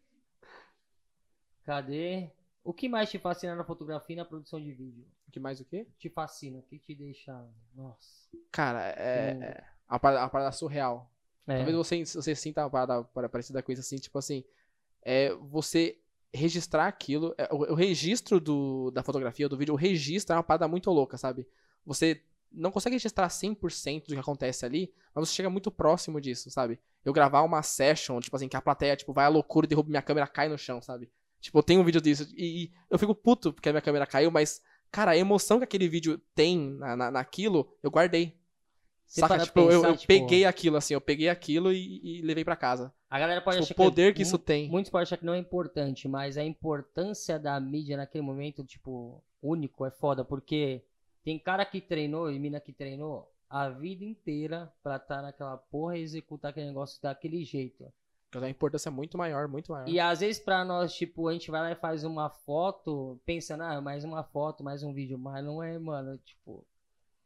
[1.63, 2.31] Cadê?
[2.63, 5.05] O que mais te fascina na fotografia e na produção de vídeo?
[5.27, 5.85] O que mais o quê?
[5.99, 6.57] Te fascina?
[6.57, 7.47] O que te deixa.
[7.75, 8.27] Nossa.
[8.51, 9.35] Cara, é.
[9.35, 9.43] Hum.
[9.43, 11.11] é a, parada, parada surreal.
[11.45, 11.57] É.
[11.57, 14.43] Talvez você, você sinta uma parada para- parecida com isso assim, tipo assim.
[15.03, 16.01] É você
[16.33, 17.33] registrar aquilo.
[17.37, 20.89] é, o, o registro do, da fotografia, do vídeo, o registro é uma parada muito
[20.91, 21.47] louca, sabe?
[21.85, 22.21] Você
[22.51, 26.79] não consegue registrar 100% do que acontece ali, mas você chega muito próximo disso, sabe?
[27.03, 30.01] Eu gravar uma session, tipo assim, que a plateia tipo, vai à loucura, derruba minha
[30.01, 31.09] câmera, cai no chão, sabe?
[31.41, 34.05] Tipo, eu tenho um vídeo disso e, e eu fico puto porque a minha câmera
[34.07, 34.61] caiu, mas,
[34.91, 38.37] cara, a emoção que aquele vídeo tem na, na- naquilo, eu guardei.
[39.19, 39.35] Saca?
[39.35, 42.43] para Tipo, eu, pensar, eu tipo, peguei aquilo, assim, eu peguei aquilo e, e levei
[42.43, 42.91] pra casa.
[43.09, 44.69] A galera pode Tipo, achar o poder que, é isso tem.
[44.69, 49.23] Muitos podem achar que não é importante, mas a importância da mídia naquele momento, tipo,
[49.41, 50.83] único, é foda, porque
[51.23, 55.95] tem cara que treinou e mina que treinou a vida inteira pra estar naquela porra
[55.95, 57.85] e executar aquele negócio daquele jeito.
[58.33, 59.87] A importância é muito maior, muito maior.
[59.87, 63.61] E às vezes pra nós, tipo, a gente vai lá e faz uma foto, pensando,
[63.61, 66.65] ah, mais uma foto, mais um vídeo, mas não é, mano, tipo,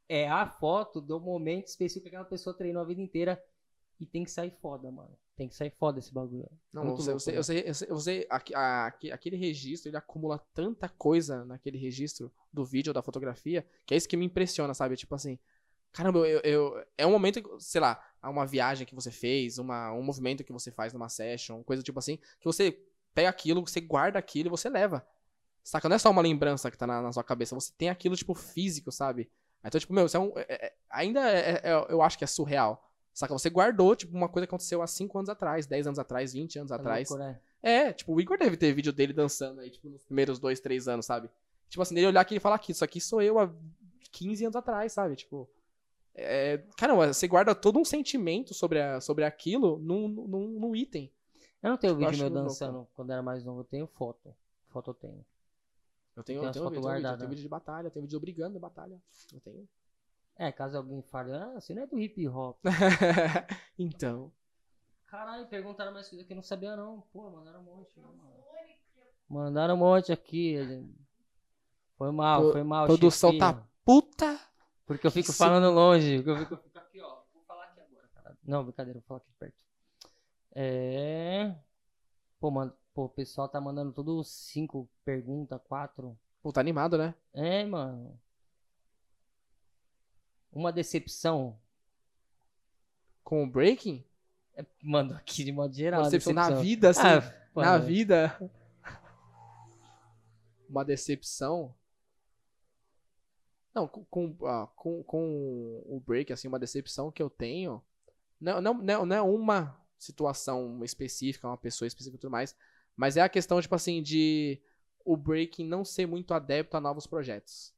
[0.09, 3.41] é a foto do momento específico que aquela pessoa treinou a vida inteira
[3.99, 5.17] e tem que sair foda, mano.
[5.35, 6.49] Tem que sair foda esse bagulho.
[6.73, 7.37] Não, Muito você, louco, você, né?
[7.37, 12.89] você, você, você- a- aque- aquele registro, ele acumula tanta coisa naquele registro do vídeo
[12.91, 14.95] ou da fotografia, que é isso que me impressiona, sabe?
[14.95, 15.37] Tipo assim,
[15.91, 20.01] caramba, eu, eu- é um momento, sei lá, uma viagem que você fez, uma, um
[20.03, 22.79] movimento que você faz numa session, coisa tipo assim, que você
[23.13, 25.05] pega aquilo, você guarda aquilo e você leva.
[25.63, 25.89] Saca?
[25.89, 28.33] Não é só uma lembrança que tá na, na sua cabeça, você tem aquilo, tipo,
[28.33, 29.29] físico, sabe?
[29.67, 32.27] Então, tipo, meu, isso é um, é- é- ainda é- é- eu acho que é
[32.27, 32.83] surreal.
[33.13, 33.33] Saca?
[33.33, 36.59] Você guardou, tipo, uma coisa que aconteceu há 5 anos atrás, 10 anos atrás, 20
[36.59, 37.09] anos É atrás.
[37.09, 37.39] louco, né?
[37.63, 40.87] É, tipo, o Igor deve ter vídeo dele dançando aí, tipo, nos primeiros dois, três
[40.87, 41.29] anos, sabe?
[41.69, 43.51] Tipo assim, ele olhar aqui e falar aqui, isso aqui sou eu há
[44.11, 45.15] 15 anos atrás, sabe?
[45.15, 45.49] Tipo.
[46.19, 51.11] É, caramba, você guarda todo um sentimento sobre, a, sobre aquilo num, num, num item.
[51.61, 52.43] Eu não tenho Eu vídeo meu louco.
[52.47, 54.33] dançando quando era mais novo, eu tenho foto.
[54.69, 55.25] Foto eu tenho.
[56.17, 58.09] Eu tenho, eu tenho, eu tenho, vídeo, eu tenho vídeo de batalha, eu tenho vídeo
[58.09, 58.99] de obrigando a batalha.
[59.31, 59.69] Eu tenho.
[60.35, 62.57] É, caso alguém fale, ah, você não é do hip hop.
[63.77, 64.31] então.
[65.05, 67.01] Caralho, perguntaram mais coisa que eu não sabia não.
[67.13, 67.99] Pô, mandaram um monte.
[67.99, 68.33] né, mano?
[69.29, 70.57] Mandaram um monte aqui.
[71.97, 72.85] Foi mal, Pro- foi mal.
[72.87, 73.53] produção chefinho.
[73.53, 74.39] tá puta.
[74.87, 75.37] Porque eu fico Isso.
[75.37, 76.17] falando longe.
[76.17, 77.21] porque Eu fico, fico aqui, ó.
[77.33, 78.37] Vou falar aqui agora, cara.
[78.43, 79.55] Não, brincadeira, vou falar aqui perto.
[80.55, 81.55] É.
[82.39, 86.17] Pô, mano, pô, o pessoal tá mandando tudo cinco perguntas, quatro.
[86.41, 87.13] Pô, tá animado, né?
[87.31, 88.19] É, mano.
[90.51, 91.55] Uma decepção.
[93.23, 94.03] Com o breaking?
[94.55, 95.99] É, Mano, aqui de modo geral.
[95.99, 96.63] Uma uma decepção na decepção.
[96.63, 97.01] vida, assim.
[97.01, 98.35] Ah, na mano, vida.
[100.67, 101.73] Uma decepção.
[103.75, 107.81] Não, com, com, ah, com, com o break, assim, uma decepção que eu tenho.
[108.41, 112.55] Não, não, não, não é uma situação específica, uma pessoa específica e tudo mais.
[112.97, 114.59] Mas é a questão, tipo assim, de
[115.05, 117.71] o break não ser muito adepto a novos projetos.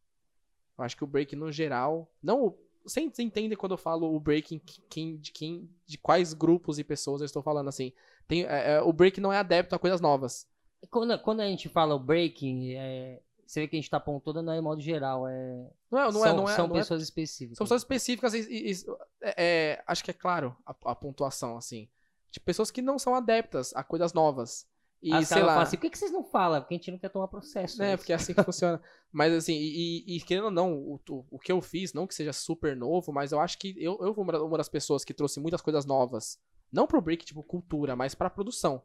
[0.78, 2.10] Eu acho que o break, no geral.
[2.24, 2.46] Não.
[2.48, 4.60] o- Você você entende quando eu falo o break
[4.90, 5.70] quem, de quem.
[5.86, 7.92] De quais grupos e pessoas eu estou falando, assim.
[8.28, 10.48] Tem, é, é, o break não é adepto a coisas novas.
[10.90, 14.42] Quando, quando a gente fala o breaking, é, você vê que a gente tá pontando,
[14.42, 15.28] não é em modo geral.
[15.28, 17.58] É, Não é, não são é, não é, são é- pessoas específicas.
[17.58, 18.86] são pessoas específicas e, e- e-
[19.22, 21.90] é, é, acho que é claro a, a pontuação, assim.
[22.32, 24.66] De pessoas que não são adeptas a coisas novas.
[25.02, 25.62] E, As sei caras lá.
[25.62, 26.60] assim, por que, que vocês não falam?
[26.62, 27.82] Porque a gente não quer tomar processo.
[27.82, 27.98] É, né?
[27.98, 28.82] porque é assim que funciona.
[29.12, 32.14] Mas assim, e, e- querendo ou não, o, o, o que eu fiz, não que
[32.14, 35.06] seja super novo, mas eu acho que eu, eu fui uma da- uma das pessoas
[35.06, 36.38] que trouxe muitas coisas novas.
[36.72, 38.82] Não pro break, tipo, cultura, mas pra produção.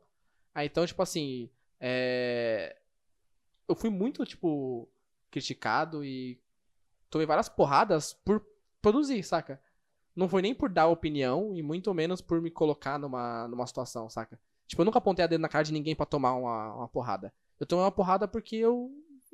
[0.55, 1.51] Aí então, tipo assim,
[1.81, 2.77] é,
[3.69, 4.89] eu fui muito, tipo,
[5.31, 6.41] criticado e
[7.11, 8.45] tomei várias porradas por
[8.81, 9.61] produzir, saca?
[10.15, 14.09] Não foi nem por dar opinião e muito menos por me colocar numa, numa situação,
[14.09, 14.39] saca?
[14.67, 17.33] Tipo, eu nunca apontei a dedo na cara de ninguém pra tomar uma, uma porrada.
[17.59, 18.91] Eu tomei uma porrada porque eu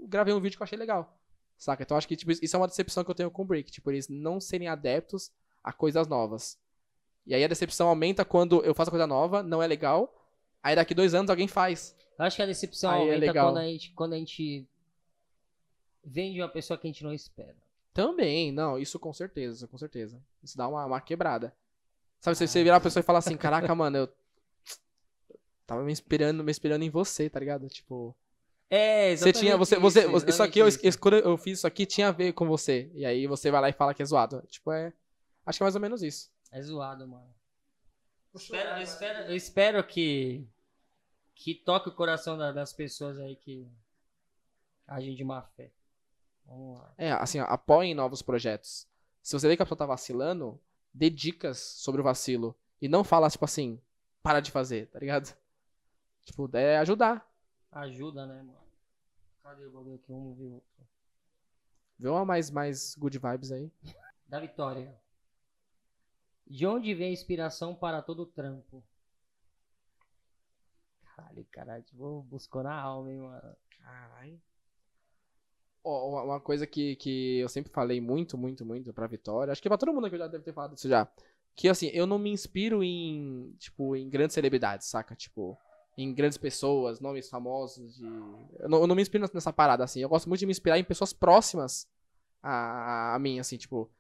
[0.09, 1.17] gravei um vídeo que eu achei legal.
[1.57, 1.83] Saca?
[1.83, 3.71] Então acho que tipo, isso é uma decepção que eu tenho com o Break.
[3.71, 5.31] Tipo, eles não serem adeptos
[5.63, 6.59] a coisas novas.
[7.27, 10.15] E aí a decepção aumenta quando eu faço coisa nova, não é legal.
[10.63, 11.95] Aí daqui dois anos alguém faz.
[12.19, 13.49] Eu acho que a decepção Aí é aumenta legal.
[13.49, 14.67] quando, a gente, quando a gente
[16.05, 17.57] vem de uma pessoa que a gente não espera.
[17.93, 20.21] Também, não, isso com certeza, com certeza.
[20.43, 21.55] Isso dá uma, uma quebrada.
[22.21, 24.09] Sabe, se você virar a pessoa e falar assim, caraca, mano, eu
[25.71, 27.69] tava me esperando, me esperando em você, tá ligado?
[27.69, 28.17] Tipo,
[28.69, 31.67] É, você tinha, você, você, isso, isso aqui, eu, exatamente isso, quando eu fiz isso
[31.67, 32.91] aqui tinha a ver com você.
[32.93, 34.43] E aí você vai lá e fala que é zoado.
[34.49, 34.93] Tipo, é,
[35.47, 36.29] acho que é mais ou menos isso.
[36.51, 37.33] É zoado, mano.
[38.35, 40.45] Espero- eu, espero, eu espero que
[41.35, 43.67] que toque o coração da- das pessoas aí que
[44.87, 45.71] agem de má fé.
[46.45, 46.93] Vamos lá.
[46.99, 48.87] É, assim, ó, apoiem novos projetos.
[49.23, 50.61] Se você vê que a pessoa tá vacilando,
[50.93, 52.55] dê dicas sobre o vacilo.
[52.83, 53.81] E não fala, tipo assim,
[54.23, 55.35] para de fazer, tá ligado?
[56.25, 57.29] Tipo, é ajudar.
[57.73, 58.59] Ajuda, né, mano?
[59.43, 60.13] Cadê o bagulho aqui?
[60.13, 60.69] Vamos ver outro.
[61.99, 63.71] Vê uma mais, mais good vibes aí.
[64.27, 64.95] Da Vitória.
[66.47, 68.83] De onde vem a inspiração para todo o trampo?
[71.17, 73.57] Caralho, caralho, vou buscou na alma, hein, mano.
[73.83, 74.41] Caralho.
[75.85, 79.53] Ó, uma- uma coisa que, que eu sempre falei muito, muito, muito pra Vitória.
[79.53, 81.09] Acho que pra todo mundo aqui já deve ter falado isso já.
[81.55, 85.15] Que assim, eu não me inspiro em, tipo, em grandes celebridades, saca?
[85.15, 85.59] Tipo,
[85.97, 88.05] em grandes pessoas, nomes famosos de.
[88.59, 90.01] Eu não, eu não me inspiro nessa parada, assim.
[90.01, 91.87] Eu gosto muito de me inspirar em pessoas próximas
[92.43, 93.91] a, a mim, assim, tipo.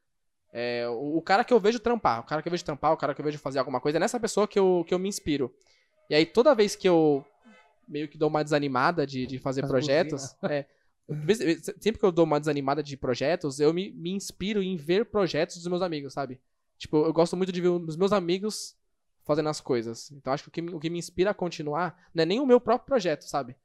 [0.52, 2.96] é, o, o cara que eu vejo trampar, o cara que eu vejo trampar, o
[2.96, 5.08] cara que eu vejo fazer alguma coisa, é nessa pessoa que eu, que eu me
[5.08, 5.54] inspiro.
[6.08, 7.24] E aí, toda vez que eu
[7.86, 10.64] meio que dou uma desanimada de, de fazer projetos, é,
[11.80, 15.56] sempre que eu dou uma desanimada de projetos, eu me, me inspiro em ver projetos
[15.56, 16.40] dos meus amigos, sabe?
[16.78, 18.76] Tipo, eu gosto muito de ver os meus amigos
[19.30, 20.10] fazendo as coisas.
[20.12, 22.40] Então acho que o que, me- o que me inspira a continuar não é nem
[22.40, 23.56] o meu próprio projeto, sabe?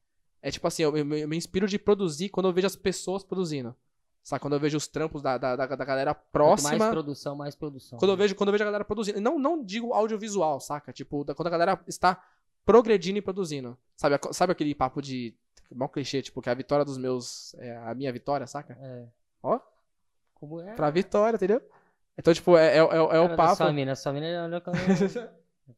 [0.41, 2.75] É tipo assim, eu, eu me- eu me inspiro de produzir quando eu vejo as
[2.75, 3.75] pessoas produzindo.
[4.23, 4.41] Sabe?
[4.41, 6.77] Quando eu vejo os trampos da, da, da, da galera Quanto próxima.
[6.77, 7.99] mais produção, mais produção.
[7.99, 9.19] Quando eu vejo, quando eu vejo a galera produzindo.
[9.21, 10.91] Não, não digo audiovisual, saca?
[10.93, 12.23] Tipo, da- quando a galera está
[12.65, 13.77] progredindo e produzindo.
[13.95, 15.35] Sabe, sabe aquele papo de.
[15.71, 17.53] Mó clichê, tipo, que a vitória dos meus.
[17.55, 18.77] É a minha vitória, saca?
[18.81, 19.05] É.
[19.43, 19.59] Ó.
[20.35, 20.73] Como é?
[20.73, 21.61] Pra vitória, entendeu?
[22.17, 23.57] Então, tipo, é, é, é, é o papo.
[23.57, 24.75] Sua mina, sua mina olha como...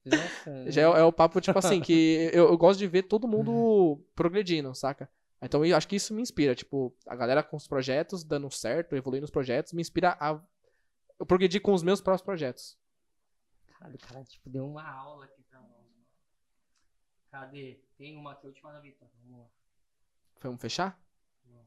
[0.05, 3.27] Nossa, Já é, é o papo, tipo assim, que eu, eu gosto de ver todo
[3.27, 5.09] mundo progredindo, saca?
[5.41, 8.95] Então eu acho que isso me inspira, tipo, a galera com os projetos dando certo,
[8.95, 10.41] evoluindo os projetos, me inspira a
[11.19, 12.77] eu progredir com os meus próprios projetos.
[13.68, 16.05] Caralho, o cara, tipo, deu uma aula aqui pra nós, mano.
[17.31, 17.80] Cadê?
[17.97, 19.14] Tem uma aqui, última da Vitória.
[19.23, 19.47] Vamos lá.
[20.41, 20.99] Vamos fechar?
[21.45, 21.65] Vamos.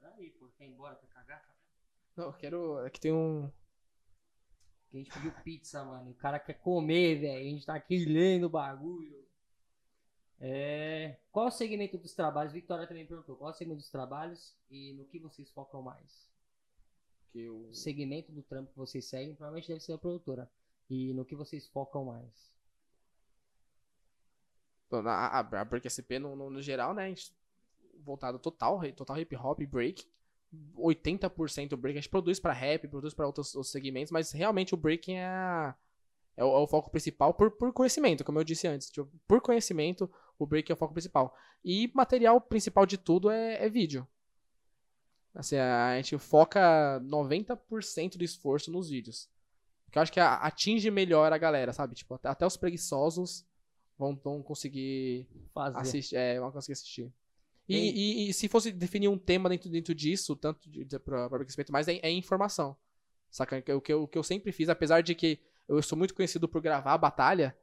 [0.00, 1.58] Peraí, pô, quer ir embora pra cagar, cara?
[2.16, 2.86] Não, eu quero.
[2.86, 3.50] É que tem um.
[4.88, 6.08] Porque a gente pediu pizza, mano.
[6.08, 7.38] e O cara quer comer, velho.
[7.38, 9.22] A gente tá aqui lendo o bagulho.
[10.40, 11.18] É...
[11.30, 12.54] Qual o segmento dos trabalhos?
[12.54, 13.36] Victoria também perguntou.
[13.36, 16.26] Qual o segmento dos trabalhos e no que vocês focam mais?
[17.32, 17.68] Que eu...
[17.68, 20.50] O segmento do trampo que vocês seguem provavelmente deve ser a produtora.
[20.88, 22.50] E no que vocês focam mais?
[24.90, 27.12] A, a, a Break SP no, no, no geral, né?
[27.98, 30.08] Voltado total, total hip hop, break.
[30.76, 31.98] 80% break.
[31.98, 35.26] A gente produz pra rap, produz pra outros, outros segmentos, mas realmente o breaking é,
[35.26, 35.74] a-
[36.36, 38.90] é, o, é o foco principal por, por conhecimento, como eu disse antes.
[38.90, 41.34] Tipo, por conhecimento, o break é o foco principal.
[41.64, 44.06] E material principal de tudo é, é vídeo.
[45.34, 49.28] Assim, a gente foca 90% do esforço nos vídeos.
[49.90, 51.94] Que eu acho que a- atinge melhor a galera, sabe?
[51.94, 53.46] Tipo, até, até os preguiçosos
[53.98, 55.78] vão, vão conseguir Fazer.
[55.78, 56.16] assistir.
[56.16, 57.12] É, vão conseguir assistir.
[57.68, 61.28] E, e- e se fosse definir um tema dentro, dentro disso, tanto de, de, pra
[61.40, 62.76] crescimento mais, é, é informação.
[63.30, 63.58] Saca?
[63.76, 65.38] O que, eu, o que eu sempre fiz, apesar de que
[65.68, 67.54] eu sou muito conhecido por gravar a batalha,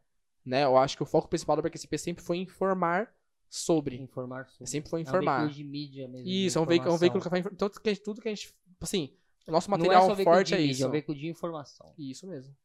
[0.45, 0.64] né?
[0.64, 3.11] Eu acho que o foco principal da BRQSP sempre foi informar
[3.49, 3.95] sobre.
[3.98, 4.68] Informar sobre.
[4.69, 5.38] Sempre foi É um informar.
[5.40, 6.27] veículo de mídia mesmo.
[6.30, 7.44] Isso, é um veículo, é um veículo que informação.
[7.49, 7.53] faz.
[7.56, 7.69] Então,
[8.03, 8.53] tudo que, que a gente.
[8.80, 9.11] Assim,
[9.48, 10.84] o nosso Não material é forte é mídia, isso.
[10.84, 11.94] É um veículo de informação.
[11.98, 12.56] Isso mesmo.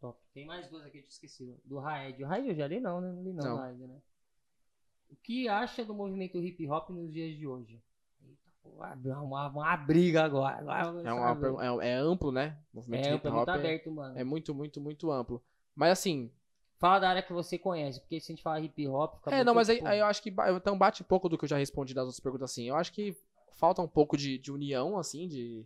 [0.00, 0.20] Top.
[0.32, 1.58] Tem mais duas aqui, eu tinha esquecido.
[1.64, 2.22] Do Raed.
[2.22, 3.10] O Raed eu já li não, né?
[3.10, 3.56] Não li não, Não.
[3.56, 3.96] do Raed, né?
[5.10, 7.82] O que acha do movimento hip hop nos dias de hoje?
[8.22, 8.70] Eita, pô,
[9.24, 10.58] uma, uma briga agora.
[11.04, 12.58] É, uma é, é amplo, né?
[12.72, 14.18] O movimento É, hip é muito hop é, aberto, mano.
[14.18, 15.42] é muito, muito, muito amplo.
[15.74, 16.30] Mas assim,
[16.78, 19.36] Fala da área que você conhece, porque se a gente falar hip hop, fica É,
[19.36, 21.48] muito, não, mas aí, tipo, aí eu acho que então bate pouco do que eu
[21.48, 22.68] já respondi das outras perguntas assim.
[22.68, 23.16] Eu acho que
[23.52, 25.64] falta um pouco de, de união, assim, de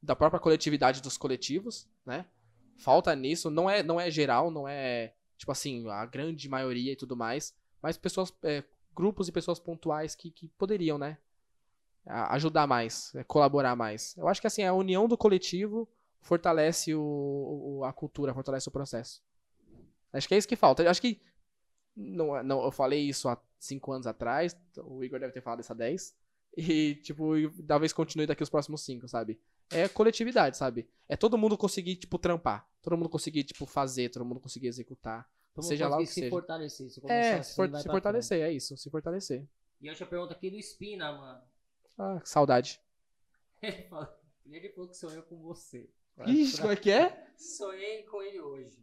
[0.00, 2.26] da própria coletividade dos coletivos, né?
[2.76, 6.96] Falta nisso, não é, não é geral, não é tipo assim, a grande maioria e
[6.96, 7.52] tudo mais,
[7.86, 8.64] mas pessoas, é,
[8.94, 11.18] grupos e pessoas pontuais que, que poderiam, né?
[12.04, 14.16] Ajudar mais, é, colaborar mais.
[14.16, 15.88] Eu acho que assim, a união do coletivo
[16.20, 19.22] fortalece o, o- a cultura, fortalece o processo.
[20.12, 20.88] Acho que é isso que falta.
[20.90, 21.20] Acho que.
[21.96, 24.56] Não, não, eu falei isso há cinco anos atrás.
[24.84, 26.14] O Igor deve ter falado isso há 10.
[26.56, 27.32] E, tipo,
[27.66, 29.38] talvez continue daqui os próximos cinco, sabe?
[29.70, 30.88] É coletividade, sabe?
[31.08, 32.68] É todo mundo conseguir, tipo, trampar.
[32.82, 35.28] Todo mundo conseguir, tipo, fazer, todo mundo conseguir executar.
[35.62, 36.30] Seja lá o que se seja.
[36.30, 36.90] fortalecer.
[36.90, 39.46] Se É, assim, se, for- se fortalecer, é isso, se fortalecer.
[39.80, 41.42] E eu tinha pergunta aqui do Espina, mano.
[41.98, 42.80] Ah, que saudade.
[43.62, 44.08] Ele falou,
[44.46, 45.88] ele falou que sonhou com você.
[46.26, 47.26] Ixi, como é que é?
[47.36, 48.78] Sonhei com ele hoje.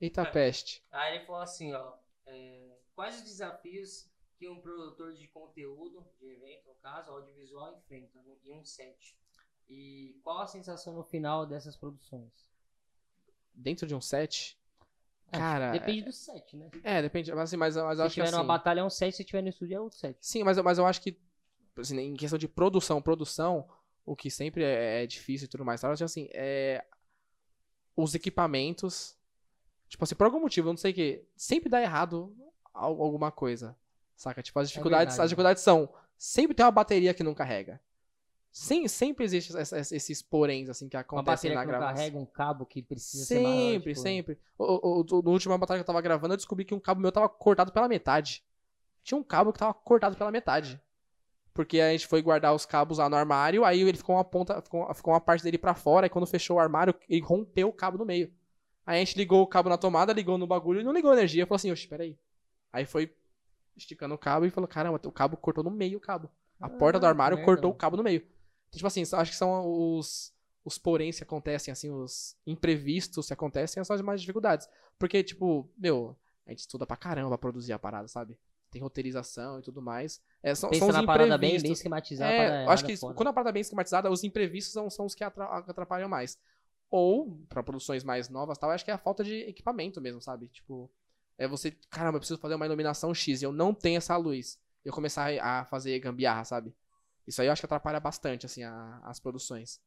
[0.00, 0.82] Eita peste.
[0.90, 1.94] Aí ele falou assim, ó.
[2.26, 8.20] é, quais os desafios que um produtor de conteúdo, de evento, no caso, audiovisual, enfrenta
[8.22, 9.16] no- em um set?
[9.68, 12.32] E qual a sensação no final dessas produções?
[13.54, 14.58] Dentro de um set.
[15.32, 16.70] É, Cara, Depende do set, né?
[16.82, 17.30] É, depende.
[17.32, 18.36] Mas, assim, mas, mas eu Se acho que tiver assim.
[18.36, 20.16] numa batalha é um set, se tiver no estúdio é outro set.
[20.20, 21.18] Sim, mas, mas eu acho que,
[21.78, 23.68] assim, em questão de produção, produção,
[24.06, 26.02] o que sempre é, é difícil e tudo mais, sabe?
[26.02, 26.84] assim, é
[27.96, 29.16] os equipamentos,
[29.88, 32.34] tipo assim, por algum motivo, eu não sei o que, sempre dá errado
[32.72, 33.76] al- alguma coisa,
[34.16, 34.42] saca?
[34.42, 35.24] Tipo, as dificuldades, verdade.
[35.24, 35.88] as dificuldades são,
[36.18, 37.80] sempre tem uma bateria que não carrega.
[38.56, 41.96] Sem, sempre existe essa- esses poréns, assim, que acontecem na gravação.
[41.96, 44.38] carrega um cabo que precisa ser maior, Sempre, tipo, sempre.
[44.56, 47.28] O- no último batalha que eu tava gravando, eu descobri que um cabo meu tava
[47.28, 48.44] cortado pela metade.
[49.02, 50.80] Tinha um cabo que tava cortado pela metade.
[51.52, 54.62] Porque a gente foi guardar os cabos lá no armário, aí ele ficou uma ponta,
[54.62, 57.72] ficou, ficou uma parte dele pra fora, e quando fechou o armário, ele rompeu o
[57.72, 58.32] cabo no meio.
[58.86, 61.14] Aí a gente ligou o cabo na tomada, ligou no bagulho e não ligou a
[61.14, 61.44] energia.
[61.44, 62.16] Falou assim, oxe, peraí.
[62.72, 63.12] Aí foi
[63.76, 66.30] esticando o cabo e falou, caramba, o cabo cortou no meio o cabo.
[66.60, 68.24] A porta do Ah, armário cortou o cabo no meio.
[68.76, 70.32] Tipo assim, acho que são os,
[70.64, 74.68] os poréns que acontecem, assim, os imprevistos que acontecem, são as mais dificuldades.
[74.98, 78.38] Porque, tipo, meu, a gente estuda pra caramba pra produzir a parada, sabe?
[78.70, 80.20] Tem roteirização e tudo mais.
[80.42, 81.78] É, são, Pensa são os na parada bem, bem imprevistos.
[81.78, 82.32] esquematizada.
[82.32, 83.14] É, eu acho que é foda.
[83.14, 86.38] quando a parada é bem esquematizada, os imprevistos são, são os que atra- atrapalham mais.
[86.90, 90.20] Ou, pra produções mais novas tal, eu acho que é a falta de equipamento mesmo,
[90.20, 90.48] sabe?
[90.48, 90.90] Tipo,
[91.38, 94.58] é você, caramba, eu preciso fazer uma iluminação X e eu não tenho essa luz.
[94.84, 96.72] E eu começar a fazer gambiarra, sabe?
[97.26, 99.80] Isso aí eu acho que atrapalha bastante, assim, a- as produções.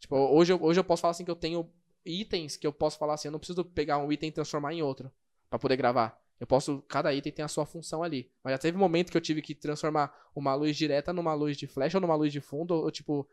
[0.00, 1.70] Tipo, hoje, eu- hoje eu posso falar assim que eu tenho
[2.04, 4.82] itens que eu posso falar assim, eu não preciso pegar um item e transformar em
[4.82, 5.10] outro
[5.48, 6.20] pra poder gravar.
[6.40, 8.28] Eu posso, cada item tem a sua função ali.
[8.42, 11.68] Mas já teve momento que eu tive que transformar uma luz direta numa luz de
[11.68, 13.28] flash ou numa luz de fundo, ou tipo,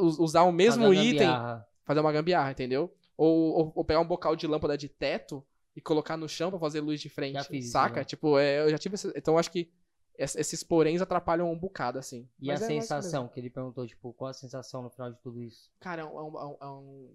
[0.00, 1.68] us- usar o mesmo Fazer item gambiarra.
[1.84, 2.92] fazer uma gambiarra, entendeu?
[3.16, 5.44] Ou, ou, ou pegar um bocal de lâmpada de teto
[5.76, 8.00] e colocar no chão pra fazer luz de frente, Já fiz saca?
[8.00, 8.04] já.
[8.04, 9.70] Tipo, é, eu já tive esse, então eu acho que
[10.16, 12.28] esses poréns atrapalham um bocado, assim.
[12.40, 15.18] E Mas a é sensação que ele perguntou, tipo, qual a sensação no final de
[15.20, 15.72] tudo isso?
[15.80, 17.14] Cara, é um, é um- é um- é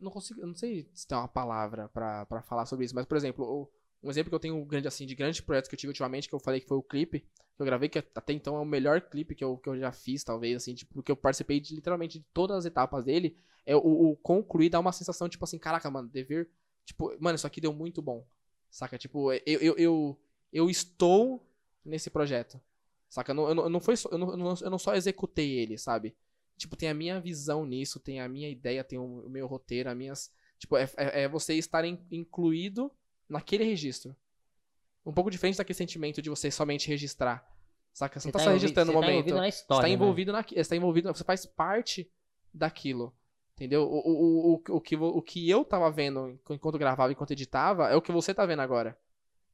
[0.00, 0.40] Não consigo.
[0.40, 3.70] Eu não sei se tem uma palavra pra, pra falar sobre isso, mas, por exemplo,
[4.02, 6.34] um exemplo que eu tenho grande, assim, de grandes projetos que eu tive ultimamente, que
[6.34, 9.00] eu falei que foi o clipe, que eu gravei, que até então é o melhor
[9.02, 12.18] clipe que eu, que eu já fiz, talvez, assim, tipo, porque eu participei de literalmente
[12.18, 13.36] de todas as etapas dele.
[13.64, 13.78] É o,
[14.10, 16.50] o concluir dá uma sensação, tipo assim, caraca, mano, dever.
[16.84, 18.26] Tipo, mano, isso aqui deu muito bom.
[18.68, 18.98] Saca?
[18.98, 20.18] Tipo, eu, eu, eu,
[20.52, 21.46] eu estou
[21.84, 22.60] nesse projeto.
[23.08, 23.32] Saca?
[23.32, 24.94] Eu não, eu não, eu não foi só- eu, não, eu não- eu não só
[24.94, 26.14] executei ele, sabe?
[26.56, 29.90] Tipo, tem a minha visão nisso, tem a minha ideia, tem o, o meu roteiro,
[29.90, 30.32] as minhas.
[30.58, 32.90] Tipo, é, é, é você estar in- incluído
[33.28, 34.14] naquele registro.
[35.04, 37.44] Um pouco diferente daquele sentimento de você somente registrar.
[37.92, 38.20] Saca?
[38.20, 39.18] Você, não tá, só envolvido- registrando o você tá momento.
[39.26, 39.94] envolvido na Você história, tá né?
[39.94, 42.10] envolvido na, você tá envolvido, você faz parte
[42.54, 43.12] daquilo.
[43.54, 43.82] Entendeu?
[43.82, 47.32] O, o, o, o, o que, o que eu tava vendo enqu- enquanto gravava, enquanto
[47.32, 48.96] editava, é o que você tá vendo agora.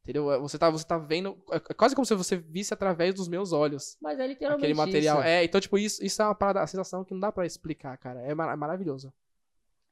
[0.08, 0.32] Entendeu?
[0.32, 1.36] É, Você tá, você tá vendo.
[1.50, 4.74] É é quase como se você visse através dos meus olhos Mas é literalmente aquele
[4.74, 5.18] material.
[5.18, 5.26] isso.
[5.28, 8.20] É, então, tipo, isso, isso é uma parada, sensação que não dá pra explicar, cara.
[8.22, 9.12] É mar- maravilhoso.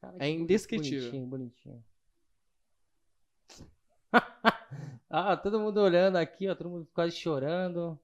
[0.00, 1.00] Cara, É boni- indescritível.
[1.10, 1.84] Bonitinho, bonitinho.
[5.10, 7.98] ah, todo mundo olhando aqui, ó, todo mundo quase chorando.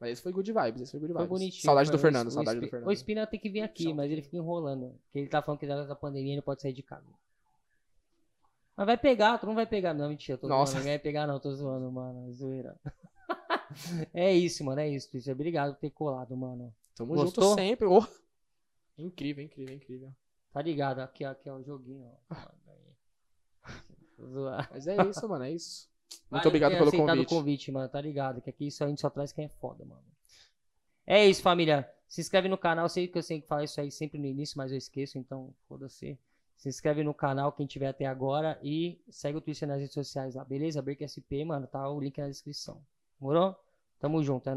[0.00, 1.38] Mas esse foi good vibes, esse foi good Foi vibes.
[1.38, 1.62] bonitinho.
[1.62, 2.88] Saudade foi do o- Fernando, o saudade do Spi- Fernando.
[2.88, 4.94] O Spina tem que vir aqui, mas ele fica enrolando.
[5.04, 7.06] Porque ele tá falando que da pandemia ele não pode sair de casa.
[8.78, 10.38] Mas vai pegar, tu não vai pegar, não, mentira.
[10.38, 10.70] Tô Nossa.
[10.70, 12.32] zoando, não vai pegar, não, tô zoando, mano.
[12.32, 12.78] Zoeira.
[14.14, 15.26] é isso, mano, é isso, Twitch.
[15.26, 16.72] Obrigado por ter colado, mano.
[16.94, 17.42] Tamo Gostou?
[17.42, 17.88] junto sempre.
[17.88, 18.06] Oh.
[18.96, 20.14] Incrível, incrível, incrível.
[20.52, 21.00] Tá ligado?
[21.00, 22.36] Aqui, aqui é o joguinho, ó.
[24.70, 25.88] Mas é isso, mano, é isso.
[26.30, 27.26] Muito Valeu obrigado pelo convite.
[27.26, 27.88] o convite, mano.
[27.88, 28.40] Tá ligado?
[28.40, 30.04] Que aqui isso a gente só traz quem é foda, mano.
[31.04, 31.92] É isso, família.
[32.06, 32.88] Se inscreve no canal.
[32.88, 35.52] Sei que eu sei que falar isso aí sempre no início, mas eu esqueço, então
[35.68, 36.16] foda-se.
[36.58, 38.58] Se inscreve no canal, quem tiver até agora.
[38.62, 40.82] E segue o Twitter nas redes sociais lá, beleza?
[40.82, 41.68] BreakSP, mano.
[41.68, 42.82] Tá o link na descrição.
[43.20, 43.56] Morou?
[44.00, 44.56] Tamo junto, é nóis.